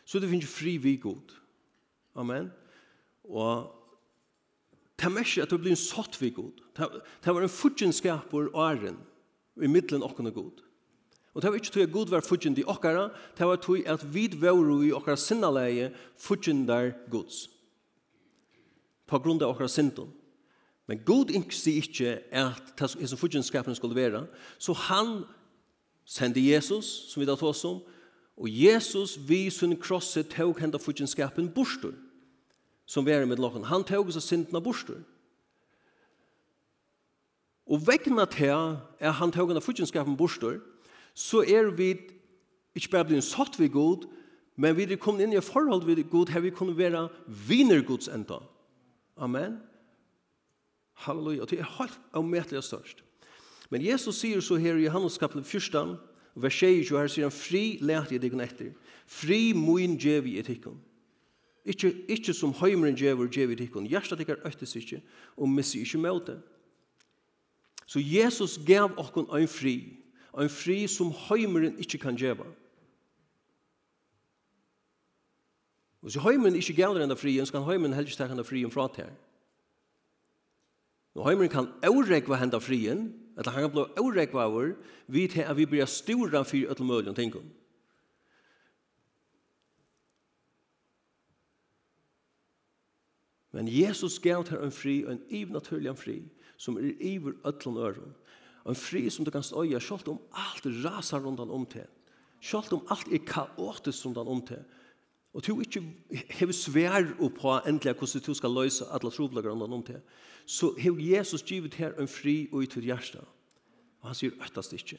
så 0.06 0.20
det 0.20 0.30
finnes 0.30 0.50
fri 0.50 0.78
vi 0.82 0.98
god. 1.02 1.34
Amen. 2.16 2.52
Og 3.26 3.72
det 4.98 5.10
er 5.10 5.14
mest 5.14 5.42
at 5.42 5.52
det 5.52 5.60
blir 5.62 5.74
en 5.76 5.80
satt 5.80 6.18
vi 6.22 6.30
god. 6.34 6.62
Det 6.78 7.34
var 7.34 7.42
en 7.42 7.52
fudgenskaper 7.52 8.50
og 8.54 8.62
æren 8.72 8.98
i 9.62 9.70
middelen 9.70 10.06
okkene 10.06 10.34
god. 10.34 10.62
Og 11.36 11.42
det 11.42 11.52
var 11.52 11.60
ikke 11.60 11.72
tog 11.74 11.84
at 11.84 11.92
Gud 11.92 12.10
var 12.10 12.24
fudgjende 12.24 12.62
i 12.62 12.68
okkara, 12.68 13.10
det 13.38 13.48
var 13.48 13.58
tog 13.60 13.84
at 13.86 14.04
vi 14.14 14.30
var 14.40 14.56
i 14.84 14.94
okkara 14.96 15.20
sinnaleie 15.20 15.90
fudgjende 16.18 16.94
Guds. 17.12 17.50
På 19.06 19.20
grunn 19.20 19.42
av 19.44 19.52
okkara 19.52 19.68
sinton. 19.68 20.14
Men 20.88 21.02
Gud 21.06 21.34
innsi 21.34 21.76
ikke 21.82 22.20
at 22.32 22.62
det 22.80 22.88
er 23.02 23.10
som 23.10 23.20
fudgjenskapen 23.20 23.76
skulle 23.76 23.98
være, 23.98 24.26
så 24.58 24.74
han 24.88 25.26
sendte 26.06 26.40
Jesus, 26.40 26.86
som 27.10 27.20
vi 27.20 27.28
da 27.28 27.36
tog 27.36 27.50
oss 27.50 27.66
om, 27.66 27.82
og 28.38 28.48
Jesus 28.50 29.18
vi 29.28 29.50
sin 29.50 29.76
krosset 29.80 30.30
tog 30.30 30.60
henda 30.60 30.78
fudgjenskapen 30.78 31.50
bostur, 31.50 31.96
som 32.86 33.06
vi 33.06 33.12
er 33.12 33.26
med 33.26 33.42
lakken. 33.42 33.66
Han 33.66 33.84
tog 33.84 34.08
oss 34.08 34.20
av 34.20 34.24
sinton 34.24 34.56
av 34.56 34.64
bostur. 34.64 35.02
Og 37.66 37.82
vegna 37.88 38.28
til 38.30 38.78
at 39.02 39.18
han 39.20 39.34
tog 39.34 39.50
henda 39.50 39.64
fudgjenskapen 39.64 40.18
bostur, 40.18 40.62
så 41.16 41.42
er 41.48 41.72
vi 41.72 41.94
ikke 42.76 42.92
bare 42.92 43.08
blitt 43.08 43.24
satt 43.24 43.56
ved 43.60 43.72
god, 43.72 44.04
men 44.60 44.76
vi 44.76 44.84
er 44.84 45.00
kommet 45.00 45.24
inn 45.24 45.36
i 45.36 45.44
forhold 45.44 45.86
ved 45.88 46.04
god, 46.12 46.32
her 46.32 46.44
vi 46.44 46.52
kunne 46.52 46.76
være 46.78 47.08
viner 47.48 47.82
gods 47.88 48.08
enda. 48.12 48.42
Amen. 49.18 49.58
Halleluja. 51.06 51.42
Og 51.42 51.50
det 51.50 51.60
er 51.60 51.76
helt 51.80 52.00
avmetelig 52.14 52.64
størst. 52.64 53.04
Men 53.70 53.84
Jesus 53.84 54.20
sier 54.20 54.44
så 54.44 54.60
her 54.62 54.76
i 54.76 54.86
Johannes 54.86 55.18
kapitel 55.18 55.44
1, 55.44 55.96
vers 56.36 56.60
6, 56.60 56.92
her 56.92 57.08
sier 57.12 57.30
han, 57.30 57.34
fri 57.34 57.78
lærte 57.82 58.16
jeg 58.16 58.24
deg 58.24 58.36
etter. 58.44 58.74
Fri 59.08 59.54
moin 59.56 59.98
djevi 59.98 60.38
etikken. 60.40 60.78
Ikke, 61.66 61.90
ikke 62.12 62.34
som 62.34 62.54
høymeren 62.54 62.96
djever 62.96 63.28
djevi 63.32 63.56
etikken. 63.58 63.88
Hjertet 63.90 64.22
ikke 64.22 64.36
er 64.36 64.48
øktes 64.48 64.76
ikke, 64.78 65.02
og 65.38 65.50
missi 65.50 65.82
ikke 65.82 66.04
møte. 66.04 66.38
Så 67.88 68.00
Jesus 68.00 68.60
gav 68.66 68.94
okken 68.98 69.28
en 69.34 69.48
fri 69.50 69.76
en 70.44 70.52
fri 70.52 70.84
som 70.92 71.14
heimeren 71.30 71.78
ikke 71.80 72.02
kan 72.02 72.18
gjeva. 72.20 72.48
Og 76.06 76.12
så 76.12 76.22
heimeren 76.22 76.58
ikke 76.60 76.76
gjelder 76.78 77.06
enn 77.06 77.18
frien, 77.18 77.46
så 77.46 77.56
kan 77.56 77.66
heimeren 77.66 77.96
helst 77.98 78.20
ta 78.20 78.28
henne 78.30 78.46
frien 78.46 78.72
fra 78.72 78.88
til. 78.94 79.10
Og 81.16 81.26
heimeren 81.30 81.50
kan 81.50 81.72
avrekva 81.86 82.38
henne 82.38 82.60
frien, 82.62 83.08
at 83.38 83.48
han 83.48 83.66
kan 83.66 83.72
bli 83.74 83.86
avrekva 83.98 84.46
over, 84.46 84.76
vi 85.08 85.28
til 85.28 85.48
at 85.48 85.58
vi 85.58 85.66
blir 85.66 85.88
stora 85.90 86.44
for 86.44 86.70
alle 86.70 86.86
mulige 86.86 87.16
ting. 87.16 87.34
Men 93.56 93.68
Jesus 93.72 94.20
gav 94.20 94.44
til 94.44 94.58
en 94.60 94.72
fri, 94.72 94.98
en 95.08 95.22
ivnaturlig 95.30 95.98
fri, 95.98 96.18
som 96.58 96.78
er 96.78 96.92
iver 97.00 97.34
ødlån 97.48 97.78
øren. 97.78 98.16
Og 98.66 98.74
en 98.74 98.80
fri 98.80 99.04
som 99.14 99.26
du 99.26 99.32
kan 99.32 99.46
støye, 99.46 99.80
selv 99.82 100.10
om 100.10 100.22
alt 100.34 100.66
rasar 100.86 101.22
rundt 101.22 101.40
om 101.40 101.66
til. 101.70 101.86
Selv 102.42 102.74
om 102.74 102.88
alt 102.90 103.08
er 103.14 103.22
kaotisk 103.26 104.06
rundt 104.06 104.18
om 104.18 104.42
til. 104.46 104.64
Og 105.34 105.44
du 105.46 105.60
ikke 105.60 105.84
har 106.40 106.52
svær 106.52 107.04
på 107.20 107.54
endelig 107.68 107.94
hvordan 107.94 108.24
du 108.26 108.34
skal 108.34 108.56
løse 108.56 108.86
alle 108.92 109.12
troblager 109.12 109.52
rundt 109.52 109.74
om 109.74 109.84
til. 109.84 110.02
Så 110.46 110.74
har 110.80 110.96
Jesus 111.00 111.44
givet 111.44 111.74
her 111.74 111.94
en 112.00 112.08
fri 112.08 112.48
og 112.52 112.64
i 112.64 112.66
til 112.66 112.84
hjerte. 112.84 113.20
Og 114.02 114.10
han 114.10 114.16
sier 114.16 114.34
øttast 114.42 114.74
ikke. 114.74 114.98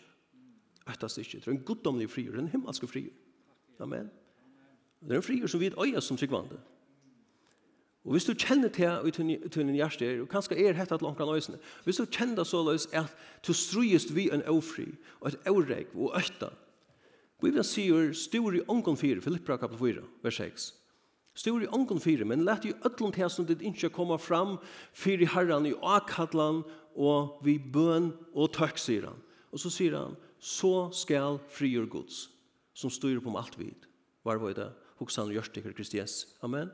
Øttast 0.86 1.18
ikke. 1.18 1.38
Det 1.38 1.46
er 1.46 1.56
en 1.56 1.64
goddomlig 1.64 2.10
frier, 2.10 2.38
en 2.38 2.48
himmelsk 2.48 2.86
fri. 2.90 3.08
Amen. 3.80 4.10
Det 5.00 5.12
er 5.12 5.22
en 5.22 5.26
fri 5.26 5.40
som 5.48 5.60
vi 5.60 5.72
øyer 5.74 6.00
som 6.00 6.16
tryggvande. 6.16 6.58
Og 8.06 8.14
hvis 8.14 8.24
du 8.28 8.36
kjenner 8.38 8.70
til 8.70 9.08
i 9.08 9.12
tunne 9.50 9.74
hjerte, 9.74 10.12
og 10.22 10.28
kanskje 10.30 10.60
er 10.62 10.76
hett 10.78 10.92
at 10.94 11.02
langt 11.02 11.20
øyne, 11.20 11.58
hvis 11.84 11.98
du 11.98 12.06
kjenner 12.06 12.38
det 12.38 12.46
så 12.46 12.62
løs 12.62 12.86
at 12.94 13.10
du 13.42 13.50
strøyest 13.52 14.14
vi 14.14 14.28
en 14.30 14.44
ofri, 14.46 14.86
og 15.20 15.32
et 15.32 15.48
eureg, 15.50 15.90
og 15.94 16.14
økta, 16.14 16.52
Bibelen 17.42 17.66
sier 17.66 18.14
stor 18.16 18.54
i 18.56 18.62
ångon 18.64 18.96
4, 18.96 19.20
Filippra 19.20 19.58
kapitel 19.60 19.82
4, 19.98 20.04
vers 20.22 20.38
6. 20.40 20.68
Stor 21.36 21.66
i 21.66 21.68
ångon 21.68 22.00
4, 22.00 22.24
men 22.24 22.46
let 22.46 22.64
jo 22.64 22.78
ødlom 22.86 23.12
til 23.12 23.28
som 23.28 23.44
ditt 23.44 23.60
ikke 23.60 23.90
kommer 23.92 24.22
fram, 24.22 24.56
fyr 24.96 25.20
i 25.20 25.28
herran 25.28 25.66
i 25.68 25.74
akadlan, 25.82 26.62
og 26.96 27.42
vi 27.44 27.58
bøn 27.58 28.12
og 28.32 28.54
tøk, 28.56 28.80
sier 28.80 29.10
han. 29.10 29.20
Og 29.52 29.60
så 29.60 29.74
sier 29.74 29.98
han, 29.98 30.16
så 30.40 30.88
skal 30.96 31.42
frigjør 31.52 31.90
gods, 31.92 32.30
som 32.72 32.92
styrer 32.92 33.20
på 33.20 33.34
om 33.34 33.36
alt 33.42 33.58
vid. 33.60 33.84
Var 34.24 34.40
var 34.40 34.56
det? 34.56 34.70
Hoksan 34.96 35.28
og 35.28 35.36
Gjørstikker 35.36 35.76
Kristi 35.76 36.00
Amen. 36.40 36.70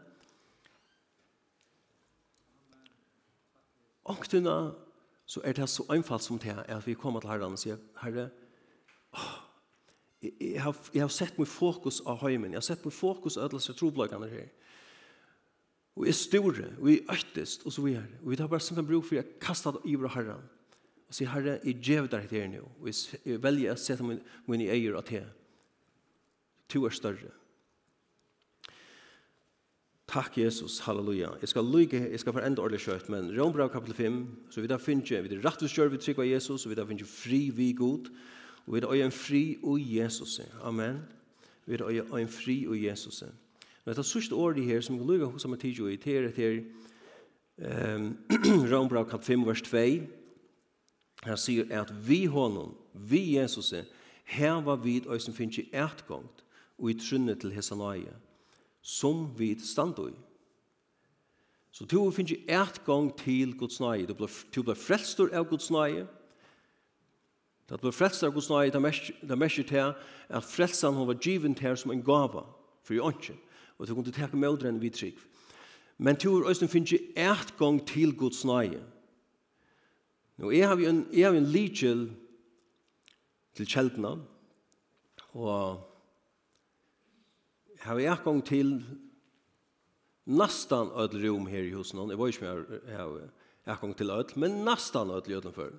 ångtuna, 4.13 4.57
så 5.27 5.41
er 5.45 5.57
det 5.57 5.69
så 5.71 5.87
einfalt 5.93 6.25
som 6.25 6.39
det 6.39 6.53
er 6.53 6.77
at 6.77 6.87
vi 6.87 6.99
kommer 6.99 7.23
til 7.23 7.33
herren 7.33 7.57
og 7.57 7.61
sier, 7.61 7.81
herre, 8.03 8.29
åh, 9.17 9.35
jeg, 10.23 10.63
har, 10.63 10.77
jeg 10.95 11.03
har 11.03 11.13
sett 11.13 11.39
min 11.39 11.49
fokus 11.51 12.01
av 12.07 12.21
høymen, 12.23 12.53
jeg 12.53 12.61
har 12.61 12.67
sett 12.67 12.85
min 12.87 12.95
fokus 12.95 13.39
av 13.39 13.49
alle 13.49 13.77
trobløkene 13.79 14.31
her. 14.31 14.51
Og 15.99 16.07
jeg 16.07 16.15
er 16.15 16.17
store, 16.17 16.69
og 16.79 16.89
jeg 16.89 17.03
er 17.03 17.15
øktest, 17.19 17.67
og 17.67 17.75
så 17.75 17.83
videre. 17.85 18.07
Og 18.23 18.31
vi 18.31 18.39
tar 18.41 18.49
bare 18.49 18.65
simpelthen 18.65 18.89
bruk 18.89 19.09
for 19.09 19.19
jeg 19.19 19.39
kastet 19.43 19.77
det 19.77 19.97
over 19.97 20.15
herren. 20.15 20.47
Og 21.09 21.17
sier, 21.17 21.29
herre, 21.29 21.59
jeg 21.65 21.83
gjør 21.85 22.09
det 22.15 22.23
her 22.31 22.49
nå, 22.49 22.65
og 22.81 22.89
jeg, 22.89 23.43
velger 23.43 23.75
å 23.75 23.81
sette 23.81 24.07
min, 24.07 24.23
min 24.49 24.65
eier 24.65 24.97
av 24.97 25.05
det. 25.11 25.27
To 26.73 26.87
er 26.89 26.97
større. 26.97 27.35
Takk 30.13 30.37
Jesus, 30.37 30.79
halleluja. 30.85 31.31
Jeg 31.41 31.49
skal 31.49 31.65
lykke, 31.65 32.11
jeg 32.11 32.21
skal 32.21 32.35
forenda 32.37 32.61
ordentlig 32.61 32.83
kjøtt, 32.85 33.07
men 33.09 33.31
Rombrau 33.33 33.69
kapitel 33.73 33.95
5, 33.97 34.17
så 34.53 34.61
vi 34.61 34.69
da 34.69 34.77
finner, 34.77 35.23
vi 35.25 35.29
det 35.31 35.39
rett 35.41 35.63
og 35.65 35.71
slett 35.73 35.93
vi 35.95 36.01
trykker 36.03 36.21
av 36.21 36.27
Jesus, 36.29 36.67
og 36.67 36.73
vi 36.73 36.77
da 36.77 36.85
finner 36.85 37.09
fri 37.09 37.39
vi 37.57 37.71
god, 37.73 38.11
og 38.67 38.75
vi 38.75 38.83
da 38.85 38.91
øye 38.93 39.07
en 39.09 39.15
fri 39.17 39.57
og 39.63 39.81
Jesus. 39.81 40.35
Amen. 40.61 40.99
Vi 41.65 41.79
da 41.81 41.89
øye 41.89 42.05
en 42.21 42.29
fri 42.29 42.67
og 42.69 42.77
Jesus. 42.77 43.23
Men 43.23 43.95
det 43.95 44.03
er 44.03 44.09
sørste 44.11 44.37
ordet 44.37 44.65
her, 44.65 44.81
som 44.85 44.99
vi 44.99 45.07
lykke 45.09 45.31
hos 45.33 45.47
ham 45.49 45.57
tid, 45.57 45.81
og 45.81 45.93
i 45.93 45.97
ter 45.97 46.29
etter 46.29 46.61
um, 47.97 48.11
Rombrau 48.73 49.05
kapitel 49.05 49.41
5, 49.41 49.47
vers 49.49 49.63
2, 49.63 49.79
han 51.23 51.41
sier 51.41 51.73
at 51.73 51.95
vi 52.09 52.27
honom, 52.27 52.77
vi 52.93 53.39
Jesus, 53.39 53.73
her 54.25 54.61
var 54.61 54.77
vi, 54.85 55.01
og 55.07 55.25
som 55.25 55.33
finner 55.35 55.73
etgångt, 55.73 56.45
og 56.79 56.91
i 56.91 56.99
trunnet 57.01 57.41
til 57.41 57.57
hessanøye. 57.57 58.13
Amen 58.13 58.32
som 58.83 59.29
vi 59.39 59.55
standa 59.63 60.09
i. 60.11 60.15
Så 61.73 61.87
to 61.89 62.03
finnes 62.13 62.35
ikke 62.35 62.53
et 62.53 62.81
gang 62.85 63.09
til 63.17 63.55
Guds 63.57 63.81
nøye. 63.81 64.07
Du 64.07 64.15
blir 64.63 64.77
frelstor 64.77 65.33
av 65.33 65.47
Guds 65.49 65.71
nøye. 65.73 66.05
Du 67.71 67.77
blir 67.81 67.95
frelstor 67.97 68.29
av 68.29 68.35
Guds 68.35 68.51
nøye. 68.51 68.73
Det 68.73 69.39
merker 69.39 69.65
til 69.65 69.95
at 70.29 70.45
frelsen 70.45 70.99
hun 70.99 71.09
var 71.09 71.21
givet 71.23 71.57
til 71.57 71.77
som 71.77 71.95
en 71.95 72.03
gava 72.05 72.45
for 72.85 72.95
jo 72.95 73.09
ikke. 73.09 73.39
Og 73.79 73.89
du 73.89 73.95
kunne 73.95 74.13
teke 74.13 74.37
med 74.37 74.61
den 74.61 74.83
vi 74.83 74.91
trygg. 74.91 75.17
Men 75.99 76.17
to 76.17 76.35
er 76.37 76.49
også 76.51 76.67
finnes 76.67 76.93
ikke 76.93 77.17
et 77.17 77.55
gang 77.59 77.81
til 77.87 78.17
Guds 78.17 78.45
nøye. 78.45 78.83
Nå, 80.37 80.51
jeg 80.51 80.69
har 80.69 80.77
jo 80.77 80.89
en, 80.89 81.07
jeg 81.13 81.25
har 81.25 81.37
en 81.39 81.47
ligel 81.47 82.11
til 83.55 83.67
kjeldene. 83.67 84.17
Og 85.33 85.92
har 87.83 87.99
vi 87.99 88.07
akong 88.07 88.43
til 88.47 88.77
nesten 90.31 90.91
et 91.03 91.15
rom 91.25 91.49
her 91.51 91.67
i 91.67 91.73
husen. 91.75 91.99
Jeg 92.11 92.19
var 92.19 92.31
ikke 92.31 92.39
som 92.39 92.49
jag 92.87 92.99
har 92.99 93.75
akong 93.75 93.95
til 93.99 94.11
öll, 94.11 94.39
men 94.39 94.63
nesten 94.67 95.11
et 95.11 95.31
rom 95.33 95.55
før. 95.55 95.73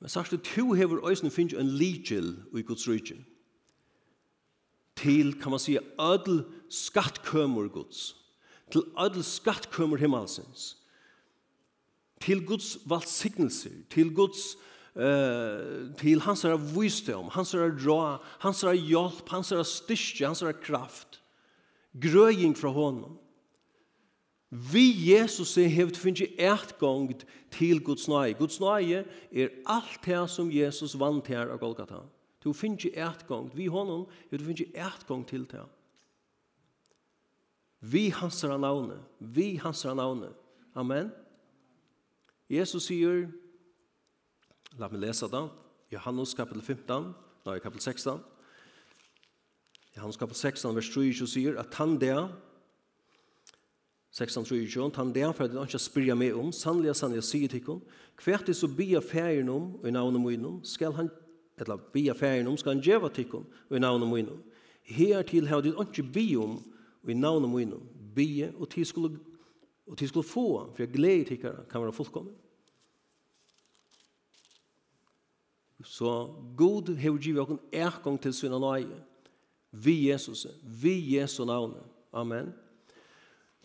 Men 0.00 0.12
sagt 0.12 0.30
du, 0.30 0.36
to 0.36 0.72
hever 0.72 1.00
øyne 1.08 1.30
finnes 1.30 1.54
en 1.58 1.68
ligil 1.68 2.36
i 2.54 2.62
Guds 2.62 2.88
rydgen. 2.88 3.26
Til, 4.96 5.34
kan 5.40 5.50
man 5.50 5.58
si, 5.58 5.78
ødel 5.98 6.44
skattkømer 6.70 7.68
Guds. 7.68 8.16
Til 8.70 8.82
ødel 9.00 9.24
skattkømer 9.24 9.96
himmelsens. 9.96 10.76
Til 12.20 12.46
Guds 12.46 12.78
valgsignelser. 12.86 13.70
til 13.90 14.14
Guds 14.14 14.56
eh, 14.96 15.90
til 15.98 16.20
hans 16.20 16.42
herre 16.42 16.60
visdom, 16.60 17.28
hans 17.34 17.52
herre 17.52 17.72
dra, 17.74 18.18
hans 18.44 18.62
herre 18.62 18.76
hjälp, 18.76 19.28
hans 19.28 19.50
herre 19.50 19.64
styrka, 19.64 20.26
hans 20.26 20.40
herre 20.40 20.56
kraft. 20.58 21.20
Gröjing 21.92 22.54
från 22.54 22.74
honom. 22.74 23.18
Vi 24.48 25.10
Jesus 25.10 25.56
er 25.58 25.66
hevd 25.66 25.96
finnes 25.98 26.28
eit 26.38 26.76
gongt 26.78 27.24
til 27.50 27.80
Guds 27.82 28.06
nøye. 28.06 28.36
Guds 28.38 28.60
nøye 28.62 29.02
er 29.32 29.54
alt 29.66 29.98
det 30.04 30.20
som 30.30 30.50
Jesus 30.52 30.94
vant 30.98 31.26
her 31.26 31.50
av 31.50 31.58
Golgata. 31.58 32.04
Du 32.44 32.52
finnes 32.52 32.86
eit 32.86 33.24
gongt. 33.26 33.56
Vi 33.56 33.66
honom 33.66 34.06
hevd 34.30 34.44
finnes 34.46 34.70
eit 34.70 35.06
gongt 35.08 35.32
til 35.32 35.46
det. 35.50 35.64
Vi 37.80 38.08
hans 38.14 38.42
herre 38.42 38.60
navne. 38.62 39.00
Vi 39.18 39.56
hans 39.56 39.82
herre 39.82 39.98
navne. 39.98 40.30
Amen. 40.74 41.10
Jesus 42.50 42.86
sier, 42.86 43.26
La 44.78 44.88
meg 44.90 45.04
lese 45.04 45.28
det. 45.30 45.42
Johannes 45.92 46.34
kapitel 46.34 46.62
15, 46.62 47.12
nei, 47.46 47.60
kapitel 47.62 47.84
16. 47.84 48.18
Johannes 49.94 50.18
kapitel 50.18 50.40
16, 50.40 50.74
vers 50.74 50.88
23 50.90 51.28
sier 51.30 51.60
at 51.60 51.76
han 51.78 51.94
det, 52.02 52.16
16, 54.14 54.44
23, 54.46 54.90
han 54.96 55.12
det 55.14 55.28
for 55.34 55.46
at 55.46 55.54
han 55.54 55.68
ikke 55.68 55.78
spyrja 55.78 56.16
meg 56.18 56.34
om, 56.38 56.50
sannelig, 56.54 56.96
sannelig, 56.98 57.22
sier 57.26 57.50
til 57.50 57.62
henne, 57.66 57.94
hvert 58.22 58.50
er 58.50 58.58
så 58.58 58.70
bia 58.70 59.02
ferien 59.02 59.50
om, 59.50 59.72
og 59.78 59.86
i 59.86 59.94
navnet 59.94 60.22
munnen, 60.22 60.58
skal 60.66 60.94
han, 60.98 61.10
eller 61.58 61.78
bia 61.94 62.14
ferien 62.18 62.50
om, 62.50 62.58
skal 62.58 62.74
han 62.74 62.82
gjeva 62.82 63.10
til 63.14 63.30
henne, 63.30 63.62
og 63.70 63.78
i 63.78 63.82
navnet 63.82 64.10
munnen. 64.10 64.42
Her 64.90 65.22
til 65.22 65.46
har 65.50 65.62
du 65.62 65.70
ikke 65.70 66.06
bia 66.14 66.42
om, 66.42 66.58
og 67.02 67.10
i 67.10 67.18
navnet 67.18 67.50
munnen, 67.50 67.86
bia, 68.14 68.50
og 68.58 68.72
til 68.74 68.86
skulle, 68.86 69.18
og 69.86 69.98
til 69.98 70.10
skulle 70.10 70.26
få, 70.26 70.48
for 70.74 70.82
jeg 70.82 70.94
gleder 70.94 71.30
til 71.30 71.46
henne, 71.46 71.68
kan 71.70 71.82
være 71.82 71.94
fullkomne. 71.94 72.34
Så 75.84 76.34
god 76.56 76.96
hever 76.96 77.18
givet 77.18 77.40
okken 77.40 77.58
erkong 77.72 78.20
til 78.20 78.32
sinne 78.32 78.58
nøye. 78.60 79.00
Vi 79.72 80.10
Jesus, 80.10 80.46
vi 80.62 81.16
Jesu 81.16 81.44
navn. 81.44 81.74
Amen. 82.12 82.52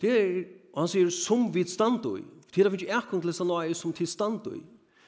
Det 0.00 0.10
er, 0.20 0.44
han 0.76 0.88
sier, 0.88 1.08
som 1.10 1.48
vi 1.54 1.64
stand 1.64 2.04
i. 2.18 2.24
Det 2.54 2.66
er 2.66 2.72
ikke 2.72 2.88
erkong 2.88 3.22
til 3.22 3.34
sinne 3.34 3.48
nøye 3.54 3.74
som 3.74 3.92
til 3.92 4.06
stand 4.06 4.46
i. 4.52 4.60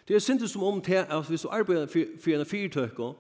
Det 0.09 0.17
er 0.17 0.25
sinne 0.25 0.49
som 0.49 0.63
om 0.63 0.81
til 0.81 1.05
at 1.05 1.29
hvis 1.29 1.43
du 1.43 1.49
arbeider 1.49 1.87
for 1.87 2.31
en 2.31 2.47
fyrtøkker, 2.47 3.15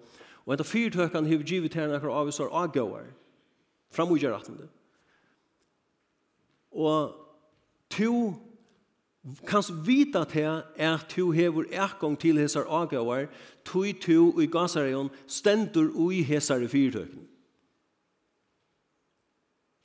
og 0.46 0.54
etter 0.54 0.64
fyrtøkker 0.64 1.18
han 1.18 1.26
hever 1.26 1.44
givet 1.44 1.72
til 1.72 1.82
en 1.82 1.94
akkurat 1.94 2.20
avvisar 2.20 2.50
avgåer, 2.50 3.12
framgjør 3.90 4.36
at 4.36 4.46
det. 4.46 4.68
Og 6.72 7.12
to 7.90 8.34
Kans 9.46 9.70
vita 9.86 10.24
til 10.24 10.62
at 10.76 11.14
du 11.16 11.30
hever 11.30 11.64
ekong 11.70 12.18
til 12.18 12.38
hesar 12.38 12.66
agavar, 12.66 13.28
tui 13.64 13.92
tu 13.92 14.40
i 14.40 14.46
gasarion 14.46 15.10
stendur 15.26 15.92
ui 15.94 16.22
hesar 16.22 16.58
i 16.58 16.66
fyrtøkken. 16.66 17.28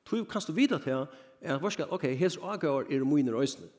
Tui 0.06 0.24
kans 0.26 0.46
du 0.46 0.54
vita 0.54 0.78
til 0.78 1.06
at 1.42 1.62
varska, 1.62 1.86
ok, 1.90 2.04
hesar 2.18 2.50
agavar 2.50 2.90
er 2.90 3.04
muiner 3.04 3.38
òsne. 3.38 3.70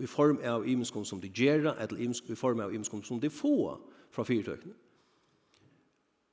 I 0.00 0.06
form 0.06 0.40
av 0.42 0.64
imenskom 0.66 1.04
som 1.04 1.20
de 1.20 1.28
gjerra, 1.28 1.76
eller 1.78 2.00
i 2.00 2.34
form 2.34 2.60
av 2.60 2.72
imenskom 2.72 3.02
som 3.02 3.20
de 3.20 3.30
få 3.30 3.76
fra 4.10 4.24
fyrtøkken. 4.24 4.72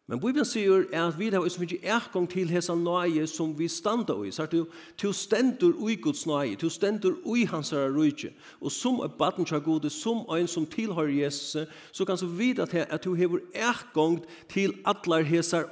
Men 0.08 0.20
Bibelen 0.20 0.45
sier 0.45 0.89
at 0.91 1.20
vi 1.20 1.30
har 1.30 1.45
ikke 1.45 1.86
erkong 1.88 2.28
til 2.30 2.49
hese 2.49 2.74
nøye 2.76 3.28
som 3.28 3.54
vi 3.56 3.68
standa 3.68 4.18
i. 4.26 4.32
Så 4.32 4.45
du, 4.45 4.66
du 5.02 5.14
stendur 5.14 5.78
ui 5.80 5.95
Guds 5.95 6.26
nøye, 6.28 6.56
du 6.56 6.70
stendur 6.70 7.16
ui 7.24 7.45
hans 7.45 7.70
herre 7.72 7.93
rujtje. 7.93 8.34
Og 8.60 8.72
som 8.72 8.99
er 8.99 9.08
baden 9.08 9.45
tja 9.45 9.62
gode, 9.64 9.89
som 9.89 10.26
en 10.36 10.47
som 10.47 10.66
tilhører 10.66 11.14
Jesus, 11.24 11.68
så 11.91 12.06
kan 12.06 12.18
du 12.18 12.28
vite 12.28 12.62
at, 12.62 12.76
at 12.76 13.04
du 13.04 13.14
hever 13.14 13.39
erkong 13.54 14.20
til 14.49 14.76
atlar 14.86 15.24
hese 15.24 15.64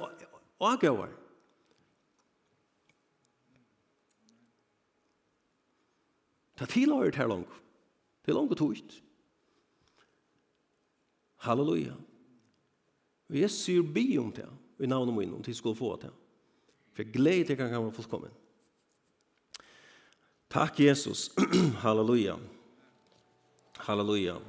agavar. 0.60 1.10
Ta 6.56 6.64
tilhører 6.64 7.10
til 7.10 7.28
langt. 7.28 7.60
Til 8.24 8.34
langt 8.34 8.52
og 8.52 8.58
tog 8.58 8.76
Halleluja. 8.76 9.00
Halleluja. 11.36 12.09
Og 13.30 13.38
jeg 13.38 13.50
sier 13.54 13.86
bi 13.86 14.18
om 14.18 14.32
det, 14.34 14.48
i 14.82 14.88
navnet 14.90 15.14
min, 15.14 15.34
om 15.34 15.42
de 15.42 15.54
skulle 15.54 15.78
få 15.78 15.94
det. 16.02 16.10
For 16.92 17.04
jeg 17.04 17.12
gleder 17.14 17.44
til 17.44 17.58
at 17.58 17.70
han 17.70 17.70
kan 17.70 17.92
fullkommen. 17.94 18.32
Takk, 20.50 20.80
Jesus. 20.82 21.30
Halleluja. 21.84 22.34
Halleluja. 23.86 24.40